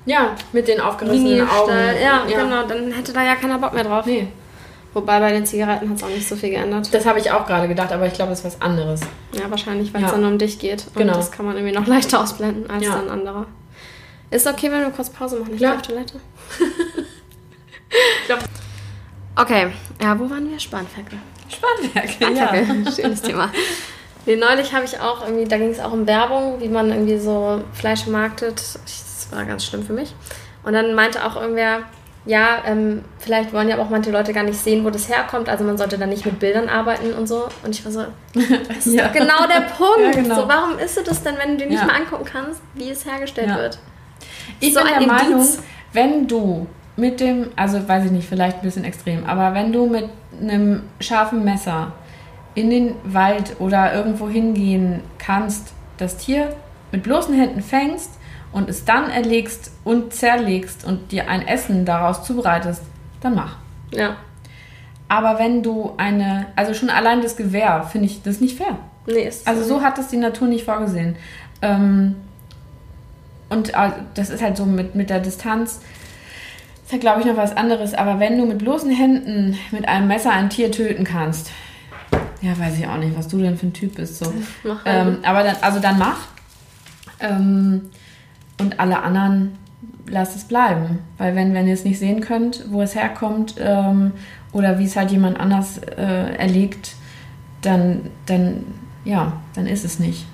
Ja, 0.06 0.36
mit 0.52 0.68
den 0.68 0.82
aufgerissenen 0.82 1.48
Augen. 1.48 1.72
Mini-Stall. 1.72 2.02
Ja, 2.02 2.24
genau. 2.28 2.68
Dann 2.68 2.92
hätte 2.92 3.13
da 3.13 3.24
ja 3.24 3.36
keiner 3.36 3.58
Bock 3.60 3.74
mehr 3.74 3.84
drauf. 3.84 4.06
Nee, 4.06 4.28
Wobei 4.96 5.20
bei 5.20 5.32
den 5.32 5.44
Zigaretten 5.44 5.89
hat 5.89 5.98
es 5.98 6.04
auch 6.04 6.08
nicht 6.10 6.28
so 6.28 6.36
viel 6.36 6.52
geändert. 6.52 6.94
das 6.94 7.04
habe 7.08 7.18
ich 7.18 7.32
auch 7.32 7.48
gerade 7.48 7.68
gedacht, 7.68 7.92
aber 7.92 8.06
ich 8.06 8.13
glaube, 8.13 8.30
das 8.30 8.39
ist 8.42 8.46
was 8.46 8.62
anderes. 8.62 9.02
Ja, 9.32 9.50
wahrscheinlich, 9.50 9.92
weil 9.92 10.02
es 10.02 10.08
Ja. 10.08 10.12
dann 10.12 10.22
nur 10.22 10.30
um 10.32 10.38
dich 10.38 10.60
geht. 10.60 10.86
Und 10.88 10.98
Genau. 10.98 11.13
das 11.16 11.32
kann 11.32 11.48
man 11.48 11.56
irgendwie 11.56 11.74
noch 11.74 11.88
leichter 11.88 12.22
ausblenden 12.22 12.70
als 12.70 12.84
Ja. 12.86 12.92
dann 12.98 13.10
andere. 13.10 13.48
Ist 14.30 14.46
okay, 14.46 14.72
wenn 14.72 14.82
wir 14.82 14.92
kurz 14.92 15.10
Pause 15.10 15.39
machen? 15.39 15.54
Ich 15.54 15.60
gehe 15.60 15.74
auf 15.74 15.82
Toilette. 15.82 16.20
Ich 18.22 18.28
glaub- 18.28 18.39
okay, 19.36 19.68
ja, 20.02 20.20
wo 20.20 20.30
waren 20.30 20.50
wir? 20.52 20.60
Spanferkel. 20.60 21.18
Spanferkel, 21.50 22.12
Spanferkel, 22.38 22.92
schönes 22.94 23.22
Thema. 23.22 23.52
Nee, 24.26 24.36
neulich 24.38 24.74
habe 24.74 24.86
ich 24.86 25.00
auch 25.00 25.24
irgendwie, 25.28 25.46
da 25.46 25.58
ging 25.58 25.70
es 25.70 25.80
auch 25.80 25.92
um 25.92 26.06
Werbung, 26.08 26.60
wie 26.62 26.70
man 26.70 26.89
irgendwie 26.89 27.18
so 27.18 27.62
Fleisch 27.74 28.06
marktet. 28.08 28.62
Ich, 28.86 29.02
war 29.36 29.46
ganz 29.46 29.65
schlimm 29.65 29.84
für 29.84 29.93
mich. 29.93 30.13
Und 30.63 30.74
dann 30.74 30.93
meinte 30.96 31.26
auch 31.26 31.36
irgendwer, 31.36 31.80
ja, 32.26 32.60
ähm, 32.65 33.04
vielleicht 33.19 33.52
wollen 33.54 33.67
ja 33.67 33.78
auch 33.80 33.89
manche 33.89 34.10
Leute 34.12 34.32
gar 34.32 34.43
nicht 34.43 34.58
sehen, 34.58 34.86
wo 34.86 34.89
das 34.89 35.10
herkommt. 35.10 35.50
Also 35.50 35.63
man 35.65 35.78
sollte 35.78 35.98
dann 35.98 36.10
nicht 36.10 36.26
mit 36.26 36.39
Bildern 36.39 36.69
arbeiten 36.69 37.13
und 37.13 37.28
so. 37.28 37.43
Und 37.63 37.72
ich 37.72 37.84
war 37.84 37.91
so, 37.91 38.06
das 38.34 38.88
ist 38.88 38.93
Ja. 38.96 39.08
doch 39.08 39.13
genau 39.13 39.46
der 39.48 39.62
Punkt. 39.78 40.15
Ja, 40.15 40.22
genau. 40.22 40.36
so, 40.41 40.48
warum 40.48 40.80
isst 40.80 40.98
du 40.98 41.02
das 41.04 41.22
denn, 41.24 41.36
wenn 41.38 41.52
du 41.58 41.63
dir 41.63 41.69
nicht 41.69 41.80
Ja. 41.82 41.86
mal 41.88 41.96
angucken 41.96 42.26
kannst, 42.26 42.62
wie 42.76 42.89
es 42.89 43.06
hergestellt 43.06 43.54
wird? 43.56 43.78
Ich 44.62 44.74
So 44.74 44.80
bin 44.82 44.89
der 45.00 45.08
Meinung, 45.08 45.32
Indiz. 45.41 45.60
wenn 45.91 46.28
du 46.28 46.67
mit 46.96 47.19
dem, 47.19 47.48
also 47.56 47.86
weiß 47.88 48.06
ich 48.06 48.12
nicht, 48.12 48.28
vielleicht 48.30 48.58
ein 48.58 48.62
bisschen 48.62 48.84
extrem, 48.86 49.26
aber 49.26 49.54
wenn 49.54 49.74
du 49.74 49.88
mit 49.88 50.08
einem 50.39 50.84
scharfen 51.02 51.43
Messer 51.43 51.91
in 52.56 52.69
den 52.69 52.96
Wald 53.04 53.56
oder 53.60 53.93
irgendwo 53.93 54.30
hingehen 54.30 55.02
kannst, 55.17 55.74
das 55.98 56.17
Tier 56.17 56.56
mit 56.91 57.02
bloßen 57.04 57.34
Händen 57.34 57.62
fängst 57.62 58.12
und 58.54 58.70
es 58.70 58.86
dann 58.86 59.10
erlegst 59.10 59.72
und 59.84 60.13
zerlegst 60.13 60.86
und 60.86 61.12
dir 61.12 61.28
ein 61.28 61.46
Essen 61.46 61.86
daraus 61.86 62.24
zubereitest, 62.24 62.84
dann 63.20 63.36
mach. 63.36 63.58
Ja. 63.92 64.16
Aber 65.10 65.39
wenn 65.39 65.63
du 65.63 65.94
eine, 65.98 66.48
also 66.56 66.74
schon 66.74 66.89
allein 66.89 67.22
das 67.22 67.36
Gewehr, 67.36 67.84
finde 67.92 68.08
ich 68.08 68.22
das 68.24 68.39
nicht 68.39 68.58
fair. 68.58 68.78
Nee, 69.06 69.28
ist 69.28 69.48
Also 69.48 69.63
so 69.63 69.82
hat 69.82 70.00
es 70.00 70.08
die 70.08 70.18
Natur 70.18 70.48
nicht 70.48 70.66
vorgesehen. 70.66 71.16
Ähm, 71.62 72.16
und 73.50 73.74
äh, 73.74 73.92
das 74.13 74.30
ist 74.30 74.42
halt 74.42 74.58
so 74.58 74.66
mit, 74.66 74.96
mit 74.96 75.10
der 75.10 75.20
Distanz. 75.20 75.82
Ist 76.84 76.92
ja, 76.92 76.98
glaube 76.98 77.22
ich, 77.22 77.26
noch 77.26 77.38
was 77.38 77.56
anderes. 77.56 77.94
Aber 77.94 78.20
wenn 78.20 78.38
du 78.38 78.46
mit 78.46 78.60
bloßen 78.60 78.92
Händen 78.92 79.58
mit 79.72 79.88
einem 79.88 80.08
Messer 80.08 80.32
ein 80.32 80.50
Tier 80.50 80.72
töten 80.72 81.04
kannst, 81.04 81.52
ja, 82.42 82.58
weiß 82.58 82.78
ich 82.78 82.88
auch 82.88 82.98
nicht, 82.98 83.18
was 83.18 83.28
du 83.28 83.38
denn 83.39 83.58
für 83.58 83.68
ein 83.68 83.74
Typ 83.74 83.96
bist. 83.96 84.20
So. 84.20 84.34
Mach 84.63 84.84
halt. 84.86 85.08
Ähm, 85.08 85.18
aber 85.24 85.44
dann, 85.44 85.56
also 85.62 85.80
dann 85.80 85.98
mach. 85.98 86.18
Ähm, 87.20 87.89
und 88.63 88.80
alle 88.80 89.02
anderen 89.04 89.58
lasst 90.08 90.36
es 90.36 90.43
bleiben. 90.45 90.99
Weil 91.17 91.36
wenn, 91.36 91.54
wenn 91.54 91.67
ihr 91.67 91.73
es 91.73 91.84
nicht 91.84 91.99
sehen 91.99 92.21
könnt, 92.21 92.65
wo 92.71 92.82
es 92.82 92.95
herkommt 92.95 93.56
ähm, 93.60 94.12
oder 94.52 94.80
wie 94.80 94.86
es 94.86 94.95
halt 94.95 95.12
jemand 95.12 95.39
anders 95.39 95.80
äh, 95.97 96.36
erlegt, 96.36 96.95
dann, 97.62 98.10
dann, 98.26 98.63
ja, 99.06 99.34
dann 99.56 99.67
ist 99.67 99.86
es 99.86 99.99
nicht. 99.99 100.26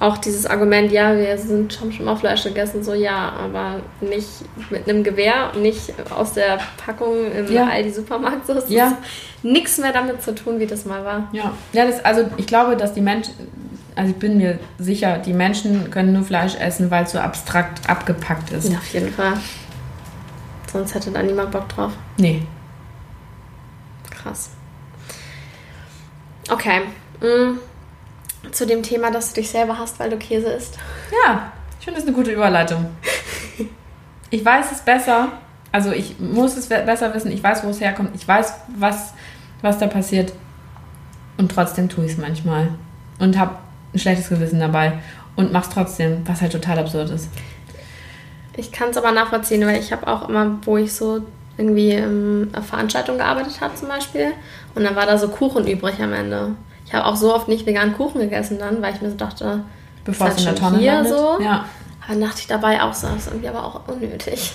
Auch 0.00 0.18
dieses 0.18 0.44
Argument, 0.44 0.90
ja, 0.90 1.16
wir 1.16 1.38
sind, 1.38 1.80
haben 1.80 1.92
schon 1.92 2.04
mal 2.04 2.16
Fleisch 2.16 2.42
gegessen, 2.42 2.82
so 2.82 2.94
ja, 2.94 3.32
aber 3.32 3.76
nicht 4.00 4.28
mit 4.68 4.88
einem 4.88 5.04
Gewehr, 5.04 5.52
nicht 5.60 5.94
aus 6.10 6.32
der 6.32 6.58
Packung 6.84 7.30
im 7.32 7.50
Ja. 7.50 7.68
Aldi-Supermarkt. 7.68 8.46
So, 8.46 8.54
es 8.54 8.68
Ja. 8.68 8.98
nichts 9.44 9.78
mehr 9.78 9.92
damit 9.92 10.20
zu 10.22 10.34
tun, 10.34 10.58
wie 10.58 10.66
das 10.66 10.84
mal 10.84 11.04
war. 11.04 11.28
Ja, 11.32 11.52
ja 11.72 11.86
das, 11.86 12.04
also 12.04 12.28
ich 12.36 12.46
glaube, 12.46 12.76
dass 12.76 12.92
die 12.92 13.00
Menschen, 13.00 13.34
also 13.96 14.10
ich 14.10 14.18
bin 14.18 14.38
mir 14.38 14.58
sicher, 14.78 15.18
die 15.18 15.32
Menschen 15.32 15.90
können 15.90 16.12
nur 16.12 16.24
Fleisch 16.24 16.56
essen, 16.56 16.90
weil 16.90 17.04
es 17.04 17.12
so 17.12 17.18
abstrakt 17.18 17.88
abgepackt 17.88 18.50
ist. 18.50 18.70
Ja, 18.70 18.78
auf 18.78 18.92
jeden 18.92 19.12
Fall. 19.12 19.34
Sonst 20.72 20.94
hätte 20.94 21.10
da 21.12 21.22
niemand 21.22 21.52
Bock 21.52 21.68
drauf. 21.68 21.92
Nee. 22.16 22.42
Krass. 24.10 24.50
Okay. 26.50 26.80
Mm. 27.20 27.58
Zu 28.50 28.66
dem 28.66 28.82
Thema, 28.82 29.10
dass 29.10 29.32
du 29.32 29.40
dich 29.40 29.50
selber 29.50 29.78
hast, 29.78 29.98
weil 30.00 30.10
du 30.10 30.16
Käse 30.16 30.48
isst. 30.48 30.78
Ja, 31.24 31.52
ich 31.78 31.84
finde 31.84 32.00
das 32.00 32.06
eine 32.06 32.16
gute 32.16 32.32
Überleitung. 32.32 32.86
Ich 34.30 34.44
weiß 34.44 34.72
es 34.72 34.80
besser, 34.80 35.28
also 35.70 35.92
ich 35.92 36.18
muss 36.18 36.56
es 36.56 36.66
besser 36.66 37.14
wissen, 37.14 37.30
ich 37.30 37.42
weiß, 37.42 37.62
wo 37.62 37.68
es 37.68 37.80
herkommt, 37.80 38.10
ich 38.14 38.26
weiß, 38.26 38.54
was, 38.76 39.14
was 39.62 39.78
da 39.78 39.86
passiert. 39.86 40.32
Und 41.36 41.52
trotzdem 41.52 41.88
tue 41.88 42.04
ich 42.04 42.12
es 42.12 42.18
manchmal. 42.18 42.70
Und 43.18 43.38
habe 43.38 43.56
ein 43.94 43.98
schlechtes 43.98 44.28
Gewissen 44.28 44.60
dabei. 44.60 44.98
Und 45.36 45.52
mach's 45.52 45.70
trotzdem, 45.70 46.22
was 46.26 46.40
halt 46.40 46.52
total 46.52 46.78
absurd 46.78 47.10
ist. 47.10 47.28
Ich 48.56 48.70
kann 48.70 48.90
es 48.90 48.96
aber 48.96 49.12
nachvollziehen, 49.12 49.66
weil 49.66 49.80
ich 49.80 49.92
habe 49.92 50.06
auch 50.06 50.28
immer, 50.28 50.58
wo 50.62 50.76
ich 50.76 50.94
so 50.94 51.22
irgendwie 51.56 51.92
in 51.92 52.50
einer 52.52 52.62
Veranstaltung 52.62 53.18
gearbeitet 53.18 53.60
habe 53.60 53.74
zum 53.74 53.88
Beispiel, 53.88 54.32
und 54.74 54.84
dann 54.84 54.96
war 54.96 55.06
da 55.06 55.18
so 55.18 55.28
Kuchen 55.28 55.66
übrig 55.66 56.00
am 56.00 56.12
Ende. 56.12 56.56
Ich 56.86 56.92
habe 56.92 57.06
auch 57.06 57.16
so 57.16 57.34
oft 57.34 57.48
nicht 57.48 57.66
veganen 57.66 57.94
Kuchen 57.94 58.20
gegessen 58.20 58.58
dann, 58.58 58.82
weil 58.82 58.94
ich 58.94 59.00
mir 59.00 59.10
so 59.10 59.16
dachte, 59.16 59.64
bevor 60.04 60.28
es 60.28 60.38
in 60.38 60.44
der 60.44 60.54
Tonne 60.54 60.78
hier 60.78 60.94
landet. 60.94 61.12
so. 61.12 61.38
Ja. 61.40 61.64
Aber 62.06 62.20
dachte 62.20 62.40
ich 62.40 62.46
dabei 62.46 62.82
auch 62.82 62.92
so, 62.92 63.06
das 63.08 63.18
ist 63.18 63.26
irgendwie 63.28 63.48
aber 63.48 63.64
auch 63.64 63.88
unnötig. 63.88 64.52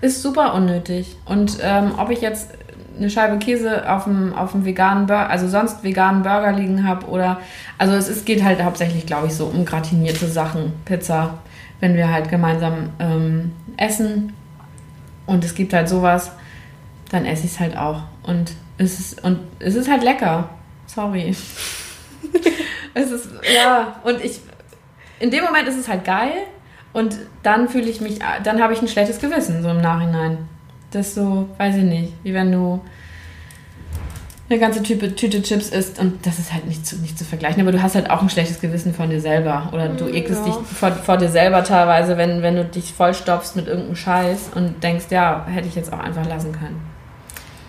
Ist 0.00 0.22
super 0.22 0.54
unnötig. 0.54 1.16
Und 1.26 1.58
ähm, 1.62 1.92
ob 1.98 2.10
ich 2.10 2.20
jetzt 2.20 2.50
eine 2.96 3.10
Scheibe 3.10 3.38
Käse 3.38 3.90
auf 3.90 4.04
dem, 4.04 4.34
auf 4.34 4.52
dem 4.52 4.64
veganen 4.64 5.06
Burger, 5.06 5.30
also 5.30 5.48
sonst 5.48 5.84
veganen 5.84 6.22
Burger 6.22 6.52
liegen 6.52 6.86
habe 6.86 7.06
oder, 7.06 7.40
also 7.78 7.94
es 7.94 8.08
ist, 8.08 8.26
geht 8.26 8.42
halt 8.42 8.62
hauptsächlich, 8.62 9.06
glaube 9.06 9.26
ich, 9.26 9.34
so 9.34 9.46
um 9.46 9.64
gratinierte 9.64 10.26
Sachen, 10.26 10.72
Pizza, 10.84 11.38
wenn 11.80 11.94
wir 11.94 12.10
halt 12.10 12.28
gemeinsam 12.30 12.90
ähm, 12.98 13.52
essen 13.76 14.32
und 15.26 15.44
es 15.44 15.54
gibt 15.54 15.72
halt 15.72 15.88
sowas, 15.88 16.32
dann 17.10 17.24
esse 17.24 17.44
ich 17.44 17.52
es 17.52 17.60
halt 17.60 17.76
auch. 17.76 18.02
Und 18.22 18.52
es 18.78 18.98
ist, 18.98 19.24
und 19.24 19.40
es 19.58 19.74
ist 19.74 19.90
halt 19.90 20.02
lecker. 20.02 20.48
Sorry. 20.86 21.30
es 22.94 23.10
ist, 23.10 23.28
ja, 23.54 23.96
und 24.04 24.24
ich, 24.24 24.40
in 25.20 25.30
dem 25.30 25.44
Moment 25.44 25.68
ist 25.68 25.78
es 25.78 25.88
halt 25.88 26.04
geil 26.04 26.32
und 26.92 27.16
dann 27.42 27.68
fühle 27.68 27.88
ich 27.88 28.00
mich, 28.00 28.18
dann 28.42 28.62
habe 28.62 28.72
ich 28.72 28.82
ein 28.82 28.88
schlechtes 28.88 29.20
Gewissen, 29.20 29.62
so 29.62 29.68
im 29.68 29.80
Nachhinein. 29.80 30.48
Das 30.90 31.08
ist 31.08 31.14
so, 31.16 31.48
weiß 31.58 31.76
ich 31.76 31.84
nicht, 31.84 32.12
wie 32.22 32.34
wenn 32.34 32.52
du 32.52 32.80
eine 34.48 34.58
ganze 34.60 34.82
Tüte, 34.82 35.14
Tüte 35.14 35.42
Chips 35.42 35.70
isst 35.70 35.98
und 35.98 36.24
das 36.24 36.38
ist 36.38 36.52
halt 36.52 36.66
nicht 36.66 36.86
zu, 36.86 36.96
nicht 36.96 37.18
zu 37.18 37.24
vergleichen, 37.24 37.60
aber 37.60 37.72
du 37.72 37.82
hast 37.82 37.96
halt 37.96 38.10
auch 38.10 38.22
ein 38.22 38.30
schlechtes 38.30 38.60
Gewissen 38.60 38.94
von 38.94 39.10
dir 39.10 39.20
selber 39.20 39.70
oder 39.72 39.88
du 39.88 40.04
mm, 40.04 40.14
ekelst 40.14 40.46
ja. 40.46 40.52
dich 40.52 40.66
vor, 40.66 40.92
vor 40.92 41.16
dir 41.16 41.28
selber 41.28 41.64
teilweise, 41.64 42.16
wenn, 42.16 42.42
wenn 42.42 42.54
du 42.54 42.64
dich 42.64 42.92
vollstopfst 42.92 43.56
mit 43.56 43.66
irgendeinem 43.66 43.96
Scheiß 43.96 44.50
und 44.54 44.82
denkst, 44.84 45.06
ja, 45.10 45.44
hätte 45.46 45.66
ich 45.66 45.74
jetzt 45.74 45.92
auch 45.92 45.98
einfach 45.98 46.26
lassen 46.26 46.52
können. 46.52 46.80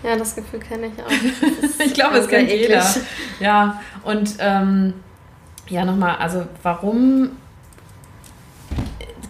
Ja, 0.04 0.16
das 0.16 0.36
Gefühl 0.36 0.60
kenne 0.60 0.86
ich 0.86 1.02
auch. 1.02 1.10
ich 1.84 1.94
glaube, 1.94 2.18
es 2.18 2.28
kennt 2.28 2.48
jeder. 2.48 2.84
Ja, 3.40 3.80
und 4.04 4.34
ähm, 4.38 4.94
ja, 5.68 5.84
nochmal, 5.84 6.16
also 6.18 6.46
warum 6.62 7.30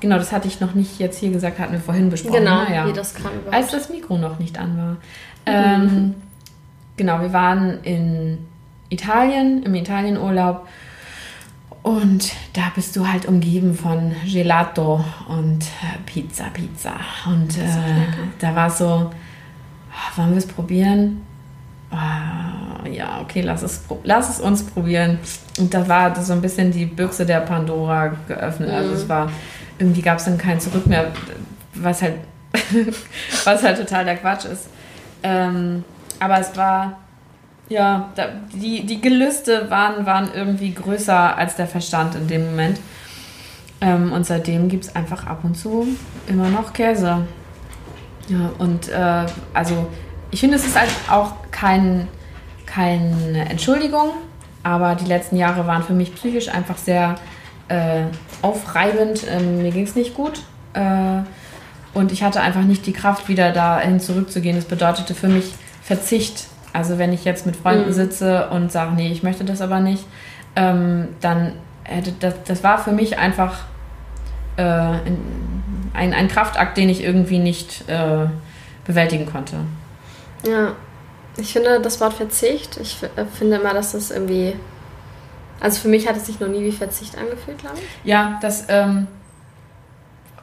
genau, 0.01 0.17
das 0.17 0.33
hatte 0.33 0.49
ich 0.49 0.61
noch 0.61 0.75
nicht 0.75 0.99
jetzt 0.99 1.19
hier 1.19 1.31
gesagt, 1.31 1.59
hatten 1.59 1.73
wir 1.73 1.81
vorhin 1.81 2.11
besprochen. 2.11 2.41
Genau, 2.41 2.65
naja, 2.65 2.87
wie 2.87 2.93
das 2.93 3.15
kam 3.15 3.33
überhaupt. 3.33 3.55
Als 3.55 3.71
das 3.71 3.89
Mikro 3.89 4.19
noch 4.19 4.39
nicht 4.39 4.59
an 4.59 4.77
war. 4.77 4.93
Mhm. 4.93 5.89
Ähm, 5.91 6.15
genau, 6.97 7.21
wir 7.21 7.33
waren 7.33 7.83
in 7.83 8.39
Italien, 8.91 9.63
im 9.63 9.75
Italienurlaub. 9.75 10.67
Und 11.83 12.33
da 12.53 12.73
bist 12.75 12.97
du 12.97 13.07
halt 13.07 13.27
umgeben 13.27 13.75
von 13.75 14.15
Gelato 14.31 15.05
und 15.29 15.63
äh, 15.63 15.99
Pizza, 16.05 16.45
Pizza. 16.53 16.93
Und 17.27 17.57
äh, 17.57 17.63
da 18.41 18.55
war 18.55 18.67
es 18.67 18.79
so, 18.79 19.11
oh, 19.11 20.17
wollen 20.17 20.31
wir 20.31 20.39
es 20.39 20.47
probieren? 20.47 21.23
Oh, 21.91 22.89
ja, 22.91 23.21
okay, 23.23 23.41
lass 23.41 23.63
es, 23.63 23.85
lass 24.03 24.29
es 24.29 24.41
uns 24.41 24.65
probieren. 24.65 25.19
Und 25.59 25.73
da 25.73 25.89
war 25.89 26.15
so 26.21 26.33
ein 26.33 26.43
bisschen 26.43 26.73
die 26.73 26.85
Büchse 26.85 27.25
der 27.25 27.41
Pandora 27.41 28.09
geöffnet. 28.27 28.69
Mhm. 28.69 28.75
Also 28.75 28.93
es 28.93 29.09
war 29.09 29.31
irgendwie 29.79 30.03
gab 30.03 30.19
es 30.19 30.25
dann 30.25 30.39
kein 30.39 30.61
Zurück 30.61 30.87
mehr, 30.87 31.13
was 31.75 32.03
halt, 32.03 32.15
was 33.45 33.63
halt 33.63 33.79
total 33.79 34.05
der 34.05 34.17
Quatsch 34.17 34.45
ist. 34.45 34.69
Ähm, 35.23 35.85
aber 36.21 36.41
es 36.41 36.57
war, 36.57 36.99
ja, 37.69 38.11
da, 38.15 38.29
die, 38.53 38.85
die 38.85 39.01
Gelüste 39.01 39.71
waren, 39.71 40.07
waren 40.07 40.31
irgendwie 40.35 40.73
größer 40.73 41.37
als 41.37 41.57
der 41.57 41.67
Verstand 41.67 42.15
in 42.15 42.29
dem 42.29 42.47
Moment. 42.51 42.81
Ähm, 43.81 44.13
und 44.13 44.27
seitdem 44.27 44.69
gibt 44.69 44.85
es 44.85 44.97
einfach 44.97 45.27
ab 45.27 45.41
und 45.45 45.57
zu 45.57 45.87
immer 46.27 46.49
noch 46.49 46.73
Käse. 46.73 47.27
Ja, 48.29 48.51
und 48.59 48.89
äh, 48.89 49.27
also 49.55 49.87
ich 50.31 50.41
finde, 50.41 50.57
es 50.57 50.67
ist 50.67 50.79
halt 50.79 50.91
auch 51.11 51.35
kein, 51.51 52.09
keine 52.67 53.49
Entschuldigung, 53.49 54.11
aber 54.63 54.95
die 54.95 55.07
letzten 55.07 55.37
Jahre 55.37 55.67
waren 55.67 55.83
für 55.83 55.95
mich 55.95 56.15
psychisch 56.15 56.49
einfach 56.49 56.77
sehr 56.77 57.15
äh, 57.69 58.03
aufreibend. 58.43 59.25
Ähm, 59.29 59.63
mir 59.63 59.71
ging 59.71 59.85
es 59.85 59.95
nicht 59.95 60.15
gut. 60.15 60.41
Äh, 60.75 61.23
und 61.95 62.13
ich 62.13 62.23
hatte 62.23 62.41
einfach 62.41 62.63
nicht 62.63 62.87
die 62.87 62.93
Kraft, 62.93 63.29
wieder 63.29 63.53
dahin 63.53 64.01
zurückzugehen. 64.01 64.57
Das 64.57 64.67
bedeutete 64.67 65.15
für 65.15 65.29
mich 65.29 65.55
Verzicht. 65.83 66.47
Also 66.73 66.99
wenn 66.99 67.13
ich 67.13 67.25
jetzt 67.25 67.47
mit 67.47 67.57
Freunden 67.57 67.89
mhm. 67.89 67.95
sitze 67.95 68.49
und 68.51 68.71
sage, 68.71 68.93
nee, 68.95 69.11
ich 69.11 69.23
möchte 69.23 69.45
das 69.45 69.61
aber 69.61 69.81
nicht, 69.81 70.05
ähm, 70.55 71.09
dann 71.21 71.55
hätte 71.85 72.13
das, 72.21 72.35
das 72.47 72.63
war 72.63 72.79
für 72.79 72.93
mich 72.93 73.19
einfach 73.19 73.65
äh, 74.57 74.63
ein, 74.63 76.13
ein 76.15 76.29
Kraftakt, 76.29 76.77
den 76.77 76.89
ich 76.89 77.03
irgendwie 77.03 77.39
nicht 77.39 77.89
äh, 77.89 78.27
bewältigen 78.85 79.27
konnte. 79.27 79.57
Ja, 80.47 80.73
ich 81.37 81.53
finde 81.53 81.81
das 81.81 82.01
Wort 82.01 82.15
Verzicht, 82.15 82.79
ich 82.81 83.03
äh, 83.17 83.25
finde 83.25 83.57
immer, 83.57 83.75
dass 83.75 83.93
das 83.93 84.11
irgendwie 84.11 84.55
also 85.61 85.81
für 85.81 85.89
mich 85.89 86.09
hat 86.09 86.17
es 86.17 86.27
sich 86.27 86.41
noch 86.41 86.49
nie 86.49 86.63
wie 86.63 86.73
Verzicht 86.73 87.17
angefühlt, 87.17 87.59
glaube 87.59 87.77
ich. 87.77 88.09
Ja, 88.09 88.39
das 88.41 88.67
ähm, 88.69 89.07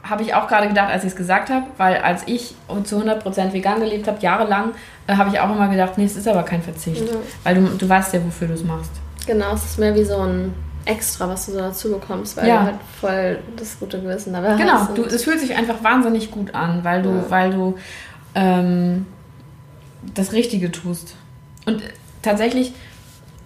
habe 0.02 0.22
ich 0.22 0.34
auch 0.34 0.46
gerade 0.48 0.68
gedacht, 0.68 0.90
als 0.90 1.04
ich 1.04 1.10
es 1.10 1.16
gesagt 1.16 1.50
habe, 1.50 1.66
weil 1.78 1.98
als 1.98 2.22
ich 2.26 2.54
zu 2.84 2.96
100% 2.98 3.52
vegan 3.52 3.80
gelebt 3.80 4.06
habe, 4.06 4.18
jahrelang, 4.20 4.72
äh, 5.06 5.14
habe 5.14 5.30
ich 5.30 5.40
auch 5.40 5.50
immer 5.50 5.68
gedacht, 5.68 5.96
nee, 5.96 6.04
es 6.04 6.16
ist 6.16 6.28
aber 6.28 6.42
kein 6.42 6.62
Verzicht. 6.62 7.08
Ja. 7.08 7.16
Weil 7.44 7.54
du, 7.56 7.62
du 7.68 7.88
weißt 7.88 8.14
ja, 8.14 8.24
wofür 8.24 8.48
du 8.48 8.54
es 8.54 8.64
machst. 8.64 8.92
Genau, 9.26 9.54
es 9.54 9.64
ist 9.64 9.78
mehr 9.78 9.94
wie 9.94 10.04
so 10.04 10.18
ein 10.18 10.54
Extra, 10.84 11.28
was 11.28 11.46
du 11.46 11.52
so 11.52 11.58
dazu 11.58 11.90
bekommst, 11.90 12.36
weil 12.36 12.46
ja. 12.46 12.58
du 12.58 12.64
halt 12.66 12.76
voll 13.00 13.38
das 13.56 13.78
gute 13.80 14.00
Gewissen 14.00 14.32
dabei 14.32 14.54
genau, 14.54 14.74
hast. 14.74 14.94
Genau, 14.94 15.08
es 15.08 15.24
fühlt 15.24 15.40
sich 15.40 15.56
einfach 15.56 15.82
wahnsinnig 15.82 16.30
gut 16.30 16.54
an, 16.54 16.84
weil 16.84 17.02
du, 17.02 17.08
ja. 17.10 17.24
weil 17.28 17.50
du 17.50 17.74
ähm, 18.36 19.06
das 20.14 20.32
Richtige 20.32 20.70
tust. 20.70 21.16
Und 21.64 21.82
tatsächlich 22.22 22.72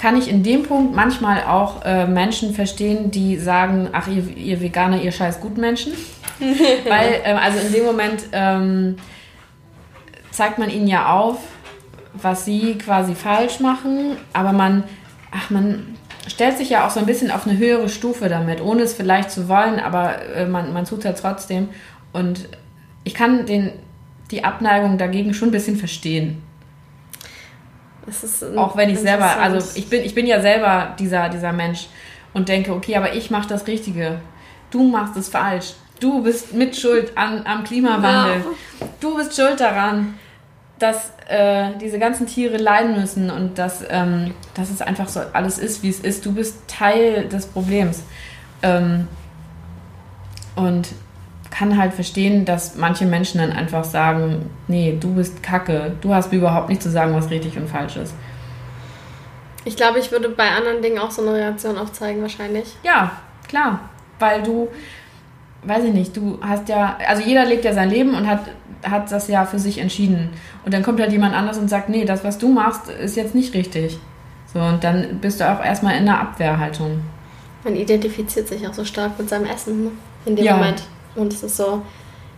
kann 0.01 0.17
ich 0.17 0.31
in 0.31 0.43
dem 0.43 0.63
Punkt 0.63 0.97
manchmal 0.97 1.45
auch 1.45 1.85
äh, 1.85 2.07
Menschen 2.07 2.55
verstehen, 2.55 3.11
die 3.11 3.37
sagen, 3.37 3.91
ach, 3.93 4.09
ihr, 4.09 4.27
ihr 4.35 4.63
Veganer, 4.63 5.03
ihr 5.03 5.13
scheiß 5.13 5.41
Gutmenschen. 5.41 5.93
Weil, 6.39 7.21
ähm, 7.25 7.37
also 7.37 7.59
in 7.59 7.71
dem 7.71 7.85
Moment 7.85 8.23
ähm, 8.33 8.97
zeigt 10.31 10.59
man 10.59 10.71
ihnen 10.71 10.89
ja 10.89 11.13
auf, 11.13 11.37
was 12.15 12.47
sie 12.47 12.79
quasi 12.79 13.15
falsch 13.15 13.61
machen, 13.61 14.17
aber 14.33 14.53
man, 14.53 14.85
ach, 15.33 15.51
man 15.51 15.99
stellt 16.27 16.57
sich 16.57 16.71
ja 16.71 16.87
auch 16.87 16.91
so 16.91 16.99
ein 16.99 17.07
bisschen 17.07 17.31
auf 17.31 17.47
eine 17.47 17.59
höhere 17.59 17.91
Stufe 17.91 18.31
damit, 18.31 18.63
ohne 18.63 18.83
es 18.83 18.95
vielleicht 18.95 19.31
zu 19.31 19.51
wollen, 19.51 19.79
aber 19.79 20.23
äh, 20.35 20.47
man, 20.47 20.73
man 20.73 20.87
tut 20.87 21.01
es 21.01 21.05
ja 21.05 21.13
trotzdem. 21.13 21.69
Und 22.15 22.49
ich 23.05 23.13
kann 23.13 23.45
den, 23.45 23.71
die 24.31 24.45
Abneigung 24.45 24.97
dagegen 24.97 25.35
schon 25.35 25.49
ein 25.49 25.53
bisschen 25.53 25.77
verstehen 25.77 26.43
auch 28.57 28.77
wenn 28.77 28.91
ich 28.91 28.99
selber, 28.99 29.39
also 29.39 29.71
ich 29.75 29.89
bin, 29.89 30.03
ich 30.05 30.15
bin 30.15 30.27
ja 30.27 30.41
selber 30.41 30.95
dieser, 30.99 31.29
dieser 31.29 31.53
Mensch 31.53 31.89
und 32.33 32.49
denke, 32.49 32.73
okay, 32.73 32.97
aber 32.97 33.15
ich 33.15 33.31
mache 33.31 33.49
das 33.49 33.67
Richtige. 33.67 34.21
Du 34.71 34.83
machst 34.85 35.17
es 35.17 35.29
falsch. 35.29 35.75
Du 35.99 36.23
bist 36.23 36.55
mitschuld 36.55 37.17
an, 37.17 37.45
am 37.45 37.65
Klimawandel. 37.65 38.37
Ja. 38.39 38.87
Du 39.01 39.17
bist 39.17 39.37
schuld 39.37 39.61
daran, 39.61 40.15
dass 40.79 41.13
äh, 41.29 41.73
diese 41.81 41.99
ganzen 41.99 42.27
Tiere 42.27 42.57
leiden 42.57 42.99
müssen 42.99 43.31
und 43.31 43.59
dass, 43.59 43.85
ähm, 43.89 44.33
dass 44.55 44.71
es 44.71 44.81
einfach 44.81 45.09
so 45.09 45.21
alles 45.33 45.59
ist, 45.59 45.83
wie 45.83 45.91
es 45.91 46.01
ist. 46.01 46.25
Du 46.25 46.33
bist 46.33 46.57
Teil 46.67 47.29
des 47.29 47.47
Problems. 47.47 48.03
Ähm, 48.63 49.09
und 50.57 50.89
kann 51.51 51.77
halt 51.77 51.93
verstehen, 51.93 52.45
dass 52.45 52.77
manche 52.77 53.07
Menschen 53.07 53.39
dann 53.41 53.53
einfach 53.53 53.85
sagen, 53.85 54.51
nee, 54.69 54.97
du 54.99 55.15
bist 55.15 55.43
Kacke, 55.43 55.93
du 56.01 56.15
hast 56.15 56.31
mir 56.31 56.39
überhaupt 56.39 56.69
nicht 56.69 56.83
zu 56.83 56.91
sagen, 56.91 57.15
was 57.15 57.31
richtig 57.31 57.57
und 57.57 57.69
falsch 57.69 57.97
ist. 57.97 58.15
Ich 59.65 59.77
glaube, 59.77 59.99
ich 59.99 60.11
würde 60.11 60.29
bei 60.31 60.49
anderen 60.51 60.81
Dingen 60.81 60.99
auch 60.99 61.11
so 61.11 61.23
eine 61.23 61.35
Reaktion 61.35 61.77
aufzeigen, 61.77 62.23
wahrscheinlich. 62.23 62.77
Ja, 62.83 63.13
klar. 63.47 63.81
Weil 64.19 64.43
du, 64.43 64.69
weiß 65.65 65.85
ich 65.85 65.93
nicht, 65.93 66.17
du 66.17 66.39
hast 66.41 66.69
ja, 66.69 66.97
also 67.07 67.23
jeder 67.23 67.45
lebt 67.45 67.65
ja 67.65 67.75
sein 67.75 67.91
Leben 67.91 68.15
und 68.15 68.27
hat, 68.27 68.41
hat 68.83 69.11
das 69.13 69.29
ja 69.29 69.45
für 69.45 69.59
sich 69.59 69.79
entschieden. 69.79 70.31
Und 70.65 70.73
dann 70.73 70.83
kommt 70.83 71.01
halt 71.01 71.13
jemand 71.13 71.35
anders 71.35 71.59
und 71.59 71.69
sagt, 71.69 71.89
nee, 71.89 72.05
das, 72.05 72.25
was 72.25 72.39
du 72.39 72.49
machst, 72.49 72.89
ist 72.89 73.17
jetzt 73.17 73.35
nicht 73.35 73.53
richtig. 73.55 73.99
So, 74.53 74.61
und 74.61 74.83
dann 74.83 75.19
bist 75.21 75.41
du 75.41 75.49
auch 75.49 75.63
erstmal 75.63 75.97
in 75.97 76.09
einer 76.09 76.21
Abwehrhaltung. 76.21 77.03
man 77.65 77.77
identifiziert 77.77 78.49
sich 78.49 78.67
auch 78.67 78.75
so 78.75 78.85
stark 78.85 79.19
mit 79.19 79.29
seinem 79.29 79.45
Essen 79.45 79.85
ne? 79.85 79.91
in 80.25 80.37
dem 80.37 80.45
Ja. 80.45 80.57
Moment. 80.57 80.83
Und 81.15 81.33
es 81.33 81.43
ist 81.43 81.57
so, 81.57 81.83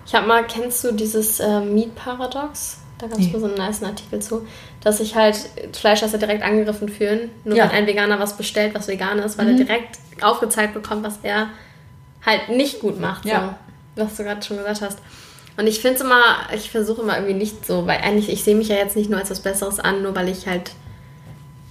ich 0.06 0.14
habe 0.14 0.26
mal, 0.26 0.44
kennst 0.46 0.82
du 0.84 0.92
dieses 0.92 1.40
äh, 1.40 1.60
Meat 1.60 1.94
Paradox? 1.94 2.78
Da 2.98 3.06
gab 3.08 3.18
es 3.18 3.26
Nee. 3.26 3.32
mal 3.32 3.40
so 3.40 3.46
einen 3.46 3.54
nice 3.56 3.82
Artikel 3.82 4.20
zu, 4.22 4.46
dass 4.80 4.98
sich 4.98 5.14
halt 5.16 5.36
Fleischesser 5.72 6.18
direkt 6.18 6.42
angegriffen 6.44 6.88
fühlen, 6.88 7.30
nur 7.44 7.56
Ja. 7.56 7.66
Mhm. 7.66 7.70
wenn 7.70 7.76
ein 7.78 7.86
Veganer 7.86 8.18
was 8.20 8.36
bestellt, 8.36 8.74
was 8.74 8.86
vegan 8.88 9.18
ist, 9.18 9.38
weil 9.38 9.48
er 9.48 9.54
direkt 9.54 9.98
aufgezeigt 10.20 10.72
bekommt, 10.74 11.02
was 11.04 11.18
er 11.22 11.48
halt 12.24 12.48
nicht 12.48 12.80
gut 12.80 13.00
macht. 13.00 13.24
Ja. 13.24 13.56
So, 13.96 14.04
was 14.04 14.16
du 14.16 14.22
gerade 14.24 14.42
schon 14.42 14.56
gesagt 14.58 14.82
hast. 14.82 14.98
Und 15.56 15.66
ich 15.66 15.80
finde 15.80 15.96
es 15.96 16.00
immer, 16.02 16.22
ich 16.54 16.70
versuche 16.70 17.02
immer 17.02 17.16
irgendwie 17.16 17.34
nicht 17.34 17.66
so, 17.66 17.86
weil 17.86 17.98
eigentlich, 17.98 18.30
ich 18.30 18.42
sehe 18.44 18.54
mich 18.54 18.68
ja 18.68 18.76
jetzt 18.76 18.96
nicht 18.96 19.10
nur 19.10 19.18
als 19.18 19.30
was 19.30 19.40
Besseres 19.40 19.80
an, 19.80 20.02
nur 20.02 20.14
weil 20.14 20.28
ich 20.28 20.46
halt 20.46 20.70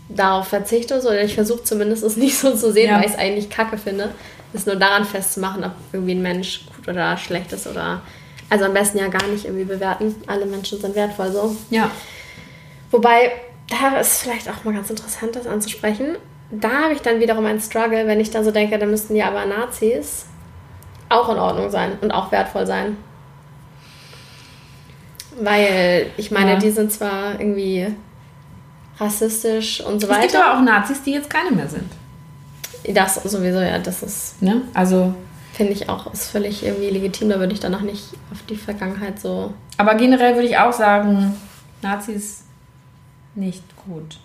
darauf 0.09 0.47
verzichte, 0.49 1.01
sondern 1.01 1.25
ich 1.25 1.33
versuche 1.35 1.63
zumindest 1.63 2.03
es 2.03 2.17
nicht 2.17 2.37
so 2.37 2.53
zu 2.55 2.71
sehen, 2.73 2.89
Ja. 2.89 2.97
weil 2.97 3.05
ich 3.05 3.11
es 3.13 3.17
eigentlich 3.17 3.49
kacke 3.49 3.77
finde. 3.77 4.09
Es 4.53 4.65
nur 4.65 4.75
daran 4.75 5.05
festzumachen, 5.05 5.63
ob 5.63 5.71
irgendwie 5.93 6.11
ein 6.13 6.21
Mensch 6.21 6.65
gut 6.85 6.87
oder 6.93 7.17
schlecht 7.17 7.51
ist 7.53 7.67
oder. 7.67 8.01
Also 8.49 8.65
am 8.65 8.73
besten 8.73 8.97
ja 8.97 9.07
gar 9.07 9.25
nicht 9.27 9.45
irgendwie 9.45 9.63
bewerten. 9.63 10.13
Alle 10.27 10.45
Menschen 10.45 10.79
sind 10.81 10.93
wertvoll 10.95 11.31
so. 11.31 11.55
Ja. 11.69 11.89
Wobei, 12.91 13.31
da 13.69 13.97
ist 13.99 14.21
vielleicht 14.23 14.49
auch 14.49 14.63
mal 14.65 14.73
ganz 14.73 14.89
interessant, 14.89 15.35
das 15.35 15.47
anzusprechen. 15.47 16.17
Da 16.51 16.69
habe 16.83 16.93
ich 16.93 17.01
dann 17.01 17.21
wiederum 17.21 17.45
einen 17.45 17.61
Struggle, 17.61 18.07
wenn 18.07 18.19
ich 18.19 18.29
da 18.29 18.43
so 18.43 18.51
denke, 18.51 18.77
dann 18.77 18.89
müssten 18.91 19.15
ja 19.15 19.27
aber 19.29 19.45
Nazis 19.45 20.25
auch 21.07 21.29
in 21.29 21.37
Ordnung 21.37 21.69
sein 21.69 21.93
und 22.01 22.11
auch 22.11 22.31
wertvoll 22.33 22.65
sein. 22.65 22.97
Weil, 25.39 26.07
ich 26.17 26.29
meine, 26.31 26.51
Ja. 26.53 26.59
die 26.59 26.71
sind 26.71 26.91
zwar 26.91 27.39
irgendwie 27.39 27.87
rassistisch 28.99 29.79
und 29.81 30.01
so 30.01 30.07
Es 30.09 30.19
gibt 30.19 30.33
weiter. 30.33 30.45
aber 30.45 30.59
auch 30.59 30.63
Nazis, 30.63 31.01
die 31.03 31.11
jetzt 31.13 31.29
keine 31.29 31.51
mehr 31.51 31.67
sind. 31.69 31.89
Das 32.93 33.15
sowieso, 33.15 33.59
ja, 33.59 33.77
das 33.79 34.03
ist, 34.03 34.41
Ne? 34.41 34.61
Also, 34.73 35.13
finde 35.53 35.73
ich 35.73 35.89
auch, 35.89 36.11
ist 36.13 36.31
völlig 36.31 36.63
irgendwie 36.63 36.89
legitim. 36.89 37.29
Da 37.29 37.39
würde 37.39 37.53
ich 37.53 37.59
danach 37.59 37.81
nicht 37.81 38.03
auf 38.31 38.39
die 38.49 38.55
Vergangenheit 38.55 39.19
so. 39.19 39.53
aber 39.77 39.95
generell 39.95 40.35
würde 40.35 40.47
ich 40.47 40.57
auch 40.57 40.73
sagen, 40.73 41.35
Nazis 41.81 42.43
nicht 43.35 43.63
gut. 43.85 44.17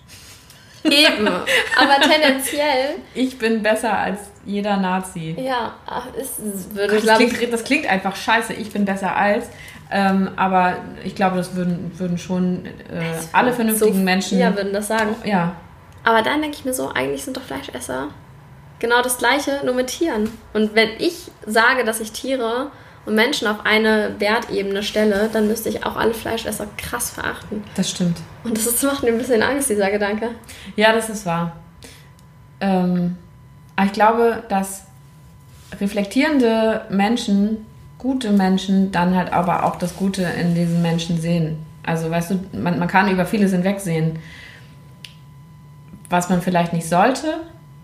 Eben. 0.84 1.26
aber 1.26 2.00
tendenziell, 2.00 2.96
Ich 3.14 3.38
bin 3.38 3.62
besser 3.62 3.98
als 3.98 4.20
jeder 4.44 4.76
Nazi. 4.76 5.34
ja, 5.38 5.74
es 6.18 6.38
würde, 6.74 7.00
Das 7.00 7.16
klingt, 7.16 7.52
das 7.52 7.64
klingt 7.64 7.86
einfach 7.86 8.14
scheiße, 8.14 8.52
ich 8.52 8.70
bin 8.70 8.84
besser 8.84 9.16
als. 9.16 9.48
Ähm, 9.90 10.30
aber 10.36 10.78
ich 11.04 11.14
glaube, 11.14 11.36
das 11.36 11.54
würden, 11.54 11.92
würden 11.96 12.18
schon 12.18 12.66
äh, 12.66 12.70
alle 13.32 13.52
vernünftigen 13.52 13.98
so, 13.98 14.02
Menschen. 14.02 14.38
Ja, 14.38 14.54
würden 14.54 14.72
das 14.72 14.88
sagen. 14.88 15.14
ja, 15.24 15.54
Aber 16.02 16.22
dann 16.22 16.40
denke 16.40 16.56
ich 16.56 16.64
mir 16.64 16.74
so, 16.74 16.90
eigentlich 16.90 17.24
sind 17.24 17.36
doch 17.36 17.42
Fleischesser 17.42 18.08
genau 18.78 19.02
das 19.02 19.18
Gleiche, 19.18 19.60
nur 19.64 19.74
mit 19.74 19.88
Tieren. 19.88 20.30
Und 20.52 20.74
wenn 20.74 20.90
ich 20.98 21.30
sage, 21.46 21.84
dass 21.84 22.00
ich 22.00 22.12
Tiere 22.12 22.70
und 23.04 23.14
Menschen 23.14 23.46
auf 23.48 23.64
eine 23.64 24.16
Wertebene 24.18 24.82
stelle, 24.82 25.30
dann 25.32 25.46
müsste 25.46 25.68
ich 25.68 25.84
auch 25.86 25.96
alle 25.96 26.14
Fleischesser 26.14 26.66
krass 26.76 27.10
verachten. 27.10 27.62
das 27.76 27.90
stimmt. 27.90 28.18
Und 28.44 28.56
das 28.56 28.66
ist, 28.66 28.82
macht 28.82 29.02
mir 29.02 29.10
ein 29.10 29.18
bisschen 29.18 29.42
Angst, 29.42 29.70
dieser 29.70 29.90
Gedanke. 29.90 30.30
Ja, 30.74 30.92
das 30.92 31.08
ist 31.08 31.24
wahr. 31.24 31.56
Ähm, 32.60 33.16
aber 33.76 33.86
ich 33.86 33.92
glaube, 33.92 34.42
dass 34.48 34.84
reflektierende 35.80 36.86
Menschen, 36.90 37.66
gute 37.98 38.32
Menschen, 38.32 38.92
dann 38.92 39.14
halt 39.14 39.32
aber 39.32 39.64
auch 39.64 39.76
das 39.76 39.96
Gute 39.96 40.22
in 40.22 40.54
diesen 40.54 40.82
Menschen 40.82 41.20
sehen. 41.20 41.64
Also, 41.82 42.10
weißt 42.10 42.32
du, 42.32 42.40
man, 42.52 42.78
man 42.78 42.88
kann 42.88 43.10
über 43.10 43.26
vieles 43.26 43.52
hinwegsehen, 43.52 44.18
was 46.08 46.28
man 46.28 46.42
vielleicht 46.42 46.72
nicht 46.72 46.88
sollte, 46.88 47.40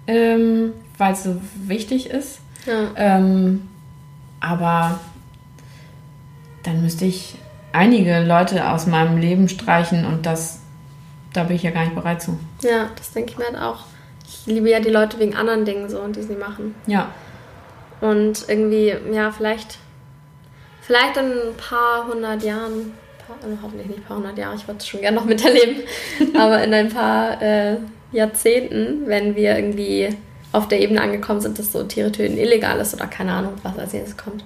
ähm, 0.07 0.73
weil 0.99 1.13
es 1.13 1.25
so 1.25 1.41
wichtig 1.55 2.11
ist. 2.11 2.41
Ja. 2.67 2.91
Ähm, 2.97 3.69
aber 4.41 5.01
dann 6.63 6.83
müsste 6.83 7.05
ich 7.05 7.37
einige 7.73 8.21
Leute 8.21 8.69
aus 8.71 8.87
meinem 8.87 9.19
Leben 9.19 9.49
streichen 9.49 10.05
und 10.05 10.27
das, 10.27 10.61
da 11.33 11.45
bin 11.45 11.57
ich 11.57 11.63
ja 11.63 11.71
gar 11.71 11.85
nicht 11.85 11.95
bereit 11.95 12.23
zu. 12.23 12.39
Ja, 12.63 12.91
das 12.97 13.13
denke 13.13 13.33
ich 13.33 13.39
mir 13.39 13.47
halt 13.47 13.59
auch. 13.59 13.85
Ich 14.27 14.47
liebe 14.47 14.71
ja 14.71 14.81
die 14.81 14.91
Leute 14.91 15.19
wegen 15.19 15.35
anderen 15.35 15.65
Dingen 15.65 15.89
so, 15.89 16.07
die 16.09 16.23
sie 16.23 16.35
machen. 16.35 16.75
Ja, 16.87 17.09
Und 18.01 18.49
irgendwie, 18.49 18.95
ja, 19.13 19.31
vielleicht, 19.31 19.79
vielleicht 20.81 21.17
in 21.17 21.25
ein 21.27 21.57
paar 21.57 22.07
hundert 22.07 22.43
Jahren, 22.43 22.93
paar, 23.27 23.37
äh, 23.49 23.57
hoffentlich 23.63 23.89
nicht 23.89 24.01
ein 24.01 24.05
paar 24.05 24.17
hundert 24.19 24.39
Jahre, 24.39 24.57
ich 24.57 24.67
würde 24.67 24.79
es 24.79 24.87
schon 24.87 25.01
gerne 25.01 25.17
noch 25.17 25.25
miterleben, 25.27 25.83
aber 26.37 26.63
in 26.63 26.75
ein 26.75 26.89
paar 26.89 27.41
äh, 27.41 27.77
Jahrzehnten, 28.13 29.07
wenn 29.07 29.35
wir 29.35 29.57
irgendwie 29.57 30.17
auf 30.53 30.69
der 30.69 30.81
Ebene 30.81 31.01
angekommen 31.01 31.41
sind, 31.41 31.59
dass 31.59 31.73
so 31.73 31.83
Tiere 31.85 32.13
töten 32.13 32.37
illegal 32.37 32.79
ist 32.79 32.95
oder 32.95 33.07
keine 33.07 33.33
Ahnung, 33.33 33.55
was 33.63 33.79
als 33.79 33.93
nächstes 33.93 34.17
kommt. 34.17 34.45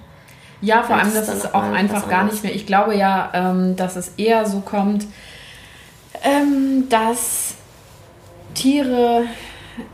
ja 0.61 0.83
vor 0.83 0.95
allem, 0.95 1.07
ist 1.07 1.17
das 1.17 1.27
dann 1.27 1.37
ist 1.37 1.43
noch 1.43 1.53
auch 1.53 1.71
einfach 1.71 2.09
gar 2.09 2.23
nicht 2.23 2.43
mehr. 2.43 2.55
Ich 2.55 2.65
glaube 2.65 2.95
ja, 2.95 3.29
ähm, 3.33 3.75
dass 3.75 3.95
es 3.95 4.13
eher 4.17 4.45
so 4.45 4.61
kommt, 4.61 5.05
ähm, 6.23 6.87
dass 6.89 7.55
Tiere 8.53 9.25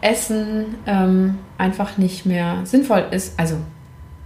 essen 0.02 0.76
ähm, 0.86 1.40
einfach 1.58 1.98
nicht 1.98 2.26
mehr 2.26 2.60
sinnvoll 2.64 3.06
ist. 3.12 3.38
Also, 3.38 3.58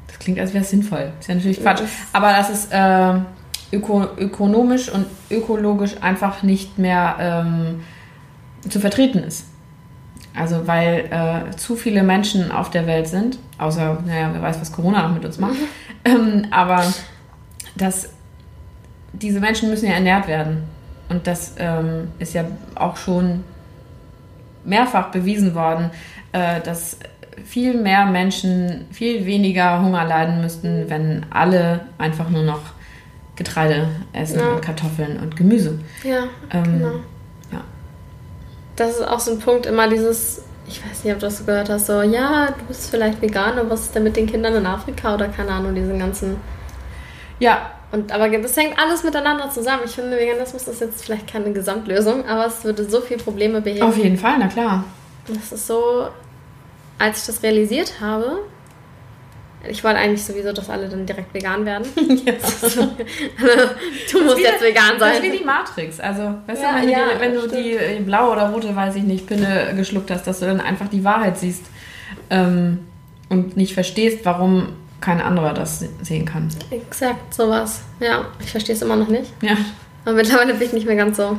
das 0.07 0.19
klingt, 0.19 0.39
als 0.39 0.53
wäre 0.53 0.63
es 0.63 0.69
sinnvoll. 0.69 1.11
Ist 1.19 1.29
ja 1.29 1.35
natürlich 1.35 1.61
Quatsch. 1.61 1.81
Aber 2.13 2.33
dass 2.33 2.49
es 2.49 2.67
äh, 2.71 3.75
öko 3.75 4.07
ökonomisch 4.17 4.89
und 4.89 5.05
ökologisch 5.31 5.95
einfach 6.01 6.43
nicht 6.43 6.77
mehr 6.77 7.15
ähm, 7.19 7.83
zu 8.69 8.79
vertreten 8.79 9.19
ist. 9.19 9.45
Also 10.37 10.67
weil 10.67 11.05
äh, 11.09 11.55
zu 11.55 11.75
viele 11.75 12.03
Menschen 12.03 12.51
auf 12.51 12.69
der 12.69 12.85
Welt 12.87 13.07
sind, 13.07 13.39
außer, 13.57 13.97
naja, 14.05 14.29
wer 14.33 14.41
weiß, 14.41 14.61
was 14.61 14.71
Corona 14.71 15.07
noch 15.07 15.13
mit 15.15 15.25
uns 15.25 15.39
macht. 15.39 15.55
ähm, 16.05 16.45
aber 16.51 16.83
dass 17.75 18.09
diese 19.13 19.39
Menschen 19.39 19.69
müssen 19.69 19.87
ja 19.87 19.93
ernährt 19.93 20.27
werden. 20.27 20.63
Und 21.09 21.25
das 21.25 21.55
ähm, 21.57 22.09
ist 22.19 22.33
ja 22.33 22.43
auch 22.75 22.97
schon 22.97 23.43
mehrfach 24.65 25.09
bewiesen 25.11 25.55
worden, 25.55 25.89
äh, 26.33 26.59
dass 26.61 26.99
viel 27.45 27.79
mehr 27.79 28.05
Menschen 28.05 28.85
viel 28.91 29.25
weniger 29.25 29.81
Hunger 29.81 30.03
leiden 30.05 30.41
müssten, 30.41 30.89
wenn 30.89 31.25
alle 31.29 31.81
einfach 31.97 32.29
nur 32.29 32.43
noch 32.43 32.59
Getreide 33.35 33.87
essen 34.13 34.39
Ja. 34.39 34.49
und 34.53 34.61
Kartoffeln 34.61 35.17
und 35.19 35.35
Gemüse. 35.35 35.79
Ja, 36.03 36.23
Ähm, 36.51 36.63
genau. 36.79 36.91
Das 38.77 38.91
ist 38.91 39.01
auch 39.07 39.19
so 39.19 39.31
ein 39.31 39.39
Punkt, 39.39 39.65
immer 39.65 39.89
dieses, 39.89 40.43
ich 40.67 40.81
weiß 40.83 41.03
nicht, 41.03 41.13
ob 41.13 41.19
du 41.19 41.25
das 41.25 41.45
gehört 41.45 41.69
hast, 41.69 41.87
so, 41.87 42.01
ja, 42.01 42.47
du 42.47 42.65
bist 42.67 42.89
vielleicht 42.89 43.21
vegan, 43.21 43.57
aber 43.59 43.71
was 43.71 43.81
ist 43.81 43.95
denn 43.95 44.03
mit 44.03 44.15
den 44.15 44.27
Kindern 44.27 44.55
in 44.55 44.65
Afrika 44.65 45.15
oder 45.15 45.27
keine 45.27 45.51
Ahnung, 45.51 45.75
diesen 45.75 45.99
ganzen 45.99 46.37
Ja, 47.39 47.71
Und 47.91 48.11
aber 48.11 48.29
das 48.29 48.55
hängt 48.57 48.77
alles 48.77 49.03
miteinander 49.03 49.49
zusammen. 49.49 49.83
Ich 49.85 49.91
finde, 49.91 50.17
Veganismus 50.17 50.67
ist 50.67 50.81
jetzt 50.81 51.05
vielleicht 51.05 51.31
keine 51.31 51.51
Gesamtlösung, 51.53 52.25
aber 52.27 52.45
es 52.45 52.63
würde 52.63 52.87
so 52.89 53.01
viele 53.01 53.21
Probleme 53.23 53.61
beheben. 53.61 53.83
auf 53.87 53.97
jeden 53.97 54.17
Fall, 54.17 54.35
na 54.39 54.47
klar. 54.47 54.83
Das 55.27 55.51
ist 55.51 55.67
so, 55.67 56.07
als 56.99 57.19
ich 57.21 57.25
das 57.27 57.43
realisiert 57.43 57.99
habe, 58.01 58.39
ich 59.69 59.83
wollte 59.83 59.99
eigentlich 59.99 60.23
sowieso, 60.23 60.51
dass 60.53 60.69
alle 60.69 60.87
dann 60.89 61.05
direkt 61.05 61.33
vegan 61.33 61.65
werden. 61.65 61.85
du 61.95 62.03
musst 64.23 64.39
jetzt 64.39 64.61
vegan 64.63 64.91
Das 64.97 64.99
sein. 64.99 65.13
ist 65.15 65.23
wie 65.23 65.37
die 65.37 65.43
Matrix. 65.43 65.99
Also, 65.99 66.35
weißt 66.47 66.61
Ja, 66.61 66.73
du, 66.73 66.77
wenn 66.81 66.85
du, 66.87 66.91
ja, 66.91 66.99
die, 67.13 67.19
wenn 67.19 67.33
du 67.33 67.47
die 67.47 67.71
äh, 67.73 67.99
blaue 68.01 68.31
oder 68.33 68.49
rote, 68.49 68.75
weiß 68.75 68.95
ich 68.95 69.03
nicht, 69.03 69.27
Pille 69.27 69.73
geschluckt 69.75 70.09
hast, 70.11 70.25
dass 70.27 70.39
du 70.39 70.45
dann 70.45 70.61
einfach 70.61 70.87
die 70.87 71.03
Wahrheit 71.03 71.37
siehst 71.37 71.65
ähm, 72.29 72.79
und 73.29 73.57
nicht 73.57 73.73
verstehst, 73.73 74.19
warum 74.23 74.69
kein 75.01 75.21
anderer 75.21 75.53
das 75.53 75.79
se- 75.79 75.89
sehen 76.01 76.25
kann. 76.25 76.49
Exakt, 76.71 77.33
sowas. 77.33 77.81
Ja, 77.99 78.25
ich 78.39 78.49
verstehe 78.51 78.75
es 78.75 78.81
immer 78.81 78.95
noch 78.95 79.09
nicht. 79.09 79.31
Ja, 79.41 79.57
Aber 80.05 80.15
mittlerweile 80.15 80.53
bin 80.53 80.67
ich 80.67 80.73
nicht 80.73 80.87
mehr 80.87 80.95
ganz 80.95 81.17
so 81.17 81.37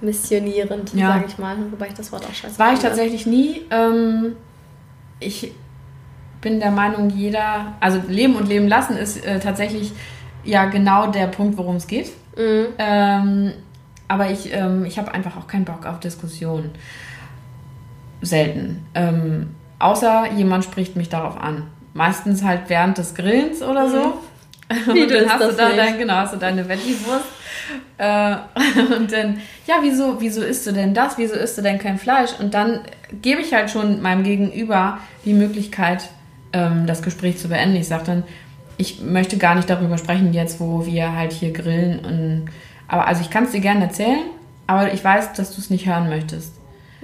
missionierend, 0.00 0.92
Ja. 0.94 1.08
sage 1.08 1.24
ich 1.28 1.38
mal. 1.38 1.56
Wobei 1.70 1.88
ich 1.88 1.94
das 1.94 2.10
Wort 2.12 2.24
auch 2.26 2.34
scheiße 2.34 2.58
war 2.58 2.72
ich 2.72 2.80
tatsächlich 2.80 3.26
nie. 3.26 3.62
Ähm, 3.70 4.36
ich 5.20 5.52
bin 6.42 6.60
der 6.60 6.70
Meinung, 6.70 7.08
jeder, 7.08 7.74
also 7.80 8.02
Leben 8.08 8.36
und 8.36 8.48
Leben 8.48 8.68
lassen 8.68 8.96
ist 8.98 9.24
äh, 9.24 9.40
tatsächlich 9.40 9.92
ja 10.44 10.66
genau 10.66 11.06
der 11.06 11.28
Punkt, 11.28 11.56
worum 11.56 11.76
es 11.76 11.86
geht. 11.86 12.10
Mhm. 12.36 12.66
Ähm, 12.78 13.52
aber 14.08 14.30
ich, 14.30 14.52
ähm, 14.52 14.84
ich 14.84 14.98
habe 14.98 15.14
einfach 15.14 15.36
auch 15.38 15.46
keinen 15.46 15.64
Bock 15.64 15.86
auf 15.86 16.00
Diskussionen. 16.00 16.72
Selten. 18.20 18.86
Ähm, 18.94 19.54
außer 19.78 20.32
jemand 20.36 20.64
spricht 20.64 20.96
mich 20.96 21.08
darauf 21.08 21.40
an. 21.40 21.68
Meistens 21.94 22.44
halt 22.44 22.62
während 22.68 22.98
des 22.98 23.14
Grillens 23.14 23.62
oder 23.62 23.88
so. 23.88 23.98
Mhm. 23.98 24.14
Wie 24.94 25.02
und 25.02 25.10
dann 25.10 25.28
hast 25.28 25.42
du 25.42 25.52
da 25.56 25.70
dein, 25.70 25.98
genau, 25.98 26.14
hast 26.14 26.34
du 26.34 26.38
deine 26.38 26.68
Veggie-Wurst. 26.68 27.24
Äh, 27.98 28.36
und 28.96 29.12
dann, 29.12 29.40
ja, 29.66 29.76
wieso, 29.80 30.20
wieso 30.20 30.42
isst 30.42 30.66
du 30.66 30.72
denn 30.72 30.94
das? 30.94 31.18
Wieso 31.18 31.34
isst 31.34 31.56
du 31.58 31.62
denn 31.62 31.78
kein 31.78 31.98
Fleisch? 31.98 32.30
Und 32.38 32.54
dann 32.54 32.80
gebe 33.20 33.40
ich 33.40 33.54
halt 33.54 33.70
schon 33.70 34.02
meinem 34.02 34.24
Gegenüber 34.24 34.98
die 35.24 35.34
Möglichkeit, 35.34 36.08
ähm, 36.52 36.86
das 36.86 37.02
Gespräch 37.02 37.38
zu 37.38 37.48
beenden. 37.48 37.76
Ich 37.76 37.88
sage 37.88 38.04
dann, 38.04 38.24
ich 38.76 39.00
möchte 39.00 39.38
gar 39.38 39.54
nicht 39.54 39.70
darüber 39.70 39.98
sprechen 39.98 40.32
jetzt, 40.32 40.60
wo 40.60 40.86
wir 40.86 41.14
halt 41.14 41.32
hier 41.32 41.52
grillen. 41.52 42.00
Und, 42.00 42.44
aber 42.88 43.06
also 43.06 43.20
ich 43.20 43.30
kann 43.30 43.44
es 43.44 43.52
dir 43.52 43.60
gerne 43.60 43.84
erzählen, 43.84 44.20
aber 44.66 44.92
ich 44.92 45.02
weiß, 45.04 45.34
dass 45.34 45.54
du 45.54 45.60
es 45.60 45.70
nicht 45.70 45.86
hören 45.86 46.08
möchtest. 46.08 46.54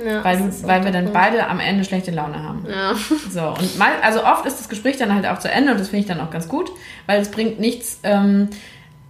Ja, 0.04 0.22
weil, 0.22 0.38
du, 0.38 0.62
weil 0.62 0.84
wir 0.84 0.92
dann 0.92 1.06
Punkt. 1.06 1.18
beide 1.18 1.48
am 1.48 1.58
Ende 1.58 1.84
schlechte 1.84 2.12
Laune 2.12 2.42
haben. 2.42 2.64
Ja. 2.68 2.94
So, 3.30 3.48
und 3.48 3.78
mal, 3.78 3.90
also 4.02 4.24
oft 4.24 4.46
ist 4.46 4.58
das 4.58 4.68
Gespräch 4.68 4.96
dann 4.96 5.12
halt 5.12 5.26
auch 5.26 5.38
zu 5.40 5.50
Ende 5.50 5.72
und 5.72 5.80
das 5.80 5.88
finde 5.88 6.02
ich 6.02 6.06
dann 6.06 6.20
auch 6.20 6.30
ganz 6.30 6.48
gut, 6.48 6.70
weil 7.06 7.20
es 7.20 7.30
bringt 7.30 7.58
nichts 7.58 7.98
ähm, 8.04 8.48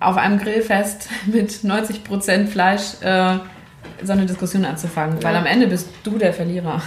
auf 0.01 0.17
einem 0.17 0.39
Grillfest 0.39 1.09
mit 1.27 1.51
90% 1.51 2.47
Fleisch 2.47 3.03
äh, 3.03 3.39
so 4.03 4.13
eine 4.13 4.27
Diskussion 4.27 4.65
anzufangen, 4.65 5.19
ja. 5.19 5.25
weil 5.25 5.37
am 5.37 5.47
Ende 5.47 5.67
bist 5.67 5.89
du 6.05 6.19
der 6.19 6.33
Verlierer. 6.33 6.81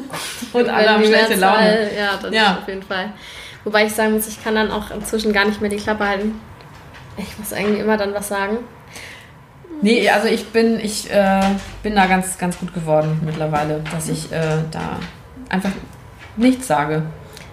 und 0.52 0.68
alle 0.68 0.90
haben 0.90 1.04
schlechte 1.04 1.34
Laune. 1.34 1.90
Ja, 1.96 2.18
das 2.20 2.34
ja. 2.34 2.58
auf 2.58 2.68
jeden 2.68 2.82
Fall. 2.82 3.12
Wobei 3.64 3.86
ich 3.86 3.92
sagen 3.92 4.12
muss, 4.12 4.28
ich 4.28 4.42
kann 4.42 4.54
dann 4.54 4.70
auch 4.70 4.90
inzwischen 4.90 5.32
gar 5.32 5.46
nicht 5.46 5.60
mehr 5.60 5.70
die 5.70 5.76
Klappe 5.76 6.06
halten. 6.06 6.40
Ich 7.16 7.38
muss 7.38 7.52
eigentlich 7.52 7.80
immer 7.80 7.96
dann 7.96 8.14
was 8.14 8.28
sagen. 8.28 8.58
Nee, 9.80 10.08
also 10.08 10.28
ich 10.28 10.46
bin, 10.48 10.78
ich 10.80 11.10
äh, 11.10 11.42
bin 11.82 11.94
da 11.94 12.06
ganz, 12.06 12.38
ganz 12.38 12.58
gut 12.58 12.72
geworden 12.72 13.20
mittlerweile, 13.24 13.82
dass 13.92 14.08
ich 14.08 14.32
äh, 14.32 14.58
da 14.70 14.98
einfach 15.48 15.72
nichts 16.36 16.66
sage. 16.66 17.02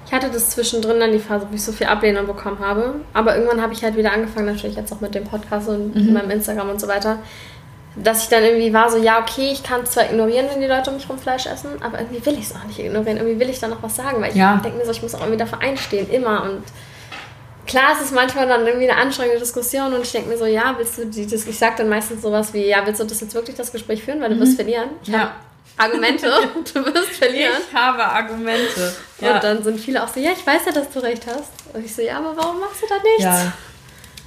Ich 0.06 0.14
hatte 0.14 0.30
das 0.30 0.50
zwischendrin 0.50 1.00
dann 1.00 1.14
die 1.14 1.20
Phase, 1.20 1.48
wo 1.50 1.56
ich 1.56 1.64
so 1.64 1.72
viel 1.72 1.88
Ablehnung 1.88 2.28
bekommen 2.28 2.60
habe. 2.60 2.96
Aber 3.14 3.36
irgendwann 3.36 3.62
habe 3.62 3.74
ich 3.74 3.84
halt 3.84 3.96
wieder 3.96 4.12
angefangen, 4.12 4.48
natürlich 4.48 4.76
jetzt 4.76 4.92
auch 4.92 5.00
mit 5.00 5.16
dem 5.16 5.24
Podcast 5.24 5.70
und 5.70 5.96
mhm. 5.96 6.14
meinem 6.14 6.32
Instagram 6.32 6.70
und 6.70 6.82
so 6.82 6.88
weiter, 6.88 7.20
dass 7.96 8.24
ich 8.24 8.30
dann 8.30 8.44
irgendwie 8.44 8.74
war 8.74 8.89
so, 8.89 8.98
ja, 8.98 9.20
okay, 9.20 9.50
ich 9.52 9.64
kann 9.64 9.82
es 9.82 9.92
zwar 9.92 10.06
ignorieren, 10.06 10.48
wenn 10.50 10.62
die 10.62 10.68
Leute 10.68 10.89
um 10.89 10.96
mich 10.96 11.10
rum 11.10 11.20
Fleisch 11.20 11.46
essen, 11.46 11.72
aber 11.82 12.00
irgendwie 12.00 12.26
will 12.26 12.34
ich 12.36 12.46
es 12.46 12.56
auch 12.56 12.64
nicht 12.64 12.80
ignorieren. 12.80 13.18
Irgendwie 13.18 13.39
will 13.39 13.50
ich 13.50 13.60
da 13.60 13.68
noch 13.68 13.84
was 13.84 13.98
sagen, 13.98 14.22
weil 14.22 14.32
ich 14.32 14.38
ja. 14.38 14.58
denke 14.64 14.78
mir 14.78 14.86
so, 14.86 14.92
ich 14.92 15.02
muss 15.02 15.14
auch 15.14 15.20
irgendwie 15.20 15.38
dafür 15.38 15.60
einstehen, 15.60 16.10
immer. 16.10 16.44
Und 16.44 16.64
klar, 17.68 17.92
es 17.94 18.06
ist 18.06 18.14
manchmal 18.14 18.48
dann 18.48 18.66
irgendwie 18.66 18.89
eine 18.89 19.00
anstrengende 19.00 19.39
Diskussion 19.39 19.94
und 19.94 20.04
ich 20.04 20.12
denke 20.12 20.30
mir 20.30 20.38
so, 20.38 20.46
ja, 20.46 20.76
willst 20.78 20.98
du 20.98 21.06
die, 21.06 21.28
das, 21.28 21.46
ich 21.46 21.58
sage 21.58 21.76
dann 21.80 21.89
meistens 21.89 22.22
sowas 22.22 22.54
wie, 22.54 22.66
ja, 22.66 22.86
willst 22.86 23.02
du 23.02 23.06
das 23.06 23.20
jetzt 23.20 23.34
wirklich 23.34 23.58
das 23.58 23.74
Gespräch 23.74 24.04
führen, 24.04 24.22
weil 24.22 24.30
du 24.30 24.36
mhm. 24.36 24.42
wirst 24.42 24.56
verlieren? 24.56 24.89
Ich 25.04 25.10
ja. 25.10 25.34
Argumente, 25.76 26.32
du 26.74 26.86
wirst 26.86 27.12
verlieren. 27.18 27.54
Ich 27.68 27.76
habe 27.76 28.06
Argumente. 28.06 28.94
Ja. 29.20 29.36
Und 29.36 29.44
dann 29.44 29.64
sind 29.64 29.82
viele 29.82 30.02
auch 30.02 30.08
so, 30.08 30.22
ja, 30.22 30.32
ich 30.32 30.48
weiß 30.48 30.62
ja, 30.66 30.72
dass 30.72 30.89
du 30.92 31.00
recht 31.00 31.26
hast. 31.28 31.52
Und 31.74 31.84
ich 31.84 31.94
so, 31.94 32.02
ja, 32.02 32.20
aber 32.20 32.38
warum 32.38 32.62
machst 32.62 32.82
du 32.82 32.88
da 32.88 32.96
nichts? 32.96 33.24
Ja. 33.24 33.54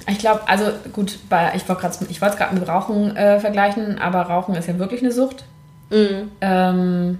Ich 0.07 0.19
glaube, 0.19 0.41
also 0.47 0.65
gut, 0.93 1.17
bei, 1.29 1.53
ich 1.55 1.67
wollte 1.67 1.87
es 1.87 2.37
gerade 2.37 2.53
mit 2.53 2.67
Rauchen 2.67 3.15
äh, 3.15 3.39
vergleichen, 3.39 3.99
aber 3.99 4.21
Rauchen 4.21 4.55
ist 4.55 4.67
ja 4.67 4.77
wirklich 4.77 5.01
eine 5.01 5.11
Sucht. 5.11 5.45
Mhm. 5.89 6.31
Ähm, 6.41 7.19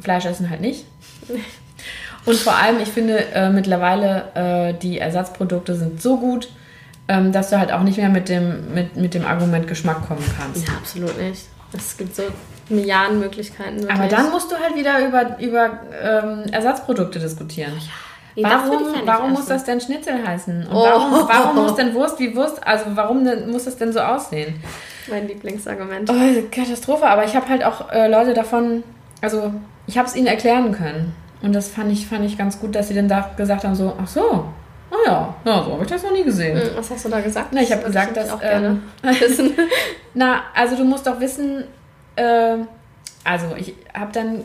Fleisch 0.00 0.24
essen 0.26 0.50
halt 0.50 0.60
nicht. 0.60 0.84
Und 2.26 2.36
vor 2.36 2.54
allem, 2.54 2.80
ich 2.80 2.88
finde 2.88 3.24
äh, 3.32 3.48
mittlerweile, 3.48 4.24
äh, 4.34 4.74
die 4.74 4.98
Ersatzprodukte 4.98 5.74
sind 5.74 6.02
so 6.02 6.18
gut, 6.18 6.50
ähm, 7.08 7.32
dass 7.32 7.48
du 7.48 7.58
halt 7.58 7.72
auch 7.72 7.82
nicht 7.82 7.96
mehr 7.96 8.10
mit 8.10 8.28
dem, 8.28 8.74
mit, 8.74 8.96
mit 8.96 9.14
dem 9.14 9.24
Argument 9.24 9.66
Geschmack 9.66 10.06
kommen 10.06 10.24
kannst. 10.38 10.68
Ja, 10.68 10.74
absolut 10.74 11.18
nicht. 11.18 11.46
Es 11.72 11.96
gibt 11.96 12.14
so 12.14 12.24
Milliarden 12.68 13.18
Möglichkeiten. 13.18 13.80
Wirklich. 13.80 13.98
Aber 13.98 14.08
dann 14.08 14.30
musst 14.30 14.50
du 14.50 14.56
halt 14.56 14.76
wieder 14.76 15.06
über, 15.06 15.38
über 15.40 15.80
ähm, 16.02 16.52
Ersatzprodukte 16.52 17.18
diskutieren. 17.18 17.72
Ja. 17.74 17.92
Nee, 18.36 18.42
warum 18.44 18.94
ja 18.94 19.00
warum 19.04 19.32
muss 19.32 19.46
das 19.46 19.64
denn 19.64 19.80
Schnitzel 19.80 20.26
heißen? 20.26 20.66
Und 20.66 20.74
oh. 20.74 20.84
warum, 20.84 21.28
warum 21.28 21.56
muss 21.56 21.74
denn 21.76 21.94
Wurst 21.94 22.18
wie 22.18 22.34
Wurst, 22.34 22.66
also 22.66 22.86
warum 22.94 23.24
denn, 23.24 23.50
muss 23.50 23.64
das 23.64 23.76
denn 23.76 23.92
so 23.92 24.00
aussehen? 24.00 24.54
Mein 25.08 25.26
Lieblingsargument. 25.26 26.10
Oh, 26.10 26.42
Katastrophe, 26.50 27.06
aber 27.06 27.24
ich 27.24 27.34
habe 27.34 27.48
halt 27.48 27.64
auch 27.64 27.90
äh, 27.90 28.08
Leute 28.08 28.34
davon, 28.34 28.82
also 29.20 29.52
ich 29.86 29.98
habe 29.98 30.08
es 30.08 30.14
ihnen 30.14 30.26
erklären 30.26 30.72
können. 30.72 31.14
Und 31.42 31.54
das 31.54 31.68
fand 31.68 31.90
ich, 31.90 32.06
fand 32.06 32.24
ich 32.24 32.36
ganz 32.36 32.60
gut, 32.60 32.74
dass 32.74 32.88
sie 32.88 32.94
dann 32.94 33.08
da 33.08 33.30
gesagt 33.36 33.64
haben, 33.64 33.74
so, 33.74 33.94
ach 34.00 34.06
so, 34.06 34.44
Ah 34.90 34.96
ja, 35.06 35.34
ja 35.44 35.62
so 35.62 35.72
habe 35.72 35.84
ich 35.84 35.88
das 35.88 36.02
noch 36.02 36.12
nie 36.12 36.24
gesehen. 36.24 36.60
Hm, 36.60 36.70
was 36.74 36.90
hast 36.90 37.04
du 37.04 37.08
da 37.08 37.20
gesagt? 37.20 37.48
Na, 37.52 37.62
ich 37.62 37.70
habe 37.70 37.84
gesagt, 37.84 38.16
dass. 38.16 38.30
Auch 38.30 38.40
ähm, 38.42 38.82
wissen. 39.02 39.52
na, 40.14 40.42
also 40.54 40.76
du 40.76 40.84
musst 40.84 41.06
doch 41.06 41.20
wissen, 41.20 41.64
äh, 42.16 42.56
also 43.24 43.54
ich 43.56 43.74
habe 43.94 44.12
dann 44.12 44.42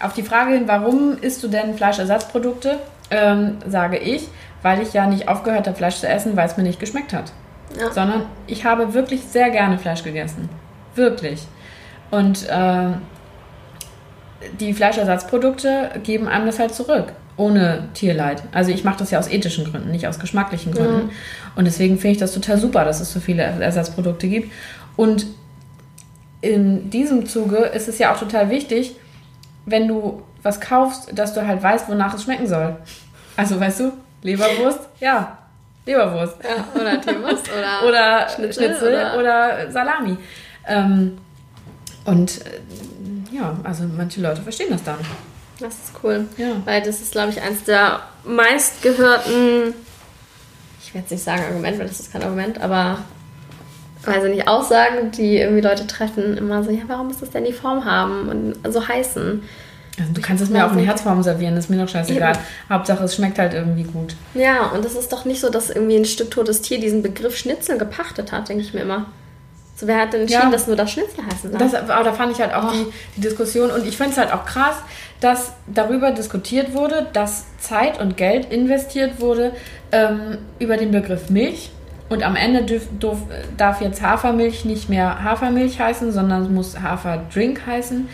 auf 0.00 0.14
die 0.14 0.22
Frage 0.22 0.54
hin, 0.54 0.64
warum 0.66 1.18
isst 1.20 1.42
du 1.42 1.48
denn 1.48 1.74
Fleischersatzprodukte? 1.74 2.78
Ähm, 3.10 3.58
sage 3.66 3.98
ich, 3.98 4.28
weil 4.62 4.82
ich 4.82 4.92
ja 4.92 5.06
nicht 5.06 5.28
aufgehört 5.28 5.66
habe, 5.66 5.76
Fleisch 5.76 5.96
zu 5.96 6.08
essen, 6.08 6.36
weil 6.36 6.46
es 6.46 6.56
mir 6.56 6.62
nicht 6.62 6.80
geschmeckt 6.80 7.12
hat. 7.12 7.32
Ja. 7.78 7.92
Sondern 7.92 8.22
ich 8.46 8.64
habe 8.64 8.94
wirklich 8.94 9.22
sehr 9.22 9.50
gerne 9.50 9.78
Fleisch 9.78 10.02
gegessen. 10.02 10.48
Wirklich. 10.94 11.46
Und 12.10 12.48
äh, 12.48 12.88
die 14.60 14.72
Fleischersatzprodukte 14.72 15.90
geben 16.02 16.28
einem 16.28 16.46
das 16.46 16.58
halt 16.58 16.74
zurück. 16.74 17.12
Ohne 17.36 17.88
Tierleid. 17.94 18.42
Also 18.52 18.72
ich 18.72 18.82
mache 18.82 18.98
das 18.98 19.10
ja 19.10 19.18
aus 19.18 19.28
ethischen 19.28 19.64
Gründen, 19.64 19.90
nicht 19.90 20.08
aus 20.08 20.18
geschmacklichen 20.18 20.72
Gründen. 20.72 21.06
Mhm. 21.06 21.10
Und 21.54 21.66
deswegen 21.66 21.98
finde 21.98 22.12
ich 22.12 22.18
das 22.18 22.32
total 22.32 22.58
super, 22.58 22.84
dass 22.84 23.00
es 23.00 23.12
so 23.12 23.20
viele 23.20 23.42
Ersatzprodukte 23.42 24.26
gibt. 24.28 24.52
Und 24.96 25.26
in 26.40 26.90
diesem 26.90 27.26
Zuge 27.26 27.56
ist 27.58 27.88
es 27.88 27.98
ja 27.98 28.12
auch 28.12 28.18
total 28.18 28.50
wichtig, 28.50 28.96
wenn 29.70 29.88
du 29.88 30.22
was 30.42 30.60
kaufst, 30.60 31.10
dass 31.16 31.34
du 31.34 31.46
halt 31.46 31.62
weißt, 31.62 31.88
wonach 31.88 32.14
es 32.14 32.22
schmecken 32.22 32.46
soll. 32.46 32.76
Also, 33.36 33.58
weißt 33.58 33.80
du, 33.80 33.92
Leberwurst, 34.22 34.80
ja, 35.00 35.38
Leberwurst. 35.86 36.36
Ja, 36.42 36.80
oder 36.80 37.00
Teewurst 37.00 37.48
oder, 37.50 37.82
oder 37.88 38.28
Schnitzel, 38.28 38.64
Schnitzel 38.64 38.88
oder, 38.88 39.18
oder, 39.18 39.70
Salami. 39.70 40.16
Ähm, 40.66 41.18
und 42.04 42.40
äh, 42.46 43.36
ja, 43.36 43.56
also 43.64 43.84
manche 43.96 44.20
Leute 44.20 44.42
verstehen 44.42 44.70
das 44.70 44.84
dann. 44.84 44.98
Das 45.60 45.74
ist 45.74 45.92
cool. 46.02 46.26
Ja. 46.36 46.52
Weil 46.64 46.82
das 46.82 47.00
ist, 47.00 47.12
glaube 47.12 47.30
ich, 47.30 47.40
eins 47.42 47.64
der 47.64 48.00
meistgehörten, 48.24 49.74
ich 50.80 50.94
werde 50.94 51.04
jetzt 51.04 51.10
nicht 51.10 51.24
sagen 51.24 51.42
Argument, 51.42 51.78
weil 51.78 51.88
das 51.88 52.00
ist 52.00 52.12
kein 52.12 52.22
Argument, 52.22 52.60
aber 52.60 52.98
weiß 54.04 54.24
ich 54.24 54.30
nicht, 54.30 54.48
Aussagen, 54.48 55.10
die 55.10 55.38
irgendwie 55.38 55.60
Leute 55.60 55.86
treffen, 55.86 56.36
immer 56.36 56.62
so, 56.62 56.70
ja, 56.70 56.82
warum 56.86 57.08
muss 57.08 57.18
das 57.18 57.30
denn 57.30 57.44
die 57.44 57.52
Form 57.52 57.84
haben 57.84 58.28
und 58.28 58.72
so 58.72 58.86
heißen? 58.86 59.42
Also 60.00 60.12
du 60.12 60.20
kannst 60.20 60.42
es 60.42 60.50
mir 60.50 60.64
auch 60.64 60.72
in 60.72 60.78
Herzform 60.78 61.22
servieren, 61.22 61.56
das 61.56 61.64
ist 61.64 61.70
mir 61.70 61.82
doch 61.82 61.88
scheißegal. 61.88 62.34
Eben. 62.34 62.40
Hauptsache, 62.70 63.04
es 63.04 63.16
schmeckt 63.16 63.38
halt 63.38 63.54
irgendwie 63.54 63.82
gut. 63.82 64.14
Ja, 64.34 64.66
und 64.66 64.84
es 64.84 64.94
ist 64.94 65.12
doch 65.12 65.24
nicht 65.24 65.40
so, 65.40 65.50
dass 65.50 65.70
irgendwie 65.70 65.96
ein 65.96 66.04
Stück 66.04 66.30
totes 66.30 66.62
Tier 66.62 66.78
diesen 66.78 67.02
Begriff 67.02 67.36
Schnitzel 67.36 67.78
gepachtet 67.78 68.30
hat, 68.30 68.48
denke 68.48 68.62
ich 68.62 68.72
mir 68.72 68.80
immer. 68.80 69.06
So, 69.74 69.86
wer 69.86 70.00
hat 70.00 70.12
denn 70.12 70.22
entschieden, 70.22 70.42
ja. 70.44 70.50
dass 70.50 70.66
nur 70.66 70.76
das 70.76 70.90
Schnitzel 70.90 71.24
heißen 71.24 71.52
darf? 71.52 71.62
Das, 71.62 71.74
aber 71.74 72.04
da 72.04 72.12
fand 72.12 72.32
ich 72.32 72.40
halt 72.40 72.52
auch 72.52 72.72
oh. 72.72 72.72
die, 72.72 72.86
die 73.16 73.20
Diskussion 73.22 73.70
und 73.70 73.86
ich 73.86 73.96
finde 73.96 74.12
es 74.12 74.18
halt 74.18 74.32
auch 74.32 74.44
krass, 74.44 74.76
dass 75.20 75.52
darüber 75.66 76.10
diskutiert 76.10 76.74
wurde, 76.74 77.08
dass 77.12 77.44
Zeit 77.58 78.00
und 78.00 78.16
Geld 78.16 78.52
investiert 78.52 79.20
wurde 79.20 79.52
ähm, 79.92 80.38
über 80.58 80.76
den 80.76 80.90
Begriff 80.90 81.30
Milch. 81.30 81.70
Und 82.08 82.22
am 82.22 82.36
Ende 82.36 82.62
dürf, 82.62 82.88
dürf, 82.98 83.18
darf 83.56 83.80
jetzt 83.80 84.02
Hafermilch 84.02 84.64
nicht 84.64 84.88
mehr 84.88 85.22
Hafermilch 85.22 85.78
heißen, 85.78 86.10
sondern 86.12 86.42
es 86.42 86.48
muss 86.48 86.80
Haferdrink 86.80 87.66
heißen. 87.66 88.08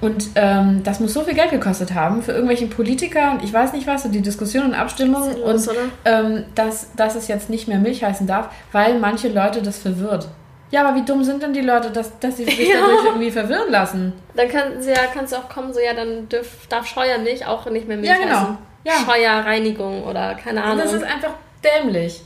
Und 0.00 0.30
ähm, 0.34 0.82
das 0.82 0.98
muss 0.98 1.14
so 1.14 1.22
viel 1.22 1.34
Geld 1.34 1.52
gekostet 1.52 1.94
haben 1.94 2.22
für 2.22 2.32
irgendwelche 2.32 2.66
Politiker 2.66 3.30
und 3.30 3.44
ich 3.44 3.52
weiß 3.52 3.72
nicht 3.72 3.86
was, 3.86 4.04
und 4.04 4.10
die 4.10 4.20
Diskussion 4.20 4.64
und 4.64 4.74
Abstimmung 4.74 5.32
und 5.36 5.70
ähm, 6.04 6.44
dass, 6.56 6.92
dass 6.96 7.14
es 7.14 7.28
jetzt 7.28 7.48
nicht 7.48 7.68
mehr 7.68 7.78
Milch 7.78 8.02
heißen 8.02 8.26
darf, 8.26 8.48
weil 8.72 8.98
manche 8.98 9.28
Leute 9.28 9.62
das 9.62 9.78
verwirrt. 9.78 10.26
Ja, 10.72 10.84
aber 10.84 10.96
wie 10.96 11.04
dumm 11.04 11.22
sind 11.22 11.40
denn 11.40 11.52
die 11.52 11.60
Leute, 11.60 11.92
dass, 11.92 12.18
dass 12.18 12.38
sie 12.38 12.44
sich 12.44 12.58
ja. 12.68 12.80
dadurch 12.80 13.04
irgendwie 13.04 13.30
verwirren 13.30 13.70
lassen? 13.70 14.12
Dann 14.34 14.48
kann, 14.48 14.82
ja, 14.84 15.02
kannst 15.14 15.32
du 15.32 15.36
auch 15.36 15.48
kommen, 15.48 15.72
so 15.72 15.78
ja, 15.78 15.94
dann 15.94 16.28
dürf, 16.28 16.66
darf 16.68 16.84
Scheuermilch 16.86 17.46
auch 17.46 17.70
nicht 17.70 17.86
mehr 17.86 17.96
Milch 17.96 18.10
ja, 18.10 18.16
genau. 18.16 18.40
heißen. 18.40 18.58
Ja. 18.84 18.92
Scheuerreinigung 19.06 20.02
oder 20.02 20.34
keine 20.34 20.64
Ahnung. 20.64 20.78
Das 20.78 20.92
ist 20.92 21.04
einfach 21.04 21.34
dämlich. 21.62 22.22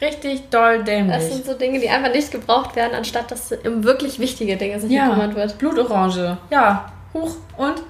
Richtig 0.00 0.48
doll 0.50 0.82
dämlich. 0.82 1.16
Das 1.16 1.32
sind 1.32 1.44
so 1.44 1.54
Dinge, 1.54 1.78
die 1.78 1.88
einfach 1.88 2.12
nicht 2.12 2.30
gebraucht 2.30 2.74
werden, 2.74 2.94
anstatt 2.94 3.30
dass 3.30 3.52
um 3.64 3.84
wirklich 3.84 4.18
wichtige 4.18 4.56
Dinge 4.56 4.80
sich 4.80 4.90
ja. 4.90 5.08
gekümmert 5.08 5.34
wird. 5.34 5.58
Blutorange, 5.58 6.38
ja, 6.50 6.90
Huch, 7.12 7.36
und? 7.56 7.82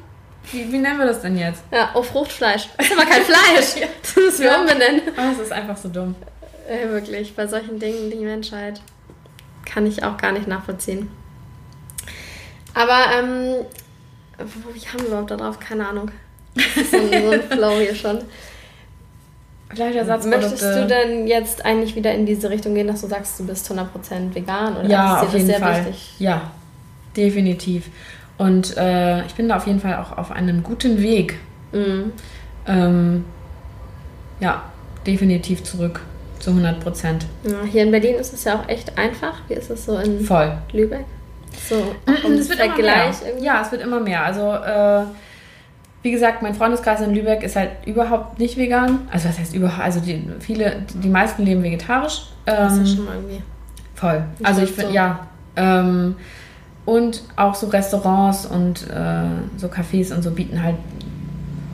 Wie, 0.51 0.73
wie 0.73 0.79
nennen 0.79 0.99
wir 0.99 1.07
das 1.07 1.21
denn 1.21 1.37
jetzt? 1.37 1.63
Ja, 1.71 1.91
oh, 1.95 2.03
Fruchtfleisch. 2.03 2.69
Das 2.77 2.87
ist 2.87 2.93
aber 2.93 3.07
kein 3.09 3.23
Fleisch. 3.23 3.89
Das 4.03 4.17
müssen 4.17 4.43
wir 4.43 4.51
ja. 4.51 4.61
umbenennen. 4.61 5.03
Oh, 5.17 5.31
das 5.31 5.39
ist 5.39 5.53
einfach 5.53 5.77
so 5.77 5.89
dumm. 5.89 6.15
Ja, 6.69 6.89
wirklich, 6.91 7.35
bei 7.37 7.47
solchen 7.47 7.79
Dingen, 7.79 8.11
die 8.11 8.25
Menschheit, 8.25 8.81
kann 9.65 9.87
ich 9.87 10.03
auch 10.03 10.17
gar 10.17 10.33
nicht 10.33 10.49
nachvollziehen. 10.49 11.11
Aber, 12.75 13.05
ähm, 13.15 13.67
wie 14.39 14.89
haben 14.89 15.01
wir 15.01 15.09
überhaupt 15.09 15.31
darauf? 15.31 15.61
Keine 15.61 15.87
Ahnung. 15.87 16.11
Das 16.55 16.77
ist 16.77 16.91
so 16.91 16.97
ein, 16.97 17.23
so 17.23 17.31
ein 17.31 17.43
Flow 17.43 17.79
hier 17.79 17.95
schon. 17.95 18.23
Möchtest 19.77 20.63
du 20.63 20.87
denn 20.87 21.27
jetzt 21.27 21.65
eigentlich 21.65 21.95
wieder 21.95 22.13
in 22.13 22.27
diese 22.27 22.51
Richtung 22.51 22.75
gehen, 22.75 22.89
dass 22.89 23.03
du 23.03 23.07
sagst, 23.07 23.39
du 23.39 23.47
bist 23.47 23.71
100% 23.71 24.35
vegan? 24.35 24.77
Oder 24.77 24.89
ja, 24.89 25.15
ist 25.15 25.23
dir 25.23 25.27
auf 25.27 25.35
jeden 25.35 25.47
sehr 25.47 25.59
Fall. 25.61 25.87
wichtig? 25.87 26.15
Ja, 26.19 26.51
definitiv. 27.17 27.89
Und 28.39 28.77
äh, 28.77 29.25
ich 29.27 29.35
bin 29.35 29.49
da 29.49 29.57
auf 29.57 29.67
jeden 29.67 29.81
Fall 29.81 29.97
auch 29.97 30.17
auf 30.17 30.33
einem 30.33 30.63
guten 30.63 31.01
Weg. 31.01 31.39
Mhm. 31.73 32.13
Ähm, 32.67 33.25
ja, 34.41 34.63
definitiv 35.07 35.63
zurück 35.63 36.01
zu 36.41 36.51
100 36.51 36.81
Prozent. 36.81 37.27
Ja, 37.45 37.63
hier 37.71 37.83
in 37.83 37.91
Berlin 37.91 38.17
ist 38.17 38.33
es 38.33 38.45
ja 38.45 38.59
auch 38.59 38.69
echt 38.69 38.99
einfach. 38.99 39.43
Wie 39.49 39.55
ist 39.55 39.71
es 39.71 39.85
so 39.85 39.99
in 39.99 40.21
Voll. 40.21 40.53
Lübeck? 40.73 41.05
So, 41.69 41.95
um 42.25 42.33
es 42.33 42.49
wird 42.49 42.61
immer 42.61 42.77
mehr. 42.77 43.13
Ja, 43.41 43.63
es 43.63 43.71
wird 43.71 43.83
immer 43.83 44.01
mehr. 44.01 44.25
Also, 44.25 44.53
äh, 44.53 45.05
wie 46.03 46.11
gesagt, 46.11 46.43
mein 46.43 46.55
Freundeskreis 46.55 47.01
in 47.01 47.15
Lübeck 47.15 47.43
ist 47.43 47.57
halt 47.57 47.71
überhaupt 47.87 48.39
nicht 48.39 48.57
vegan. 48.57 49.01
Also, 49.11 49.29
was 49.29 49.39
heißt 49.39 49.55
überhaupt? 49.55 49.83
Also, 49.83 50.01
die, 50.01 50.27
viele, 50.41 50.83
die 50.95 51.09
meisten 51.09 51.45
leben 51.45 51.63
vegetarisch. 51.63 52.27
Ähm, 52.47 52.57
das 52.57 52.79
ist 52.79 52.97
schon 52.97 53.05
mal 53.05 53.17
irgendwie. 53.17 53.43
Voll. 53.95 54.25
Also, 54.43 54.63
ich 54.63 54.71
finde, 54.71 54.89
so. 54.89 54.95
ja. 54.95 55.27
Ähm, 55.57 56.17
Und 56.87 57.23
auch 57.37 57.55
so 57.55 57.69
Restaurants 57.69 58.47
und 58.47 58.89
äh, 58.91 59.25
so 59.59 59.69
Cafés 59.69 60.13
und 60.15 60.23
so 60.23 60.31
bieten 60.31 60.63
halt 60.63 60.77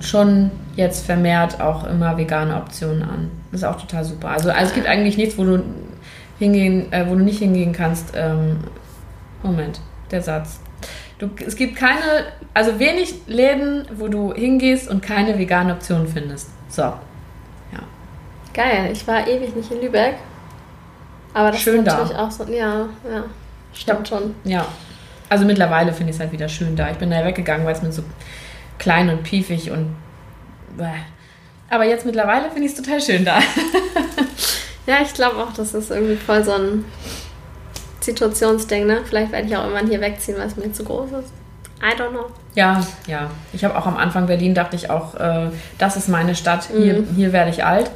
schon 0.00 0.50
jetzt 0.74 1.06
vermehrt 1.06 1.60
auch 1.60 1.86
immer 1.86 2.18
vegane 2.18 2.54
Optionen 2.56 3.02
an. 3.02 3.30
Das 3.50 3.62
ist 3.62 3.66
auch 3.66 3.80
total 3.80 4.04
super. 4.04 4.28
Also, 4.28 4.50
also 4.50 4.64
es 4.64 4.74
gibt 4.74 4.86
eigentlich 4.86 5.16
nichts, 5.16 5.38
wo 5.38 5.44
du 5.44 5.62
hingehen, 6.38 6.92
äh, 6.92 7.06
wo 7.08 7.14
du 7.14 7.22
nicht 7.22 7.38
hingehen 7.38 7.72
kannst. 7.72 8.12
Ähm, 8.14 8.58
Moment, 9.42 9.80
der 10.10 10.20
Satz. 10.20 10.60
Du, 11.18 11.30
es 11.44 11.56
gibt 11.56 11.76
keine, 11.76 12.26
also 12.52 12.78
wenig 12.78 13.14
Läden, 13.26 13.86
wo 13.94 14.08
du 14.08 14.34
hingehst 14.34 14.88
und 14.88 15.02
keine 15.02 15.38
vegane 15.38 15.72
Option 15.72 16.06
findest. 16.06 16.50
So. 16.68 16.82
Ja. 16.82 16.98
Geil, 18.52 18.90
ich 18.92 19.06
war 19.06 19.26
ewig 19.26 19.54
nicht 19.56 19.70
in 19.70 19.80
Lübeck. 19.80 20.16
Aber 21.32 21.50
das 21.50 21.60
Schön 21.60 21.80
ist 21.80 21.86
natürlich 21.86 22.10
da. 22.10 22.26
auch 22.26 22.30
so, 22.30 22.44
ja, 22.44 22.88
ja, 23.10 23.24
stimmt 23.72 24.08
schon. 24.08 24.34
Ja. 24.44 24.66
Also 25.28 25.44
mittlerweile 25.44 25.92
finde 25.92 26.10
ich 26.10 26.16
es 26.16 26.20
halt 26.20 26.32
wieder 26.32 26.48
schön 26.48 26.76
da. 26.76 26.90
Ich 26.90 26.98
bin 26.98 27.10
da 27.10 27.24
weggegangen, 27.24 27.66
weil 27.66 27.74
es 27.74 27.82
mir 27.82 27.92
so 27.92 28.02
klein 28.78 29.08
und 29.08 29.22
piefig 29.22 29.70
und. 29.70 29.96
Bäh. 30.76 30.84
Aber 31.68 31.84
jetzt 31.84 32.06
mittlerweile 32.06 32.50
finde 32.50 32.66
ich 32.66 32.72
es 32.72 32.82
total 32.82 33.00
schön 33.00 33.24
da. 33.24 33.38
Ja, 34.86 34.98
ich 35.02 35.12
glaube 35.14 35.38
auch, 35.38 35.52
das 35.52 35.74
ist 35.74 35.90
irgendwie 35.90 36.16
voll 36.16 36.44
so 36.44 36.52
ein 36.52 36.84
Situationsding, 38.06 38.86
ne? 38.86 39.00
Vielleicht 39.04 39.32
werde 39.32 39.46
ich 39.46 39.56
auch 39.56 39.64
irgendwann 39.64 39.88
hier 39.88 40.00
wegziehen, 40.00 40.38
weil 40.38 40.46
es 40.46 40.56
mir 40.56 40.72
zu 40.72 40.84
groß 40.84 41.10
ist. 41.12 41.32
I 41.82 42.00
don't 42.00 42.10
know. 42.10 42.26
Ja, 42.54 42.80
ja. 43.06 43.30
Ich 43.52 43.64
habe 43.64 43.76
auch 43.76 43.86
am 43.86 43.96
Anfang 43.96 44.26
Berlin 44.26 44.54
dachte 44.54 44.76
ich 44.76 44.88
auch, 44.88 45.14
äh, 45.16 45.50
das 45.78 45.96
ist 45.96 46.08
meine 46.08 46.34
Stadt, 46.34 46.68
hier, 46.74 47.04
hier 47.14 47.32
werde 47.32 47.50
ich 47.50 47.64
alt. 47.64 47.90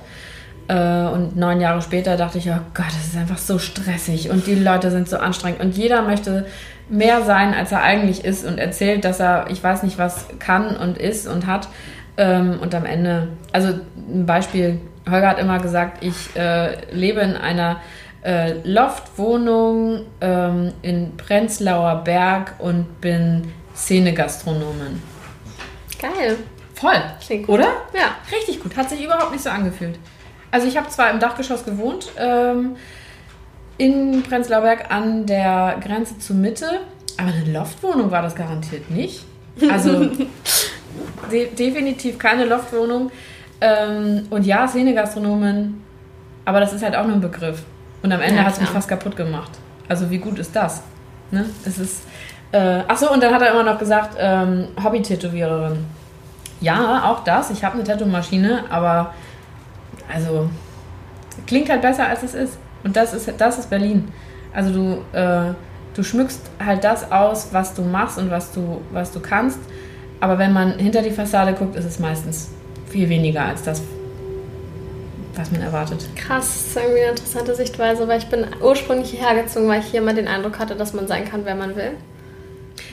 Äh, 0.68 0.74
und 0.74 1.36
neun 1.36 1.60
Jahre 1.60 1.80
später 1.80 2.16
dachte 2.16 2.38
ich, 2.38 2.50
oh 2.50 2.58
Gott, 2.74 2.88
das 2.88 3.06
ist 3.06 3.16
einfach 3.16 3.38
so 3.38 3.58
stressig 3.58 4.30
und 4.30 4.46
die 4.46 4.54
Leute 4.54 4.90
sind 4.90 5.08
so 5.08 5.16
anstrengend 5.16 5.60
und 5.60 5.76
jeder 5.76 6.02
möchte 6.02 6.46
mehr 6.90 7.22
sein, 7.22 7.54
als 7.54 7.72
er 7.72 7.82
eigentlich 7.82 8.24
ist 8.24 8.44
und 8.44 8.58
erzählt, 8.58 9.04
dass 9.04 9.20
er, 9.20 9.46
ich 9.48 9.62
weiß 9.62 9.82
nicht, 9.82 9.96
was 9.96 10.26
kann 10.38 10.76
und 10.76 10.98
ist 10.98 11.26
und 11.26 11.46
hat. 11.46 11.68
Ähm, 12.16 12.58
und 12.60 12.74
am 12.74 12.84
Ende, 12.84 13.28
also 13.52 13.68
ein 13.96 14.26
Beispiel, 14.26 14.80
Holger 15.08 15.28
hat 15.28 15.38
immer 15.38 15.58
gesagt, 15.58 16.04
ich 16.04 16.36
äh, 16.36 16.76
lebe 16.92 17.20
in 17.20 17.36
einer 17.36 17.80
äh, 18.22 18.54
Loftwohnung 18.64 20.06
ähm, 20.20 20.72
in 20.82 21.16
Prenzlauer 21.16 22.02
Berg 22.04 22.54
und 22.58 23.00
bin 23.00 23.52
Szenegastronomin. 23.74 25.02
Geil. 26.00 26.36
Voll. 26.74 27.02
Klingt 27.24 27.46
gut. 27.46 27.58
Oder? 27.58 27.68
Ja. 27.94 28.16
Richtig 28.32 28.62
gut. 28.62 28.76
Hat 28.76 28.88
sich 28.90 29.04
überhaupt 29.04 29.32
nicht 29.32 29.42
so 29.42 29.50
angefühlt. 29.50 29.98
Also 30.50 30.66
ich 30.66 30.76
habe 30.76 30.88
zwar 30.88 31.10
im 31.10 31.20
Dachgeschoss 31.20 31.64
gewohnt, 31.64 32.10
ähm, 32.18 32.76
in 33.78 34.22
Prenzlauer 34.22 34.62
Berg 34.62 34.90
an 34.90 35.26
der 35.26 35.78
Grenze 35.82 36.18
zur 36.18 36.36
Mitte, 36.36 36.80
aber 37.16 37.28
eine 37.28 37.52
Loftwohnung 37.52 38.10
war 38.10 38.22
das 38.22 38.34
garantiert 38.34 38.90
nicht. 38.90 39.24
Also 39.70 40.10
de 41.32 41.54
definitiv 41.54 42.18
keine 42.18 42.44
Loftwohnung. 42.44 43.10
Ähm, 43.60 44.26
und 44.30 44.44
ja, 44.44 44.66
Szenegastronomen, 44.66 45.82
aber 46.44 46.60
das 46.60 46.72
ist 46.72 46.82
halt 46.82 46.96
auch 46.96 47.04
nur 47.04 47.16
ein 47.16 47.20
Begriff. 47.20 47.62
Und 48.02 48.12
am 48.12 48.20
Ende 48.20 48.36
Ja, 48.36 48.44
hat 48.44 48.54
es 48.54 48.60
mich 48.60 48.70
fast 48.70 48.88
kaputt 48.88 49.16
gemacht. 49.16 49.50
Also 49.88 50.10
wie 50.10 50.18
gut 50.18 50.38
ist 50.38 50.54
das? 50.54 50.82
Ne? 51.30 51.44
Es 51.64 51.78
ist. 51.78 52.02
Äh, 52.52 52.82
achso, 52.88 53.12
und 53.12 53.22
dann 53.22 53.32
hat 53.32 53.42
er 53.42 53.52
immer 53.52 53.62
noch 53.62 53.78
gesagt, 53.78 54.16
ähm, 54.18 54.68
Hobby-Tätowiererin. 54.82 55.84
Ja, 56.60 57.04
auch 57.04 57.24
das. 57.24 57.50
Ich 57.50 57.62
habe 57.64 57.74
eine 57.74 57.84
Tattoo-Maschine, 57.84 58.64
aber 58.70 59.14
also 60.12 60.50
klingt 61.46 61.68
halt 61.70 61.82
besser 61.82 62.06
als 62.06 62.22
es 62.22 62.34
ist. 62.34 62.58
Und 62.82 62.96
das 62.96 63.14
ist 63.14 63.32
das 63.38 63.58
ist 63.58 63.70
Berlin. 63.70 64.08
Also 64.52 64.72
du, 64.72 65.16
äh, 65.16 65.54
du 65.94 66.02
schmückst 66.02 66.50
halt 66.64 66.84
das 66.84 67.10
aus, 67.12 67.48
was 67.52 67.74
du 67.74 67.82
machst 67.82 68.18
und 68.18 68.30
was 68.30 68.52
du, 68.52 68.80
was 68.92 69.12
du 69.12 69.20
kannst. 69.20 69.58
Aber 70.20 70.38
wenn 70.38 70.52
man 70.52 70.78
hinter 70.78 71.02
die 71.02 71.10
Fassade 71.10 71.54
guckt, 71.54 71.76
ist 71.76 71.84
es 71.84 71.98
meistens 71.98 72.50
viel 72.88 73.08
weniger 73.08 73.44
als 73.44 73.62
das, 73.62 73.82
was 75.40 75.50
man 75.50 75.62
erwartet. 75.62 76.06
Krass, 76.16 76.46
das 76.46 76.66
ist 76.66 76.76
irgendwie 76.76 77.00
eine 77.00 77.10
interessante 77.10 77.54
Sichtweise, 77.54 78.06
weil 78.08 78.18
ich 78.18 78.26
bin 78.26 78.46
ursprünglich 78.60 79.10
hierher 79.10 79.42
gezogen, 79.42 79.68
weil 79.68 79.80
ich 79.80 79.86
hier 79.86 80.02
mal 80.02 80.14
den 80.14 80.28
Eindruck 80.28 80.58
hatte, 80.58 80.76
dass 80.76 80.92
man 80.92 81.06
sein 81.06 81.24
kann, 81.24 81.44
wer 81.44 81.54
man 81.54 81.76
will. 81.76 81.92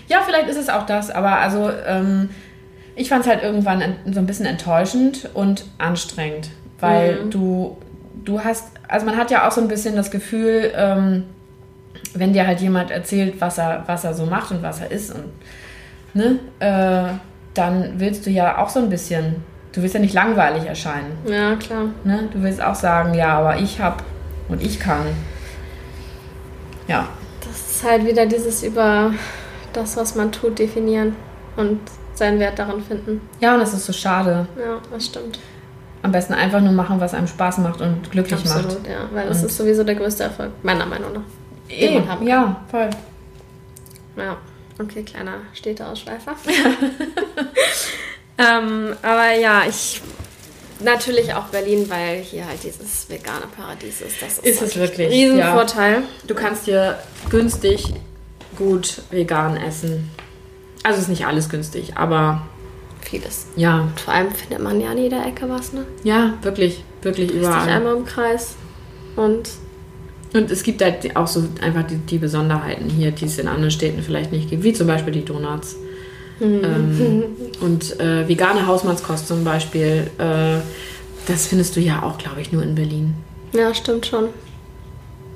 Ja, 0.08 0.22
vielleicht 0.26 0.48
ist 0.48 0.58
es 0.58 0.70
auch 0.70 0.86
das, 0.86 1.12
aber 1.12 1.38
also 1.38 1.70
ähm, 1.86 2.30
ich 2.96 3.10
fand 3.10 3.26
es 3.26 3.30
halt 3.30 3.44
irgendwann 3.44 3.84
so 4.12 4.20
ein 4.20 4.26
bisschen 4.26 4.46
enttäuschend 4.46 5.30
und 5.34 5.66
anstrengend, 5.78 6.50
weil 6.80 7.26
du, 7.30 7.78
du 8.24 8.44
hast, 8.44 8.72
also 8.88 9.06
man 9.06 9.18
hat 9.18 9.30
ja 9.32 9.48
auch 9.48 9.52
so 9.52 9.62
ein 9.62 9.68
bisschen 9.68 9.96
das 9.96 10.10
Gefühl, 10.10 10.72
ähm, 10.76 11.26
wenn 12.14 12.34
dir 12.34 12.48
halt 12.48 12.62
jemand 12.62 12.92
erzählt, 12.92 13.40
was 13.40 13.58
er, 13.58 13.84
was 13.88 14.04
er 14.04 14.14
so 14.14 14.26
macht 14.26 14.52
und 14.52 14.64
was 14.64 14.82
er 14.82 14.92
ist 14.92 15.14
und 15.14 15.26
ne, 16.14 16.40
äh, 16.60 17.14
dann 17.54 18.00
willst 18.00 18.26
du 18.26 18.30
ja 18.30 18.58
auch 18.58 18.70
so 18.70 18.80
ein 18.80 18.90
bisschen, 18.90 19.44
du 19.78 19.84
willst 19.84 19.94
ja 19.94 20.02
nicht 20.02 20.16
langweilig 20.16 20.66
erscheinen. 20.66 21.16
Ja, 21.28 21.56
klar. 21.56 21.84
Ne? 22.04 22.28
Du 22.34 22.42
willst 22.42 22.60
auch 22.62 22.74
sagen, 22.74 23.14
ja, 23.14 23.38
aber 23.38 23.58
ich 23.60 23.80
hab 23.80 24.04
und 24.50 24.60
ich 24.64 24.80
kann. 24.80 25.06
Ja. 26.88 27.08
Das 27.48 27.72
ist 27.76 27.84
halt 27.84 28.06
wieder 28.08 28.26
dieses 28.26 28.64
über 28.64 29.14
das, 29.74 29.96
was 29.96 30.16
man 30.16 30.32
tut, 30.32 30.58
definieren 30.58 31.16
und 31.58 31.80
seinen 32.16 32.40
Wert 32.40 32.58
daran 32.58 32.82
finden. 32.82 33.22
Ja, 33.40 33.54
und 33.54 33.60
das 33.60 33.74
ist 33.76 33.86
so 33.86 33.94
schade. 33.94 34.48
Ja, 34.58 34.80
das 34.92 35.06
stimmt. 35.06 35.38
Am 36.02 36.12
besten 36.12 36.34
einfach 36.34 36.60
nur 36.62 36.72
machen, 36.74 37.00
was 37.00 37.14
einem 37.14 37.28
Spaß 37.28 37.60
macht 37.60 37.82
und 37.82 38.10
glücklich 38.10 38.44
macht. 38.46 38.66
Absolut, 38.66 38.88
ja. 38.88 39.08
Weil 39.14 39.28
das 39.28 39.42
Und- 39.42 39.46
ist 39.46 39.58
sowieso 39.58 39.84
der 39.84 39.94
größte 39.96 40.24
Erfolg, 40.24 40.52
meiner 40.64 40.88
Meinung 40.88 41.14
nach. 41.14 41.22
den 41.70 42.02
Eh, 42.24 42.26
ja, 42.26 42.62
voll. 42.72 42.90
Ja, 44.16 44.38
okay, 44.82 45.04
kleiner 45.04 45.34
Städteausschweifer. 45.54 46.34
ähm, 48.38 48.96
aber 49.02 49.34
ja, 49.34 49.64
ich 49.68 50.02
natürlich 50.80 51.34
auch 51.34 51.46
Berlin, 51.46 51.90
weil 51.90 52.18
hier 52.18 52.48
halt 52.48 52.64
dieses 52.64 53.10
vegane 53.10 53.46
Paradies 53.56 54.02
ist. 54.02 54.22
Das 54.22 54.38
ist, 54.38 54.46
Ist 54.46 54.62
es 54.62 54.76
natürlich 54.76 54.92
wirklich, 54.92 55.08
ein 55.08 55.32
Riesenvorteil. 55.32 56.04
Du 56.28 56.36
kannst 56.36 56.66
hier 56.66 57.00
günstig 57.30 57.94
gut 58.58 59.02
vegan 59.12 59.58
essen. 59.58 60.10
Also 60.84 61.02
ist 61.02 61.10
nicht 61.10 61.26
alles 61.26 61.50
günstig, 61.50 61.94
aber 61.98 62.48
Vieles. 63.02 63.48
ja, 63.56 63.82
Und 63.82 64.00
vor 64.00 64.14
allem 64.14 64.32
findet 64.32 64.62
man 64.62 64.80
ja 64.82 64.92
an 64.92 64.98
jeder 64.98 65.26
Ecke 65.26 65.50
was, 65.50 65.74
ne? 65.74 65.86
ja, 66.04 66.34
wirklich, 66.42 66.84
wirklich 67.02 67.30
dich 67.30 67.38
überall. 67.38 67.68
einmal 67.70 67.96
im 67.96 68.06
Kreis 68.06 68.56
und 69.16 69.50
Und 70.34 70.52
es 70.52 70.64
gibt 70.64 70.82
halt 70.82 71.16
auch 71.16 71.28
so 71.28 71.44
einfach 71.62 71.84
die, 71.84 71.98
die 71.98 72.18
Besonderheiten 72.18 72.90
hier, 72.90 73.12
die 73.12 73.26
es 73.26 73.38
in 73.38 73.48
anderen 73.48 73.72
Städten 73.72 74.02
vielleicht 74.04 74.32
nicht 74.32 74.50
gibt, 74.50 74.64
wie 74.64 74.74
zum 74.74 74.88
Beispiel 74.88 75.14
die 75.14 75.26
Donuts. 75.26 75.76
Ähm, 76.40 77.24
und 77.62 78.00
äh, 78.00 78.28
vegane 78.28 78.68
Hausmannskost 78.68 79.28
zum 79.28 79.44
Beispiel, 79.44 80.10
äh, 80.18 80.60
das 81.28 81.48
findest 81.48 81.76
du 81.76 81.80
ja 81.80 82.04
auch, 82.04 82.18
glaube 82.18 82.42
ich, 82.42 82.52
nur 82.52 82.64
in 82.64 82.76
Berlin. 82.76 83.16
ja, 83.54 83.74
stimmt 83.74 84.06
schon. 84.06 84.30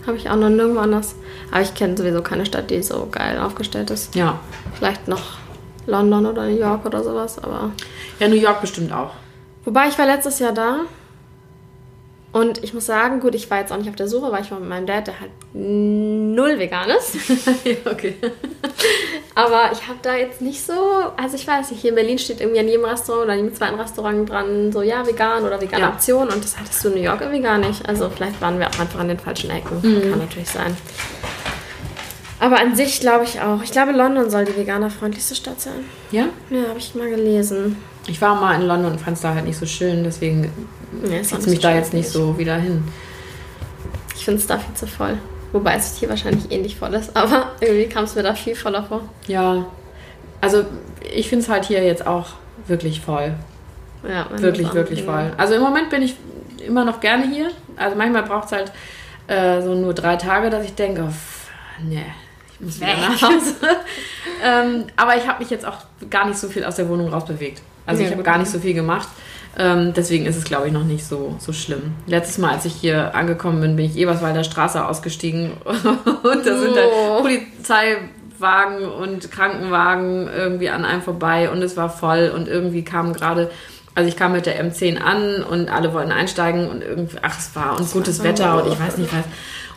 Habe 0.06 0.18
ich 0.18 0.30
auch 0.30 0.36
noch 0.36 0.50
nirgendwo 0.50 0.80
anders. 0.80 1.16
Aber 1.52 1.62
ich 1.62 1.74
kenne 1.76 1.96
sowieso 1.96 2.22
keine 2.22 2.46
Stadt, 2.46 2.70
die 2.70 2.82
so 2.82 3.08
geil 3.12 3.38
aufgestellt 3.38 3.92
ist. 3.92 4.16
Ja. 4.16 4.40
Vielleicht 4.74 5.08
noch 5.08 5.38
London 5.86 6.26
oder 6.26 6.48
New 6.48 6.58
York 6.58 6.86
oder 6.86 7.04
sowas, 7.04 7.38
aber. 7.38 7.72
Ja, 8.20 8.28
New 8.28 8.36
York 8.36 8.62
bestimmt 8.62 8.92
auch. 8.92 9.12
Wobei 9.66 9.90
ich 9.90 9.98
war 10.00 10.06
letztes 10.08 10.40
Jahr 10.40 10.54
da 10.54 10.82
und 12.32 12.64
ich 12.64 12.74
muss 12.74 12.86
sagen, 12.86 13.20
gut, 13.20 13.36
ich 13.36 13.52
war 13.52 13.60
jetzt 13.60 13.72
auch 13.72 13.78
nicht 13.78 13.90
auf 13.90 13.96
der 13.96 14.08
Suche, 14.08 14.32
weil 14.32 14.42
ich 14.42 14.52
war 14.52 14.60
mit 14.60 14.70
meinem 14.70 14.86
Dad, 14.86 15.08
der 15.08 15.20
halt 15.20 15.32
null 15.54 16.58
vegan 16.58 16.90
ist. 16.90 17.16
ja, 17.66 17.92
okay. 17.92 18.16
Aber 19.44 19.72
ich 19.72 19.88
habe 19.88 20.00
da 20.02 20.16
jetzt 20.16 20.42
nicht 20.42 20.66
so, 20.66 20.74
also 21.18 21.36
ich 21.36 21.48
weiß 21.48 21.72
nicht, 21.72 21.82
hier 21.82 21.90
in 21.90 21.96
Berlin 21.96 22.20
steht 22.20 22.42
irgendwie 22.42 22.60
an 22.60 22.68
jedem 22.68 22.86
Restaurant 22.86 23.24
oder 23.26 23.34
an 23.34 23.40
jedem 23.40 23.56
zweiten 23.56 23.80
Restaurant 23.80 24.30
dran, 24.30 24.72
so 24.72 24.82
ja, 24.82 25.06
vegan 25.06 25.44
oder 25.44 25.60
vegane 25.60 25.84
Ja. 25.84 25.90
Option 25.90 26.30
und 26.30 26.44
das 26.44 26.58
hattest 26.58 26.84
du 26.84 26.90
in 26.90 26.96
New 26.96 27.02
York 27.02 27.22
irgendwie 27.22 27.42
gar 27.42 27.58
nicht. 27.58 27.88
Also 27.88 28.10
vielleicht 28.10 28.40
waren 28.42 28.60
wir 28.60 28.68
auch 28.68 28.80
einfach 28.80 29.00
an 29.00 29.08
den 29.08 29.20
falschen 29.20 29.50
Ecken. 29.50 29.82
Kann 29.82 30.20
natürlich 30.20 30.50
sein. 30.50 30.76
Aber 32.40 32.60
an 32.60 32.76
sich 32.76 33.00
glaube 33.00 33.24
ich 33.24 33.40
auch. 33.40 33.62
Ich 33.64 33.72
glaube, 33.72 33.92
London 33.92 34.30
soll 34.30 34.46
die 34.46 34.58
veganerfreundlichste 34.58 35.36
Stadt 35.36 35.62
sein. 35.62 35.86
Ja? 36.10 36.26
Ja, 36.50 36.70
habe 36.70 36.80
ich 36.80 36.96
mal 36.96 37.10
gelesen. 37.10 37.78
Ich 38.08 38.20
war 38.20 38.36
mal 38.36 38.60
in 38.60 38.68
London 38.68 38.94
und 38.94 39.00
fand 39.00 39.16
es 39.16 39.22
da 39.22 39.36
halt 39.36 39.46
nicht 39.46 39.60
so 39.60 39.68
schön, 39.68 40.04
deswegen 40.04 40.52
auch 41.04 41.22
zieht 41.22 41.46
mich 41.48 41.56
so 41.58 41.62
da 41.62 41.76
jetzt 41.76 41.94
nicht 41.94 42.10
so 42.10 42.38
wieder 42.38 42.56
hin. 42.56 42.84
Ich 44.16 44.26
finde 44.26 44.40
es 44.40 44.48
da 44.48 44.58
viel 44.58 44.74
zu 44.74 44.88
voll. 44.88 45.18
Wobei 45.52 45.76
es 45.76 45.98
hier 45.98 46.10
wahrscheinlich 46.10 46.52
ähnlich 46.52 46.78
voll 46.78 46.94
ist, 46.94 47.16
aber 47.16 47.52
irgendwie 47.60 47.88
kam 47.88 48.06
es 48.06 48.16
mir 48.16 48.24
da 48.24 48.34
viel 48.34 48.56
voller 48.56 48.84
vor. 48.84 49.02
Ja, 49.28 49.66
also 50.40 50.66
ich 51.14 51.30
finde 51.30 51.44
es 51.44 51.50
halt 51.50 51.66
hier 51.66 51.84
jetzt 51.84 52.08
auch 52.08 52.28
wirklich 52.68 53.02
voll. 53.02 53.34
Ja, 54.08 54.28
Wirklich, 54.32 54.74
wirklich 54.74 55.04
voll. 55.04 55.32
Also 55.38 55.54
im 55.56 55.62
Moment 55.62 55.90
bin 55.90 56.02
ich 56.02 56.16
immer 56.66 56.86
noch 56.86 57.00
gerne 57.00 57.28
hier. 57.28 57.52
Also 57.78 57.96
manchmal 57.96 58.24
braucht 58.24 58.46
es 58.46 58.52
halt 58.52 58.72
äh, 59.28 59.62
so 59.62 59.76
nur 59.76 59.94
drei 59.94 60.16
Tage, 60.16 60.50
dass 60.50 60.66
ich 60.66 60.74
denke, 60.74 61.04
oh, 61.08 61.14
nee, 61.84 62.06
ich 62.54 62.60
muss 62.62 62.80
wieder 62.80 62.98
nach 62.98 63.22
Hause. 63.22 63.56
ähm, 64.44 64.86
aber 64.96 65.18
ich 65.18 65.28
habe 65.28 65.40
mich 65.40 65.50
jetzt 65.50 65.66
auch 65.66 65.78
gar 66.10 66.28
nicht 66.28 66.38
so 66.40 66.48
viel 66.48 66.66
aus 66.66 66.78
der 66.78 66.90
Wohnung 66.90 67.10
rausbewegt. 67.10 67.62
Also 67.86 68.02
Ja, 68.02 68.08
ich 68.08 68.14
habe 68.14 68.24
gar 68.24 68.38
nicht 68.38 68.50
so 68.50 68.60
viel 68.60 68.74
gemacht. 68.74 69.08
Ähm, 69.58 69.92
deswegen 69.94 70.26
ist 70.26 70.38
es, 70.38 70.44
glaube 70.46 70.68
ich, 70.68 70.74
noch 70.74 70.84
nicht 70.86 71.06
so, 71.06 71.36
so 71.40 71.52
schlimm. 71.52 71.94
Letztes 72.08 72.38
Mal, 72.38 72.52
als 72.52 72.66
ich 72.66 72.74
hier 72.74 73.14
angekommen 73.16 73.60
bin, 73.62 73.76
bin 73.76 73.86
ich 73.86 73.98
Eberswalder 73.98 74.44
Straße 74.46 74.86
ausgestiegen 74.86 75.52
und 75.66 76.46
da 76.46 76.58
sind 76.58 76.72
Oh. 76.78 77.24
halt 77.24 77.42
Notarztwagen 78.42 78.86
und 78.88 79.30
Krankenwagen 79.32 80.28
irgendwie 80.34 80.70
an 80.70 80.86
einem 80.86 81.02
vorbei 81.02 81.50
und 81.50 81.62
es 81.62 81.76
war 81.78 81.90
voll 81.90 82.32
und 82.36 82.48
irgendwie 82.48 82.84
kam 82.84 83.14
gerade, 83.14 83.52
also 83.94 84.08
ich 84.08 84.16
kam 84.16 84.32
mit 84.32 84.46
der 84.46 84.64
M10 84.64 85.00
an 85.00 85.44
und 85.44 85.70
alle 85.70 85.94
wollten 85.94 86.12
einsteigen 86.12 86.70
und 86.70 86.82
irgendwie, 86.82 87.18
ach, 87.22 87.38
es 87.38 87.56
war 87.56 87.78
und 87.78 87.92
gutes 87.92 88.24
Wetter 88.24 88.64
und 88.64 88.72
ich 88.72 88.80
weiß 88.80 88.98
nicht 88.98 89.12
was. 89.14 89.26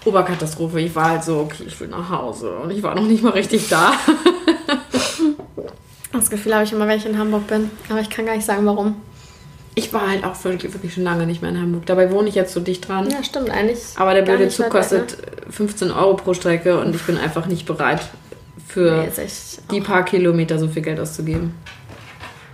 Oberkatastrophe. 0.06 0.80
Ich 0.80 0.94
war 0.94 1.10
halt 1.10 1.24
so, 1.24 1.38
okay, 1.40 1.64
ich 1.66 1.80
will 1.80 1.88
nach 1.88 2.10
Hause 2.10 2.50
und 2.56 2.70
ich 2.70 2.82
war 2.82 2.94
noch 2.94 3.02
nicht 3.02 3.22
mal 3.22 3.32
richtig 3.32 3.68
da. 3.68 3.92
Das 6.12 6.30
Gefühl 6.30 6.54
habe 6.54 6.62
ich 6.64 6.72
immer, 6.72 6.86
wenn 6.86 6.98
ich 6.98 7.06
in 7.06 7.18
Hamburg 7.18 7.48
bin. 7.48 7.70
Aber 7.90 8.00
ich 8.00 8.08
kann 8.08 8.24
gar 8.24 8.36
nicht 8.36 8.46
sagen, 8.46 8.64
warum. 8.66 8.94
Ich 9.76 9.92
war 9.92 10.08
halt 10.08 10.24
auch 10.24 10.42
wirklich, 10.44 10.72
wirklich 10.72 10.94
schon 10.94 11.02
lange 11.02 11.26
nicht 11.26 11.42
mehr 11.42 11.50
in 11.50 11.60
Hamburg. 11.60 11.86
Dabei 11.86 12.10
wohne 12.12 12.28
ich 12.28 12.34
jetzt 12.36 12.52
so 12.54 12.60
dicht 12.60 12.88
dran. 12.88 13.10
Ja, 13.10 13.24
stimmt 13.24 13.50
eigentlich. 13.50 13.80
Aber 13.96 14.14
der 14.14 14.22
blöde 14.22 14.48
Zug 14.48 14.66
weit 14.66 14.74
weg, 14.74 14.80
kostet 14.80 15.16
15 15.50 15.90
Euro 15.90 16.14
pro 16.14 16.32
Strecke 16.34 16.78
und 16.78 16.94
ich 16.94 17.02
bin 17.02 17.18
einfach 17.18 17.46
nicht 17.46 17.66
bereit, 17.66 18.00
für 18.68 19.02
Nee, 19.16 19.26
die 19.70 19.80
paar 19.80 20.04
Kilometer 20.04 20.58
so 20.58 20.68
viel 20.68 20.82
Geld 20.82 21.00
auszugeben. 21.00 21.54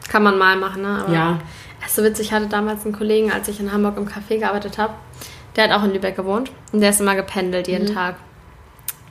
Kann 0.08 0.22
man 0.22 0.38
mal 0.38 0.56
machen, 0.56 0.82
ne? 0.82 1.02
Aber 1.04 1.12
Ja. 1.12 1.38
Es 1.82 1.88
ist 1.88 1.96
so 1.96 2.04
witzig, 2.04 2.26
ich 2.26 2.32
hatte 2.32 2.46
damals 2.46 2.84
einen 2.84 2.94
Kollegen, 2.94 3.32
als 3.32 3.48
ich 3.48 3.58
in 3.58 3.72
Hamburg 3.72 3.96
im 3.96 4.06
Café 4.06 4.38
gearbeitet 4.38 4.76
habe. 4.76 4.92
Der 5.56 5.64
hat 5.64 5.72
auch 5.72 5.82
in 5.84 5.92
Lübeck 5.92 6.14
gewohnt. 6.16 6.50
Und 6.72 6.80
der 6.80 6.90
ist 6.90 7.00
immer 7.00 7.14
gependelt 7.16 7.68
jeden 7.68 7.88
Mhm. 7.88 7.94
Tag. 7.94 8.16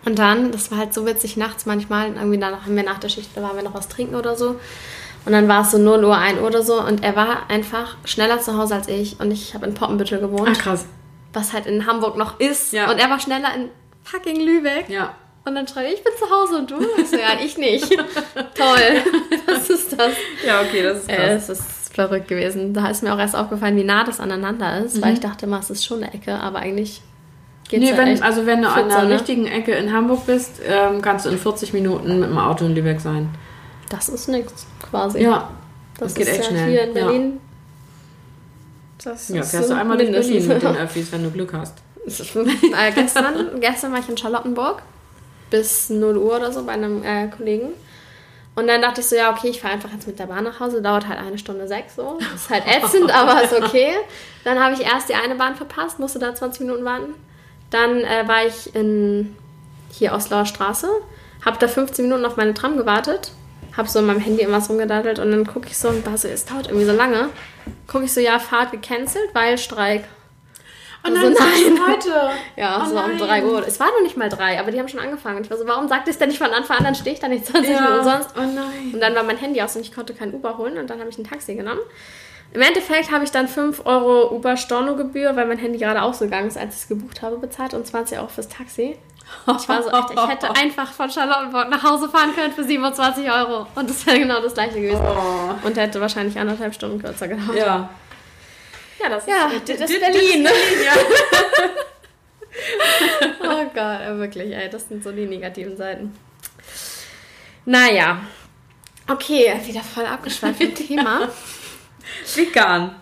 Und 0.05 0.19
dann, 0.19 0.51
das 0.51 0.71
war 0.71 0.77
halt 0.77 0.93
so 0.93 1.05
witzig, 1.05 1.35
nachts 1.35 1.65
manchmal, 1.65 2.13
irgendwie 2.13 2.37
danach 2.37 2.65
haben 2.65 2.75
wir 2.75 2.83
nach 2.83 2.99
der 2.99 3.09
Schicht, 3.09 3.31
da 3.35 3.41
waren 3.41 3.55
wir 3.55 3.63
noch 3.63 3.73
was 3.73 3.87
trinken 3.89 4.15
oder 4.15 4.35
so. 4.35 4.55
Und 5.29 5.33
dann 5.33 5.47
war 5.47 5.61
es 5.61 5.69
so 5.69 5.77
0 5.77 6.03
Uhr, 6.05 6.17
1 6.17 6.39
Uhr 6.39 6.47
oder 6.47 6.63
so. 6.63 6.81
Und 6.81 7.03
er 7.03 7.15
war 7.15 7.51
einfach 7.51 7.97
schneller 8.03 8.39
zu 8.39 8.57
Hause 8.57 8.73
als 8.73 8.87
ich. 8.87 9.19
Und 9.19 9.29
ich 9.29 9.53
habe 9.53 9.67
in 9.67 9.75
Poppenbüttel 9.75 10.19
gewohnt, 10.19 10.49
Ach, 10.51 10.57
krass. 10.57 10.87
was 11.33 11.53
halt 11.53 11.67
in 11.67 11.85
Hamburg 11.85 12.17
noch 12.17 12.39
ist. 12.39 12.73
Ja. 12.73 12.89
Und 12.89 12.97
er 12.97 13.11
war 13.11 13.19
schneller 13.19 13.49
in 13.55 13.69
fucking 14.03 14.43
Lübeck. 14.43 14.89
Ja. 14.89 15.13
Und 15.45 15.53
dann 15.53 15.67
schreibe 15.67 15.89
ich, 15.89 15.99
ich 15.99 16.03
bin 16.03 16.13
zu 16.17 16.35
Hause 16.35 16.57
und 16.57 16.71
du? 16.71 16.79
Ich 16.99 17.11
so, 17.11 17.15
ja, 17.15 17.33
ich 17.45 17.59
nicht. 17.59 17.87
Toll. 18.55 19.03
Was 19.45 19.69
ist 19.69 19.93
das? 19.93 20.13
Ja, 20.43 20.61
okay, 20.61 20.81
das 20.81 21.01
ist 21.01 21.09
Äh, 21.09 21.35
es 21.35 21.49
ist 21.49 21.93
verrückt 21.93 22.27
gewesen. 22.27 22.73
Da 22.73 22.89
ist 22.89 23.03
mir 23.03 23.13
auch 23.13 23.19
erst 23.19 23.35
aufgefallen, 23.35 23.75
wie 23.77 23.83
nah 23.83 24.03
das 24.03 24.19
aneinander 24.19 24.79
ist, 24.79 24.99
weil 24.99 25.13
ich 25.13 25.19
dachte 25.19 25.45
immer, 25.45 25.59
es 25.59 25.69
ist 25.69 25.85
schon 25.85 26.01
eine 26.01 26.11
Ecke, 26.11 26.33
aber 26.39 26.57
eigentlich 26.57 27.03
geht's 27.69 27.83
Nee, 27.83 27.91
ja 27.91 27.97
wenn, 27.97 28.07
echt 28.07 28.23
also 28.23 28.47
wenn 28.47 28.63
du 28.63 28.67
an 28.67 28.89
der 28.89 29.03
ne? 29.03 29.13
richtigen 29.13 29.45
Ecke 29.45 29.73
in 29.73 29.93
Hamburg 29.93 30.25
bist, 30.25 30.59
ähm, 30.67 31.03
kannst 31.03 31.27
du 31.27 31.29
in 31.29 31.37
40 31.37 31.71
Minuten 31.73 32.19
mit 32.19 32.29
dem 32.31 32.37
Auto 32.39 32.65
in 32.65 32.73
Lübeck 32.73 32.99
sein. 32.99 33.29
Das 33.89 34.07
ist 34.07 34.27
nichts, 34.27 34.67
quasi. 34.89 35.21
Ja. 35.23 35.49
das, 35.97 36.13
das 36.13 36.15
geht 36.15 36.27
echt 36.27 36.43
ja 36.43 36.49
schnell. 36.49 36.69
hier 36.69 36.81
in 36.83 36.95
Ja. 36.95 37.05
Berlin. 37.05 37.41
Ja, 39.03 39.11
ist 39.13 39.51
fährst 39.51 39.69
du 39.69 39.75
einmal 39.75 39.97
durch 39.97 40.09
mindestens. 40.09 40.47
Berlin 40.47 40.63
mit 40.63 40.63
den 40.63 40.75
Öffis, 40.83 41.11
wenn 41.11 41.23
du 41.23 41.31
Glück 41.31 41.53
hast. 41.53 41.77
äh, 42.05 42.91
gestern, 42.93 43.59
gestern 43.59 43.91
war 43.91 43.99
ich 43.99 44.09
in 44.09 44.17
Charlottenburg 44.17 44.81
bis 45.49 45.89
0 45.89 46.17
Uhr 46.17 46.37
oder 46.37 46.51
so 46.51 46.63
bei 46.63 46.73
einem 46.73 47.03
äh, 47.03 47.27
Kollegen. 47.27 47.69
Und 48.55 48.67
dann 48.67 48.81
dachte 48.81 49.01
ich 49.01 49.07
so, 49.07 49.15
ja, 49.15 49.31
okay, 49.31 49.47
ich 49.49 49.61
fahre 49.61 49.75
einfach 49.75 49.91
jetzt 49.91 50.05
mit 50.05 50.19
der 50.19 50.25
Bahn 50.25 50.43
nach 50.43 50.59
Hause. 50.59 50.81
Dauert 50.81 51.07
halt 51.07 51.19
eine 51.19 51.37
Stunde 51.37 51.67
sechs 51.67 51.95
so. 51.95 52.17
Ist 52.35 52.49
halt 52.49 52.63
ätzend, 52.67 53.09
aber 53.13 53.41
ist 53.43 53.53
okay. 53.53 53.93
Dann 54.43 54.59
habe 54.59 54.73
ich 54.73 54.81
erst 54.81 55.07
die 55.07 55.15
eine 55.15 55.35
Bahn 55.35 55.55
verpasst, 55.55 55.99
musste 55.99 56.19
da 56.19 56.35
20 56.35 56.61
Minuten 56.61 56.83
warten. 56.83 57.13
Dann 57.69 58.01
äh, 58.01 58.27
war 58.27 58.45
ich 58.45 58.75
in 58.75 59.35
hier 59.91 60.13
Oslauer 60.13 60.45
Straße, 60.45 60.87
habe 61.45 61.57
da 61.59 61.67
15 61.67 62.05
Minuten 62.05 62.25
auf 62.25 62.35
meine 62.35 62.53
Tram 62.53 62.77
gewartet, 62.77 63.31
habe 63.75 63.87
so 63.87 63.99
in 63.99 64.05
meinem 64.05 64.19
Handy 64.19 64.41
immer 64.43 64.61
so 64.61 64.69
rumgedattelt 64.73 65.19
und 65.19 65.31
dann 65.31 65.45
gucke 65.47 65.67
ich 65.67 65.77
so 65.77 65.89
und 65.89 66.05
war 66.05 66.17
so, 66.17 66.27
es 66.27 66.45
dauert 66.45 66.67
irgendwie 66.67 66.85
so 66.85 66.93
lange. 66.93 67.29
Gucke 67.87 68.05
ich 68.05 68.13
so, 68.13 68.19
ja, 68.19 68.39
Fahrt 68.39 68.71
gecancelt, 68.71 69.29
weil 69.33 69.57
Streik. 69.57 70.03
Oh 71.05 71.09
nein, 71.09 71.33
nein. 71.33 71.79
heute. 71.87 72.11
Ja, 72.57 72.81
Oh 72.83 72.89
so 72.89 72.97
um 72.97 73.07
nein. 73.11 73.17
3 73.17 73.45
Uhr. 73.45 73.65
Es 73.65 73.79
war 73.79 73.87
noch 73.87 74.01
nicht 74.03 74.17
mal 74.17 74.27
3, 74.27 74.59
aber 74.59 74.71
die 74.71 74.79
haben 74.79 74.89
schon 74.89 74.99
angefangen. 74.99 75.37
Und 75.37 75.43
ich 75.45 75.49
war 75.49 75.57
so, 75.57 75.65
warum 75.65 75.87
sagt 75.87 76.07
ihr 76.07 76.11
es 76.11 76.17
denn 76.17 76.27
nicht 76.27 76.39
von 76.39 76.51
Anfang 76.51 76.79
an? 76.79 76.83
Dann 76.83 76.95
stehe 76.95 77.13
ich 77.13 77.21
da 77.21 77.29
nicht 77.29 77.45
20 77.47 77.69
Minuten 77.79 78.03
sonst. 78.03 78.29
Oh 78.35 78.41
nein. 78.41 78.91
Und 78.93 78.99
dann 78.99 79.15
war 79.15 79.23
mein 79.23 79.37
Handy 79.37 79.61
aus 79.61 79.75
und 79.77 79.81
ich 79.83 79.93
konnte 79.95 80.13
kein 80.13 80.33
Uber 80.33 80.57
holen 80.57 80.77
und 80.77 80.89
dann 80.89 80.99
habe 80.99 81.09
ich 81.09 81.17
ein 81.17 81.23
Taxi 81.23 81.55
genommen. 81.55 81.79
Im 82.51 82.61
Endeffekt 82.61 83.11
habe 83.11 83.23
ich 83.23 83.31
dann 83.31 83.47
5 83.47 83.85
Euro 83.85 84.35
Uber-Stornogebühr, 84.35 85.35
weil 85.35 85.45
mein 85.45 85.59
Handy 85.59 85.77
gerade 85.77 86.01
ausgegangen 86.01 86.47
ist, 86.47 86.57
als 86.57 86.75
ich 86.75 86.81
es 86.81 86.87
gebucht 86.89 87.21
habe, 87.21 87.37
bezahlt 87.37 87.73
und 87.75 87.85
20 87.87 88.17
Euro 88.17 88.27
fürs 88.27 88.49
Taxi. 88.49 88.97
Ich 89.59 89.69
war 89.69 89.81
so 89.83 89.89
echt, 89.89 90.11
ich 90.13 90.27
hätte 90.27 90.55
einfach 90.55 90.91
von 90.91 91.09
Charlottenburg 91.09 91.69
nach 91.69 91.83
Hause 91.83 92.09
fahren 92.09 92.33
können 92.35 92.53
für 92.53 92.63
27 92.63 93.29
Euro. 93.31 93.67
Und 93.75 93.89
das 93.89 94.05
wäre 94.05 94.19
genau 94.19 94.41
das 94.41 94.53
gleiche 94.53 94.79
gewesen. 94.79 95.01
Oh. 95.01 95.65
Und 95.65 95.77
hätte 95.77 95.99
wahrscheinlich 96.01 96.37
anderthalb 96.37 96.73
Stunden 96.73 97.01
kürzer 97.01 97.27
gedauert. 97.27 97.57
Ja. 97.57 97.89
Ja, 99.01 99.09
das 99.09 99.23
ist, 99.23 99.29
Ja, 99.29 99.49
das 99.49 99.63
das- 99.79 99.89
ist 99.89 100.01
das- 100.01 100.11
Berlin. 100.11 100.43
ja. 100.43 100.93
Oh 103.41 103.65
Gott, 103.73 104.01
äh, 104.01 104.17
wirklich, 104.17 104.53
ey, 104.53 104.69
das 104.69 104.87
sind 104.89 105.03
so 105.03 105.11
die 105.11 105.25
negativen 105.25 105.77
Seiten. 105.77 106.13
Naja. 107.65 108.19
Okay, 109.07 109.59
wieder 109.65 109.81
voll 109.81 110.05
abgeschweift 110.05 110.61
vom 110.61 110.75
Thema. 110.75 111.29
Vegan. 112.35 112.95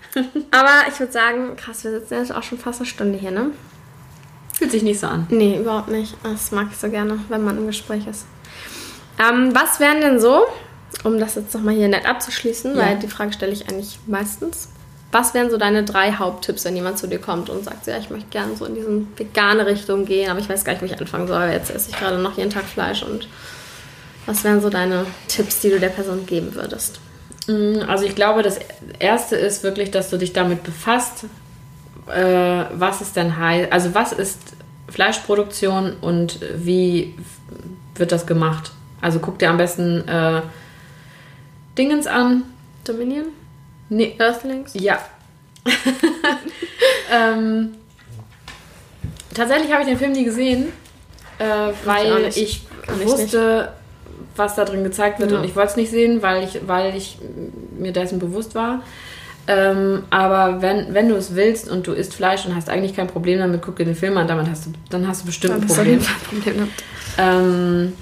Aber 0.51 0.86
ich 0.89 0.99
würde 0.99 1.11
sagen, 1.11 1.55
krass, 1.55 1.84
wir 1.84 1.91
sitzen 1.91 2.15
jetzt 2.15 2.34
auch 2.34 2.43
schon 2.43 2.57
fast 2.57 2.80
eine 2.82 2.88
Stunde 2.88 3.17
hier, 3.17 3.32
ne? 3.32 3.51
Fühlt 4.58 4.72
sich 4.72 4.84
nicht 4.84 4.99
so 4.99 5.08
an. 5.08 5.28
Nee, 5.30 5.60
überhaupt 5.60 5.89
nicht. 5.89 6.16
Das 6.24 6.51
mag 6.51 6.68
ich 6.72 6.78
so 6.78 6.89
gerne, 6.89 7.20
wenn 7.30 7.43
man 7.43 7.58
im 7.58 7.68
Gespräch 7.68 8.08
ist. 8.08 8.26
Ähm, 9.20 9.53
was 9.53 9.80
wären 9.80 10.01
denn 10.01 10.20
so, 10.20 10.45
um 11.03 11.20
das 11.20 11.36
jetzt 11.36 11.53
nochmal 11.53 11.76
hier 11.76 11.88
nett 11.88 12.05
abzuschließen, 12.08 12.76
Ja. 12.76 12.82
weil 12.86 12.99
die 12.99 13.08
Frage 13.08 13.34
stelle 13.34 13.51
ich 13.51 13.68
eigentlich 13.70 13.99
meistens. 14.08 14.70
Was 15.12 15.34
wären 15.34 15.49
so 15.49 15.58
deine 15.58 15.84
drei 15.86 16.12
Haupttipps, 16.12 16.66
wenn 16.66 16.76
jemand 16.76 16.97
zu 16.97 17.08
dir 17.08 17.20
kommt 17.20 17.49
und 17.49 17.64
sagt, 17.64 17.88
ja, 17.88 17.97
ich 17.97 18.10
möchte 18.10 18.30
gerne 18.30 18.55
so 18.58 18.66
in 18.66 18.76
diese 18.76 19.01
vegane 19.16 19.66
Richtung 19.66 20.05
gehen, 20.05 20.30
aber 20.30 20.39
ich 20.39 20.49
weiß 20.49 20.66
gar 20.66 20.74
nicht, 20.74 20.82
wo 20.82 20.86
ich 20.86 20.99
anfangen 20.99 21.28
soll. 21.28 21.49
Jetzt 21.51 21.70
esse 21.72 21.89
ich 21.91 21.97
gerade 21.97 22.18
noch 22.18 22.38
jeden 22.38 22.49
Tag 22.49 22.66
Fleisch 22.66 23.03
und 23.03 23.28
was 24.26 24.43
wären 24.43 24.60
so 24.62 24.70
deine 24.70 25.05
Tipps, 25.30 25.62
die 25.62 25.70
du 25.70 25.80
der 25.80 25.89
Person 25.89 26.26
geben 26.26 26.53
würdest? 26.55 26.99
Mm, 27.47 27.80
Also 27.88 28.03
ich 28.05 28.16
glaube, 28.16 28.41
das 28.43 28.60
Erste 28.99 29.38
ist 29.38 29.64
wirklich, 29.64 29.91
dass 29.91 30.10
du 30.10 30.18
dich 30.18 30.34
damit 30.34 30.64
befasst, 30.64 31.24
äh, 32.10 32.66
was 32.74 33.01
ist 33.01 33.16
denn 33.16 33.38
heiß, 33.38 33.72
also 33.72 33.93
was 33.93 34.12
ist 34.14 34.39
Fleischproduktion 34.89 35.97
und 36.01 36.39
wie 36.55 37.16
wird 37.95 38.12
das 38.12 38.26
gemacht? 38.26 38.72
Also 39.01 39.20
guck 39.20 39.39
dir 39.39 39.49
am 39.49 39.58
besten 39.58 40.08
äh, 40.08 40.41
Dingens 41.78 42.08
an. 42.08 42.43
Dominion? 42.86 43.26
Nee, 43.89 44.16
Earthlings? 44.20 44.74
ja. 44.74 44.99
ähm, 47.12 47.74
tatsächlich 49.34 49.72
habe 49.72 49.82
ich 49.84 49.89
den 49.89 49.97
Film 49.97 50.14
nie 50.14 50.24
gesehen, 50.24 50.72
äh, 51.39 51.74
weil 51.84 52.26
ich, 52.28 52.38
ich 52.38 52.62
wusste, 53.03 53.74
was 54.36 54.55
da 54.55 54.64
drin 54.64 54.84
gezeigt 54.84 55.20
wird 55.20 55.32
Ja. 55.32 55.39
und 55.39 55.43
ich 55.43 55.55
wollte 55.55 55.72
es 55.72 55.76
nicht 55.76 55.91
sehen, 55.91 56.22
weil 56.22 56.43
ich, 56.43 56.66
weil 56.66 56.95
ich 56.95 57.18
mir 57.78 57.91
dessen 57.91 58.20
bewusst 58.20 58.55
war. 58.55 58.82
Ähm, 59.50 60.04
aber 60.10 60.62
wenn, 60.62 60.93
wenn 60.93 61.08
du 61.08 61.16
es 61.16 61.34
willst 61.34 61.70
und 61.70 61.88
du 61.88 61.93
isst 61.93 62.14
Fleisch 62.14 62.45
und 62.45 62.54
hast 62.54 62.70
eigentlich 62.70 62.95
kein 62.95 63.08
Problem 63.08 63.39
damit, 63.39 63.62
guck 63.62 63.78
dir 63.78 63.86
den 63.86 63.95
Film 63.95 64.18
an, 64.18 64.28
damit 64.28 64.50
hast 64.50 64.66
du, 64.66 64.74
dann 64.89 65.08
hast 65.08 65.22
du 65.22 65.28
bestimmt 65.28 65.54
ein 65.56 65.66
Problem. 65.66 66.02
Problem 66.30 66.58
damit. 66.58 66.74
Ähm, 67.18 67.93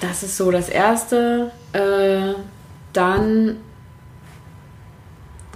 das 0.00 0.22
ist 0.22 0.36
so 0.36 0.50
das 0.50 0.68
Erste. 0.68 1.50
Äh, 1.72 2.34
dann 2.92 3.56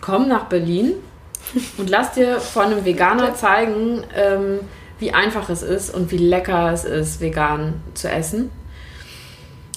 komm 0.01 0.29
nach 0.29 0.45
Berlin 0.45 0.95
und 1.77 1.91
lass 1.91 2.13
dir 2.13 2.41
von 2.41 2.67
einem 2.67 2.85
Veganer 2.87 3.35
zeigen, 3.35 4.05
ähm, 4.17 4.61
wie 4.99 5.13
einfach 5.13 5.51
es 5.51 5.63
ist 5.63 5.95
und 5.95 6.11
wie 6.11 6.17
lecker 6.17 6.73
es 6.73 6.85
ist, 6.85 7.21
vegan 7.21 7.75
zu 7.93 8.11
essen. 8.11 8.51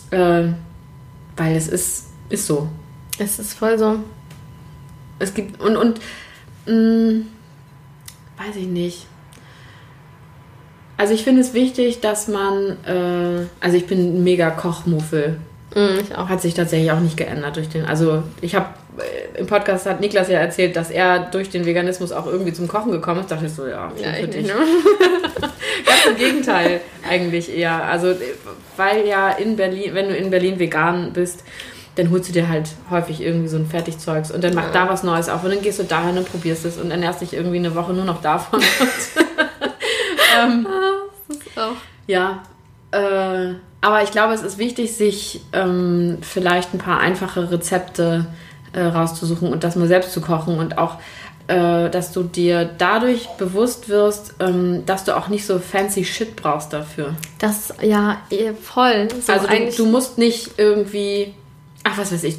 Äh, 0.10 0.54
weil 1.36 1.56
es 1.56 1.68
ist, 1.68 2.08
ist 2.30 2.48
so. 2.48 2.70
Es 3.20 3.40
ist 3.40 3.54
voll 3.54 3.78
so. 3.78 4.00
Es 5.22 5.34
gibt 5.34 5.62
und 5.62 5.78
und 5.78 6.00
mh, 6.66 7.22
weiß 8.38 8.56
ich 8.58 8.68
nicht. 8.68 9.08
Also 10.98 11.14
ich 11.14 11.24
finde 11.24 11.42
es 11.42 11.54
wichtig, 11.54 12.00
dass 12.00 12.28
man, 12.28 12.78
äh, 12.86 13.46
also 13.60 13.76
ich 13.78 13.88
bin 13.88 14.18
ein 14.18 14.24
mega 14.24 14.52
Kochmuffel. 14.52 15.38
Mm, 15.74 16.00
ich 16.02 16.16
auch. 16.16 16.30
Hat 16.30 16.42
sich 16.42 16.54
tatsächlich 16.54 16.92
auch 16.92 17.00
nicht 17.00 17.18
geändert 17.18 17.56
durch 17.56 17.70
den. 17.70 17.86
Also 17.86 18.22
ich 18.42 18.54
habe 18.54 18.68
äh, 19.00 19.40
im 19.40 19.48
Podcast 19.48 19.88
hat 19.88 20.00
Niklas 20.00 20.28
ja 20.30 20.38
erzählt, 20.40 20.76
dass 20.76 20.92
er 20.92 21.20
durch 21.32 21.50
den 21.50 21.66
Veganismus 21.66 22.12
auch 22.12 22.28
irgendwie 22.28 22.54
zum 22.54 22.68
Kochen 22.68 22.92
gekommen 22.92 23.22
ist. 23.22 23.32
Dachte 23.32 23.48
ich 23.48 23.54
so, 23.54 23.66
ja, 23.66 23.92
Ja, 23.98 24.14
für 24.14 24.20
ich 24.26 24.30
dich. 24.30 24.48
ne? 24.48 24.54
Ganz 25.40 26.06
im 26.12 26.16
Gegenteil 26.18 26.82
eigentlich 27.10 27.56
eher. 27.56 27.84
Also 27.86 28.10
äh, 28.10 28.18
weil 28.78 29.08
ja 29.08 29.30
in 29.32 29.56
Berlin, 29.56 29.92
wenn 29.94 30.10
du 30.10 30.16
in 30.16 30.30
Berlin 30.30 30.60
vegan 30.60 31.14
bist, 31.14 31.44
dann 31.96 32.10
holst 32.10 32.30
du 32.30 32.34
dir 32.34 32.48
halt 32.48 32.70
häufig 32.90 33.22
irgendwie 33.22 33.48
so 33.48 33.58
ein 33.58 33.66
Fertigzeugs 33.66 34.32
und 34.32 34.44
dann 34.44 34.54
macht 34.54 34.74
da 34.74 34.90
was 34.90 35.04
Neues 35.04 35.30
auf 35.30 35.44
und 35.44 35.54
dann 35.54 35.62
gehst 35.62 35.80
du 35.80 35.84
dahin 35.84 36.18
und 36.18 36.30
probierst 36.30 36.66
es 36.66 36.78
und 36.78 36.92
ernährst 36.92 37.22
dich 37.22 37.34
irgendwie 37.34 37.58
eine 37.58 37.76
Woche 37.76 37.94
nur 37.94 38.06
noch 38.06 38.22
davon. 38.22 38.62
ähm, 40.42 40.68
Das 41.28 41.38
ist 41.38 41.60
auch. 41.60 41.76
ja, 42.08 42.44
äh, 42.92 43.56
aber 43.82 44.04
ich 44.04 44.12
glaube, 44.12 44.34
es 44.34 44.44
ist 44.44 44.58
wichtig, 44.58 44.96
sich 44.96 45.42
ähm, 45.54 46.20
vielleicht 46.22 46.74
ein 46.74 46.78
paar 46.78 47.00
einfache 47.00 47.52
Rezepte 47.52 48.28
äh, 48.74 48.82
rauszusuchen 48.84 49.52
und 49.52 49.64
das 49.64 49.76
mal 49.76 49.88
selbst 49.88 50.14
zu 50.14 50.22
kochen 50.22 50.58
und 50.58 50.78
auch 50.78 50.98
äh, 51.48 51.90
dass 51.90 52.14
du 52.14 52.24
dir 52.24 52.70
dadurch 52.78 53.28
bewusst 53.38 53.90
wirst, 53.90 54.36
ähm, 54.40 54.86
dass 54.86 55.04
du 55.04 55.18
auch 55.18 55.28
nicht 55.28 55.46
so 55.46 55.60
fancy 55.60 56.06
Shit 56.06 56.36
brauchst 56.36 56.72
dafür. 56.72 57.16
Das, 57.40 57.74
ja, 57.82 58.22
eh, 58.30 58.54
voll. 58.54 59.10
So 59.26 59.34
also 59.34 59.48
du, 59.48 59.72
du 59.76 59.86
musst 59.88 60.18
nicht 60.18 60.52
irgendwie, 60.58 61.34
ach 61.84 61.98
was 61.98 62.12
weiß 62.12 62.24
ich, 62.24 62.38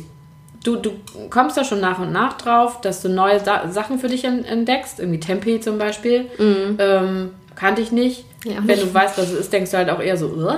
du, 0.64 0.76
du 0.76 0.92
kommst 1.30 1.56
da 1.56 1.64
schon 1.64 1.80
nach 1.80 1.98
und 1.98 2.12
nach 2.12 2.34
drauf, 2.38 2.80
dass 2.80 3.02
du 3.02 3.08
neue 3.08 3.40
Sa 3.40 3.68
Sachen 3.70 3.98
für 3.98 4.08
dich 4.08 4.24
en- 4.24 4.44
entdeckst, 4.44 5.00
irgendwie 5.00 5.20
Tempeh 5.20 5.60
zum 5.60 5.78
Beispiel, 5.78 6.26
ähm, 6.38 7.30
kannte 7.54 7.82
ich 7.82 7.92
nicht. 7.92 8.24
Mhm. 8.44 8.50
Ja, 8.50 8.56
Wenn 8.58 8.66
nicht. 8.66 8.82
du 8.84 8.94
weißt, 8.94 9.18
was 9.18 9.28
es 9.30 9.40
ist, 9.40 9.52
denkst 9.52 9.70
du 9.70 9.76
halt 9.76 9.90
auch 9.90 10.00
eher 10.00 10.16
so, 10.16 10.26
"Ugh." 10.26 10.56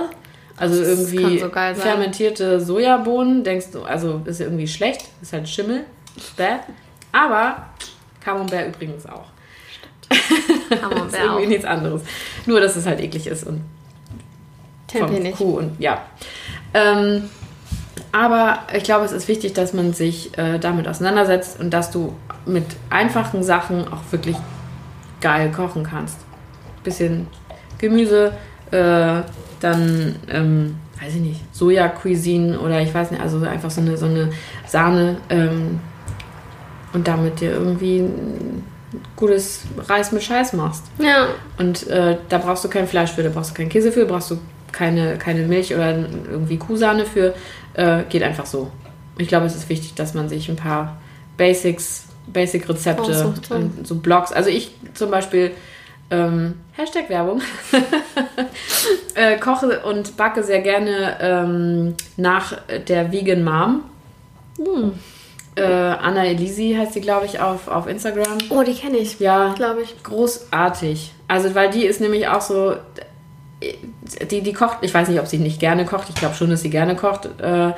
also 0.57 0.81
kann 0.81 0.89
irgendwie 0.91 1.39
so 1.39 1.49
fermentierte 1.81 2.61
Sojabohnen, 2.61 3.43
denkst 3.43 3.67
du, 3.73 3.83
also 3.83 4.21
ist 4.25 4.39
irgendwie 4.39 4.67
schlecht, 4.67 5.01
ist 5.21 5.33
halt 5.33 5.49
Schimmel, 5.49 5.83
bäh. 6.37 6.59
aber 7.11 7.65
Camembert 8.23 8.67
übrigens 8.73 9.05
auch. 9.05 9.25
ist 10.09 10.79
Camembert 10.81 11.13
irgendwie 11.13 11.43
auch. 11.45 11.49
nichts 11.49 11.65
anderes. 11.65 12.01
Nur, 12.45 12.59
dass 12.61 12.75
es 12.75 12.85
halt 12.85 13.01
eklig 13.01 13.27
ist 13.27 13.45
und 13.45 13.61
Tempeh 14.87 15.19
nicht. 15.19 15.37
Kuh 15.37 15.57
und 15.57 15.79
ja. 15.79 16.01
Ähm, 16.73 17.29
aber 18.15 18.59
ich 18.73 18.85
glaube, 18.85 19.03
es 19.03 19.11
ist 19.11 19.27
wichtig, 19.27 19.51
dass 19.51 19.73
man 19.73 19.91
sich 19.91 20.37
äh, 20.37 20.57
damit 20.57 20.87
auseinandersetzt 20.87 21.59
und 21.59 21.71
dass 21.71 21.91
du 21.91 22.15
mit 22.45 22.63
einfachen 22.89 23.43
Sachen 23.43 23.91
auch 23.91 24.09
wirklich 24.11 24.37
geil 25.19 25.51
kochen 25.51 25.83
kannst. 25.83 26.19
Bisschen 26.85 27.27
Gemüse, 27.77 28.31
äh, 28.71 29.21
dann, 29.59 30.15
ähm, 30.31 30.77
weiß 31.01 31.15
ich 31.15 31.19
nicht, 31.19 31.41
Soja-Cuisine 31.53 32.57
oder 32.57 32.79
ich 32.79 32.93
weiß 32.93 33.11
nicht, 33.11 33.21
also 33.21 33.45
einfach 33.45 33.69
so 33.69 33.81
eine, 33.81 33.97
so 33.97 34.05
eine 34.05 34.29
Sahne 34.65 35.17
ähm, 35.29 35.81
und 36.93 37.09
damit 37.09 37.41
dir 37.41 37.51
irgendwie 37.51 37.99
ein 37.99 38.63
gutes 39.17 39.65
Reis 39.89 40.13
mit 40.13 40.23
Scheiß 40.23 40.53
machst. 40.53 40.85
Ja, 40.99 41.27
Und 41.57 41.85
äh, 41.87 42.15
da 42.29 42.37
brauchst 42.37 42.63
du 42.63 42.69
kein 42.69 42.87
Fleisch 42.87 43.11
für, 43.11 43.23
da 43.23 43.29
brauchst 43.29 43.49
du 43.49 43.55
keinen 43.55 43.67
Käse 43.67 43.91
für, 43.91 44.05
brauchst 44.05 44.31
du 44.31 44.37
keine, 44.71 45.17
keine 45.17 45.41
Milch 45.41 45.75
oder 45.75 45.91
irgendwie 45.91 46.57
Kuhsahne 46.57 47.05
für. 47.05 47.33
Äh, 47.75 48.03
geht 48.09 48.23
einfach 48.23 48.45
so. 48.45 48.71
Ich 49.17 49.27
glaube, 49.27 49.45
es 49.45 49.55
ist 49.55 49.69
wichtig, 49.69 49.93
dass 49.95 50.13
man 50.13 50.29
sich 50.29 50.49
ein 50.49 50.55
paar 50.55 50.97
Basics, 51.37 52.07
Basic-Rezepte 52.27 53.27
und 53.49 53.87
so 53.87 53.95
Blogs. 53.95 54.31
Also 54.31 54.49
ich 54.49 54.71
zum 54.93 55.11
Beispiel, 55.11 55.51
ähm, 56.11 56.55
Hashtag 56.73 57.09
Werbung, 57.09 57.41
äh, 59.15 59.37
koche 59.37 59.81
und 59.81 60.17
backe 60.17 60.43
sehr 60.43 60.61
gerne 60.61 61.17
ähm, 61.19 61.95
nach 62.17 62.57
der 62.87 63.11
Vegan 63.11 63.43
Mom. 63.43 63.83
Hm. 64.57 64.93
Äh, 65.55 65.63
Anna 65.63 66.25
Elisi 66.25 66.75
heißt 66.77 66.93
sie, 66.93 67.01
glaube 67.01 67.25
ich, 67.25 67.39
auf, 67.39 67.69
auf 67.69 67.87
Instagram. 67.87 68.37
oh, 68.49 68.63
die 68.63 68.73
kenne 68.73 68.97
ich. 68.97 69.19
Ja, 69.19 69.53
Glaube 69.53 69.81
ich. 69.83 70.03
großartig. 70.03 71.13
Also, 71.29 71.55
weil 71.55 71.69
die 71.71 71.85
ist 71.85 72.01
nämlich 72.01 72.27
auch 72.27 72.41
so, 72.41 72.75
die, 74.31 74.41
die 74.41 74.53
kocht, 74.53 74.79
ich 74.81 74.93
weiß 74.93 75.07
nicht, 75.09 75.19
ob 75.19 75.27
sie 75.27 75.37
nicht 75.37 75.59
gerne 75.59 75.85
kocht, 75.85 76.09
ich 76.09 76.15
glaube 76.15 76.35
schon, 76.35 76.49
dass 76.49 76.61
sie 76.61 76.69
gerne 76.69 76.95
kocht, 76.95 77.29
äh, 77.41 77.73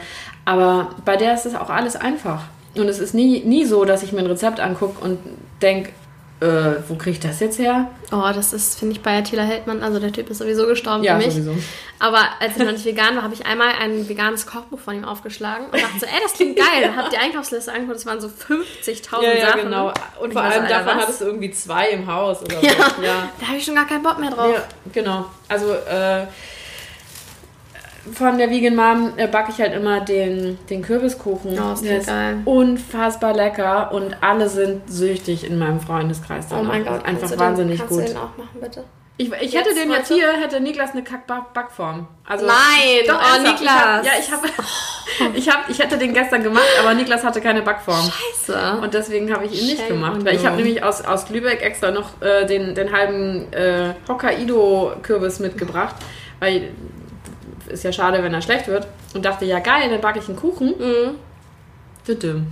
aber 0.45 0.89
bei 1.05 1.17
der 1.17 1.34
ist 1.34 1.45
es 1.45 1.55
auch 1.55 1.69
alles 1.69 1.95
einfach. 1.95 2.43
Und 2.75 2.88
es 2.88 2.99
ist 2.99 3.13
nie, 3.13 3.41
nie 3.43 3.65
so, 3.65 3.86
dass 3.86 4.03
ich 4.03 4.11
mir 4.11 4.19
ein 4.19 4.28
Rezept 4.28 4.59
angucke 4.59 5.03
und 5.03 5.19
denke, 5.61 5.91
äh, 6.40 6.76
wo 6.88 6.96
kriege 6.96 7.12
ich 7.12 7.20
das 7.20 7.40
jetzt 7.40 7.58
her? 7.58 7.90
Oh, 8.12 8.22
das 8.34 8.54
ist, 8.54 8.78
finde 8.78 8.94
ich, 8.96 9.02
bei 9.02 9.18
Attila 9.18 9.42
Heldmann, 9.44 9.82
also 9.82 10.00
der 10.00 10.12
Typ 10.12 10.30
ist 10.30 10.38
sowieso 10.38 10.68
gestorben 10.68 11.04
Ja, 11.04 11.20
für 11.20 11.26
mich. 11.26 11.34
sowieso. 11.36 11.56
Aber 12.00 12.20
als 12.40 12.56
ich 12.56 12.64
noch 12.64 12.72
nicht 12.72 12.86
vegan 12.86 13.16
war, 13.16 13.24
habe 13.24 13.34
ich 13.34 13.46
einmal 13.46 13.70
ein 13.82 14.08
veganes 14.08 14.46
Kochbuch 14.46 14.80
von 14.80 14.96
ihm 14.96 15.04
aufgeschlagen 15.04 15.66
und 15.66 15.74
dachte 15.82 16.00
so, 16.00 16.06
ey, 16.06 16.20
das 16.22 16.34
klingt 16.34 16.56
geil. 16.56 16.92
Hab 16.96 17.10
die 17.10 17.18
Einkaufsliste 17.18 17.72
angeguckt, 17.74 17.98
es 17.98 18.06
waren 18.06 18.22
so 18.22 18.28
50.000 18.28 19.22
Ja, 19.24 19.34
ja, 19.34 19.48
Sachen. 19.48 19.62
genau. 19.64 19.88
Und 19.88 19.94
vor 19.94 20.28
ich 20.28 20.34
so, 20.34 20.40
allem 20.40 20.64
Alter, 20.64 20.68
davon 20.76 20.88
was? 20.98 21.04
hattest 21.04 21.22
du 21.22 21.26
irgendwie 21.26 21.52
zwei 21.52 21.90
im 21.90 22.06
Haus 22.06 22.42
oder 22.44 22.62
Ja, 22.62 22.72
so. 22.72 23.02
Ja. 23.04 23.30
da 23.40 23.48
habe 23.48 23.58
ich 23.58 23.66
schon 23.66 23.74
gar 23.76 23.88
keinen 23.88 24.04
Bock 24.04 24.20
mehr 24.20 24.30
drauf. 24.30 24.54
Ja, 24.54 24.64
genau. 24.94 25.26
Also 25.48 25.74
äh, 25.74 26.28
von 28.14 28.38
der 28.38 28.49
Vegan 28.49 28.76
Mom 28.76 29.14
äh, 29.18 29.28
backe 29.28 29.51
ich 29.51 29.60
halt 29.60 29.74
immer 29.74 30.01
den, 30.01 30.58
den 30.70 30.82
Kürbiskuchen. 30.82 31.58
Oh, 31.60 31.74
ist 31.74 31.84
der 31.84 31.97
ist 31.99 32.08
geil. 32.08 32.38
unfassbar 32.45 33.34
lecker 33.34 33.91
und 33.91 34.16
alle 34.22 34.49
sind 34.49 34.89
süchtig 34.89 35.45
in 35.45 35.58
meinem 35.58 35.80
Freundeskreis. 35.80 36.47
Oh 36.51 36.64
mein. 36.64 36.86
Gott, 36.86 37.05
Einfach 37.05 37.22
kannst 37.22 37.36
du 37.36 37.39
wahrsinnig 37.39 37.80
den, 37.80 37.88
gut. 37.88 37.97
Kannst 37.97 38.14
du 38.14 38.14
den 38.14 38.24
auch 38.24 38.38
machen, 38.38 38.60
bitte? 38.62 38.84
Ich, 39.20 39.32
ich 39.32 39.51
Jetzt 39.51 39.66
hätte 39.66 39.76
den 39.76 39.89
jetzt 39.89 40.10
hier, 40.10 40.32
hätte 40.34 40.60
Niklas 40.60 40.91
eine 40.91 41.03
Kack-Backform. 41.03 42.08
Also, 42.24 42.45
Nein, 42.45 42.55
oh, 43.08 43.12
ernsthaft, 43.12 43.43
Niklas. 43.43 43.66
Ich 43.66 43.72
hab, 43.72 44.05
ja, 44.05 44.12
ich 44.20 44.32
habe, 44.32 44.47
ich 45.38 45.49
hab, 45.49 45.70
ich 45.70 45.80
hätte 45.80 45.97
den 45.97 46.14
gestern 46.14 46.43
gemacht, 46.43 46.68
aber 46.80 46.93
Niklas 46.93 47.24
hatte 47.24 47.41
keine 47.41 47.64
Backform. 47.64 48.12
Scheiße. 48.12 48.78
Und 48.80 48.93
deswegen 48.93 49.34
habe 49.34 49.45
ich 49.45 49.60
ihn 49.60 49.68
nicht 49.70 49.80
Shame 49.80 49.88
gemacht. 49.88 50.24
Weil 50.24 50.36
ich 50.36 50.45
habe 50.45 50.58
nämlich 50.58 50.84
aus, 50.84 51.01
aus 51.01 51.30
Lübeck 51.30 51.64
extra 51.64 51.89
noch 51.89 52.22
äh, 52.22 52.45
den, 52.45 52.76
den 52.76 52.91
halben 52.91 53.51
äh, 53.53 53.95
Hokkaido-Kürbis 54.08 55.39
mitgebracht. 55.39 55.95
Weil 56.39 56.70
ist 57.68 57.84
ja 57.84 57.91
schade, 57.91 58.24
wenn 58.24 58.34
er 58.34 58.41
schlecht 58.41 58.68
wird. 58.68 58.88
Und 59.13 59.24
dachte, 59.26 59.45
ja 59.45 59.59
geil, 59.59 59.89
dann 59.89 60.01
backe 60.01 60.20
ich 60.20 60.28
einen 60.28 60.38
Kuchen. 60.38 60.70
Mhm. 60.78 61.15
Düdüm. 62.07 62.47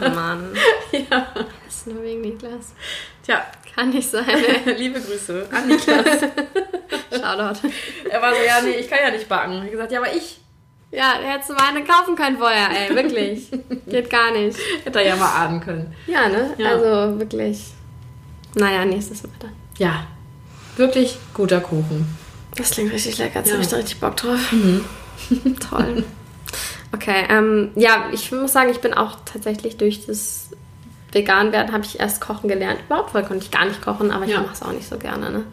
Mann. 0.00 0.54
ja. 0.92 1.26
Das 1.64 1.76
ist 1.76 1.86
nur 1.88 2.02
wegen 2.02 2.20
Niklas. 2.20 2.72
Tja, 3.24 3.42
Kann 3.74 3.90
nicht 3.90 4.08
sein, 4.08 4.24
ey. 4.28 4.72
liebe 4.78 5.00
Grüße 5.00 5.46
an 5.50 5.66
Niklas. 5.66 6.04
Shoutout. 7.10 7.68
er 8.08 8.22
war 8.22 8.34
so, 8.34 8.40
ja, 8.46 8.60
nee, 8.62 8.76
ich 8.76 8.88
kann 8.88 8.98
ja 9.04 9.10
nicht 9.10 9.28
backen. 9.28 9.52
Ich 9.54 9.58
habe 9.60 9.70
gesagt, 9.70 9.92
ja, 9.92 10.00
aber 10.00 10.14
ich 10.14 10.38
Ja, 10.92 11.14
hättest 11.20 11.50
du 11.50 11.54
mal 11.54 11.68
eine 11.70 11.84
kaufen 11.84 12.14
können 12.14 12.38
vorher, 12.38 12.68
ey. 12.70 12.94
Wirklich. 12.94 13.50
Geht 13.86 14.10
gar 14.10 14.30
nicht. 14.32 14.56
hätte 14.84 15.02
ja 15.02 15.16
mal 15.16 15.44
ahnen 15.44 15.60
können. 15.60 15.94
Ja, 16.06 16.28
ne? 16.28 16.54
Ja. 16.58 16.70
Also 16.70 17.18
wirklich. 17.18 17.72
Naja, 18.54 18.84
nächstes 18.84 19.22
Mal 19.24 19.32
dann. 19.40 19.52
Ja, 19.78 20.06
wirklich 20.76 21.18
guter 21.32 21.60
Kuchen. 21.60 22.06
Das 22.56 22.70
klingt 22.70 22.92
richtig 22.92 23.18
lecker. 23.18 23.38
Jetzt 23.40 23.48
Ja. 23.48 23.54
habe 23.54 23.62
ich 23.62 23.68
da 23.68 23.76
richtig 23.76 24.00
Bock 24.00 24.16
drauf. 24.16 24.38
Toll. 25.70 26.04
Okay, 26.92 27.24
ähm, 27.28 27.70
ja, 27.74 28.06
ich 28.12 28.30
muss 28.30 28.52
sagen, 28.52 28.70
ich 28.70 28.80
bin 28.80 28.94
auch 28.94 29.16
tatsächlich 29.24 29.76
durch 29.76 30.06
das 30.06 30.50
Vegan-Werden 31.12 31.72
habe 31.72 31.84
ich 31.84 31.98
erst 32.00 32.20
kochen 32.20 32.48
gelernt. 32.48 32.80
Überhaupt 32.86 33.10
vorher 33.10 33.28
konnte 33.28 33.44
ich 33.44 33.50
gar 33.50 33.64
nicht 33.66 33.82
kochen, 33.82 34.10
aber 34.10 34.24
ich 34.24 34.30
Ja. 34.32 34.40
mache 34.40 34.52
es 34.54 34.62
auch 34.62 34.72
nicht 34.72 34.88
so 34.88 34.96
gerne, 34.98 35.30
ne? 35.30 35.44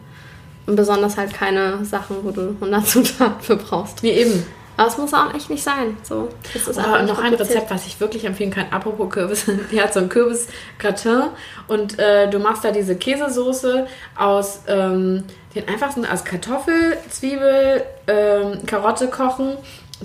Und 0.66 0.76
besonders 0.76 1.16
halt 1.16 1.34
keine 1.34 1.84
Sachen, 1.84 2.16
wo 2.22 2.30
du 2.30 2.56
100 2.60 2.86
Zutaten 2.86 3.40
für 3.42 3.56
brauchst. 3.56 4.02
Nee, 4.04 4.12
eben. 4.20 4.46
Aber 4.76 4.88
es 4.88 4.96
muss 4.96 5.12
auch 5.12 5.34
echt 5.34 5.50
nicht 5.50 5.62
sein. 5.62 5.96
So, 6.02 6.28
das 6.52 6.66
ist 6.66 6.76
nicht 6.76 7.06
noch 7.06 7.18
ein. 7.18 7.34
Rezept, 7.34 7.70
was 7.70 7.86
ich 7.86 8.00
wirklich 8.00 8.24
empfehlen 8.24 8.50
kann, 8.50 8.66
apropos 8.70 9.10
Kürbis. 9.10 9.44
Die 9.70 9.80
hat 9.80 9.92
so 9.92 10.00
ein 10.00 10.08
Kürbis-Gratin 10.08 11.24
und 11.68 11.98
äh, 11.98 12.28
du 12.30 12.38
machst 12.38 12.64
da 12.64 12.70
diese 12.70 12.96
Käsesoße 12.96 13.86
aus 14.16 14.62
ähm, 14.68 15.24
den 15.54 15.68
einfachsten, 15.68 16.06
aus 16.06 16.24
Kartoffel, 16.24 16.96
Zwiebel, 17.10 17.82
ähm, 18.06 18.64
Karotte 18.66 19.08
kochen, 19.08 19.56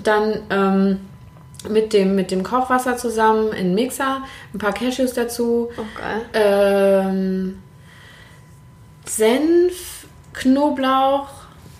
dann 0.02 0.42
ähm, 0.50 1.00
mit, 1.68 1.92
dem, 1.94 2.14
mit 2.14 2.30
dem 2.30 2.42
Kochwasser 2.42 2.96
zusammen 2.98 3.52
in 3.52 3.68
den 3.68 3.74
Mixer, 3.74 4.22
ein 4.52 4.58
paar 4.58 4.72
Cashews 4.74 5.14
dazu, 5.14 5.70
Oh, 5.76 5.82
geil. 5.98 6.20
ähm, 6.34 7.58
Senf, 9.06 10.06
Knoblauch 10.34 11.28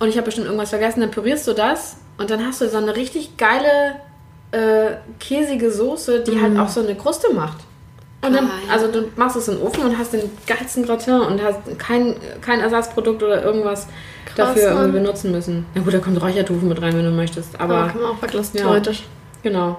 und 0.00 0.08
ich 0.08 0.16
habe 0.16 0.24
bestimmt 0.26 0.46
irgendwas 0.46 0.70
vergessen. 0.70 1.00
Dann 1.00 1.10
pürierst 1.10 1.46
du 1.46 1.52
das 1.52 1.96
und 2.18 2.30
dann 2.30 2.44
hast 2.46 2.60
du 2.60 2.68
so 2.68 2.76
eine 2.76 2.94
richtig 2.96 3.36
geile 3.36 3.96
äh, 4.52 4.96
käsige 5.20 5.70
Soße, 5.70 6.20
die 6.24 6.40
halt 6.40 6.58
auch 6.58 6.68
so 6.68 6.80
eine 6.80 6.94
Kruste 6.94 7.32
macht. 7.34 7.58
Und 8.20 8.32
dann, 8.34 8.44
Mhm. 8.46 8.50
Ah, 8.50 8.66
ja. 8.66 8.72
also 8.72 8.88
du 8.90 9.08
machst 9.16 9.36
es 9.36 9.46
in 9.48 9.54
den 9.58 9.62
Ofen 9.66 9.84
und 9.84 9.96
hast 9.98 10.12
den 10.12 10.28
geilsten 10.46 10.84
Gratin 10.84 11.20
und 11.20 11.42
hast 11.42 11.60
kein, 11.78 12.16
kein 12.40 12.60
Ersatzprodukt 12.60 13.22
oder 13.22 13.42
irgendwas 13.44 13.86
dafür 14.34 14.70
Mann. 14.70 14.78
irgendwie 14.82 14.98
benutzen 15.00 15.30
müssen. 15.32 15.66
Na 15.74 15.82
gut, 15.82 15.94
da 15.94 15.98
kommt 15.98 16.20
Räuchertofu 16.20 16.66
mit 16.66 16.82
rein, 16.82 16.96
wenn 16.96 17.04
du 17.04 17.10
möchtest. 17.12 17.58
Aber 17.60 17.76
Aber 17.76 17.88
kann 17.92 18.00
man 18.02 18.10
auch 18.12 18.22
weglassen, 18.22 18.58
ja. 18.58 18.64
theoretisch. 18.64 19.04
genau. 19.42 19.78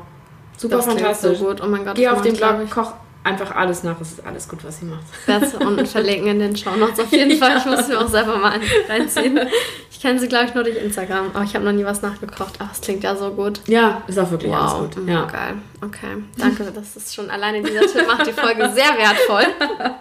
Super 0.58 0.78
Das 0.78 0.86
fantastisch. 0.86 1.40
so 1.40 1.46
gut. 1.48 1.62
Oh 1.64 1.68
mein 1.68 1.84
Gott. 1.84 1.96
Geh 1.96 2.08
auf 2.08 2.22
den 2.22 2.36
Blog, 2.36 2.70
koch 2.70 2.94
einfach 3.24 3.56
alles 3.56 3.84
nach. 3.84 4.00
Es 4.02 4.12
ist 4.14 4.26
alles 4.26 4.48
gut, 4.48 4.64
was 4.64 4.80
sie 4.80 4.86
macht. 4.86 5.04
es 5.28 5.54
unten 5.56 5.86
verlinken 5.88 6.28
in 6.28 6.40
den 6.40 6.56
Show 6.58 6.72
Notes 6.76 7.00
auf 7.00 7.12
jeden 7.12 7.38
Fall. 7.38 7.58
Ich 7.58 7.66
muss 7.66 7.88
mir 7.88 8.00
auch 8.00 8.08
selber 8.08 8.38
mal 8.38 8.52
ein- 8.54 8.62
reinziehen. 8.88 9.40
Ich 9.92 10.04
kenne 10.04 10.18
sie, 10.18 10.30
glaube 10.30 10.46
ich, 10.46 10.54
nur 10.56 10.64
durch 10.64 10.78
Instagram, 10.78 11.32
aber 11.34 11.44
ich 11.44 11.54
habe 11.56 11.66
noch 11.66 11.74
nie 11.74 11.84
was 11.84 12.02
nachgekocht. 12.02 12.54
Aber 12.62 12.70
es 12.72 12.80
klingt 12.80 13.04
ja 13.04 13.18
so 13.18 13.32
gut. 13.32 13.60
Ja, 13.68 14.02
ist 14.08 14.18
auch 14.18 14.32
wirklich 14.32 14.50
Wow, 14.50 14.58
alles 14.60 14.74
gut. 14.96 15.04
mhm, 15.04 15.10
Ja. 15.10 15.26
geil. 15.26 15.56
Okay, 15.82 16.24
danke. 16.38 16.72
Das 16.74 16.96
ist 16.96 17.14
schon 17.14 17.30
alleine 17.30 17.62
dieser 17.62 17.82
Tipp 17.82 18.08
macht 18.08 18.26
die 18.26 18.32
Folge 18.32 18.70
sehr 18.74 18.98
wertvoll. 18.98 19.44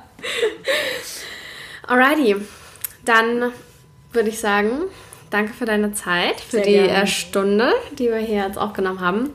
Alrighty, 1.89 2.37
dann 3.05 3.51
würde 4.12 4.29
ich 4.29 4.39
sagen, 4.39 4.71
danke 5.31 5.53
für 5.53 5.64
deine 5.64 5.93
Zeit, 5.95 6.41
für 6.41 6.59
Sehr 6.59 6.64
die 6.64 6.73
gerne. 6.75 7.03
äh, 7.03 7.07
Stunde, 7.09 7.73
die 7.99 8.09
wir 8.09 8.19
hier 8.19 8.45
jetzt 8.47 8.59
aufgenommen 8.59 9.01
haben. 9.01 9.31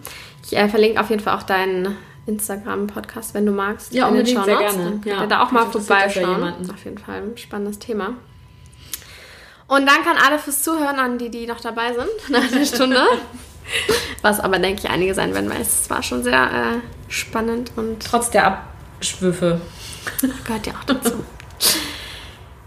Ich 0.46 0.56
äh, 0.56 0.70
verlinke 0.70 1.00
auf 1.02 1.10
jeden 1.10 1.22
Fall 1.22 1.38
auch 1.38 1.44
deinen 1.44 1.98
Instagram-Podcast, 2.26 3.34
wenn 3.34 3.46
du 3.46 3.52
magst. 3.52 3.94
Ja, 3.94 4.08
unbedingt, 4.08 4.44
sehr 4.46 4.58
gerne. 4.58 5.02
Ja, 5.06 5.26
da 5.26 5.44
auch 5.44 5.52
mal 5.52 5.66
vorbeischauen. 5.66 6.70
auf 6.70 6.86
jeden 6.86 6.98
Fall 6.98 7.22
ein 7.22 7.38
spannendes 7.38 7.80
Thema. 7.80 8.16
Und 9.68 9.88
danke 9.88 10.10
an 10.10 10.18
alle 10.18 10.40
fürs 10.40 10.62
Zuhören, 10.62 11.00
an 11.00 11.18
die, 11.18 11.30
die 11.30 11.48
noch 11.48 11.60
dabei 11.60 11.94
sind 11.94 12.10
nach 12.30 12.48
der 12.48 12.66
Stunde. 12.66 13.02
Was 14.22 14.40
aber, 14.40 14.60
denke 14.60 14.82
ich, 14.84 14.90
einige 14.90 15.14
sein 15.14 15.34
werden, 15.34 15.50
weil 15.50 15.62
es 15.62 15.90
war 15.90 16.04
schon 16.04 16.24
sehr 16.24 16.44
äh, 16.44 17.12
spannend 17.12 17.72
und 17.76 18.06
Trotz 18.06 18.30
der 18.30 18.48
Abschwüffe. 19.00 19.62
Gehört 20.46 20.68
ja 20.68 20.74
auch 20.74 20.84
dazu. 20.84 21.24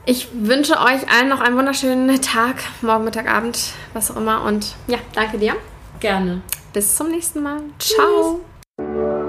Ich 0.07 0.29
wünsche 0.33 0.79
euch 0.79 1.11
allen 1.11 1.29
noch 1.29 1.41
einen 1.41 1.57
wunderschönen 1.57 2.23
Tag, 2.23 2.57
morgen, 2.81 3.05
Mittag, 3.05 3.29
Abend, 3.29 3.73
was 3.93 4.11
auch 4.11 4.17
immer. 4.17 4.43
Und 4.45 4.75
ja, 4.87 4.99
danke 5.15 5.39
dir. 5.39 5.55
Gerne. 6.01 6.43
Bis 6.73 6.95
zum 6.97 7.11
nächsten 7.11 7.43
Mal. 7.43 7.61
Ciao. 7.79 8.41
Tschüss. 8.79 9.26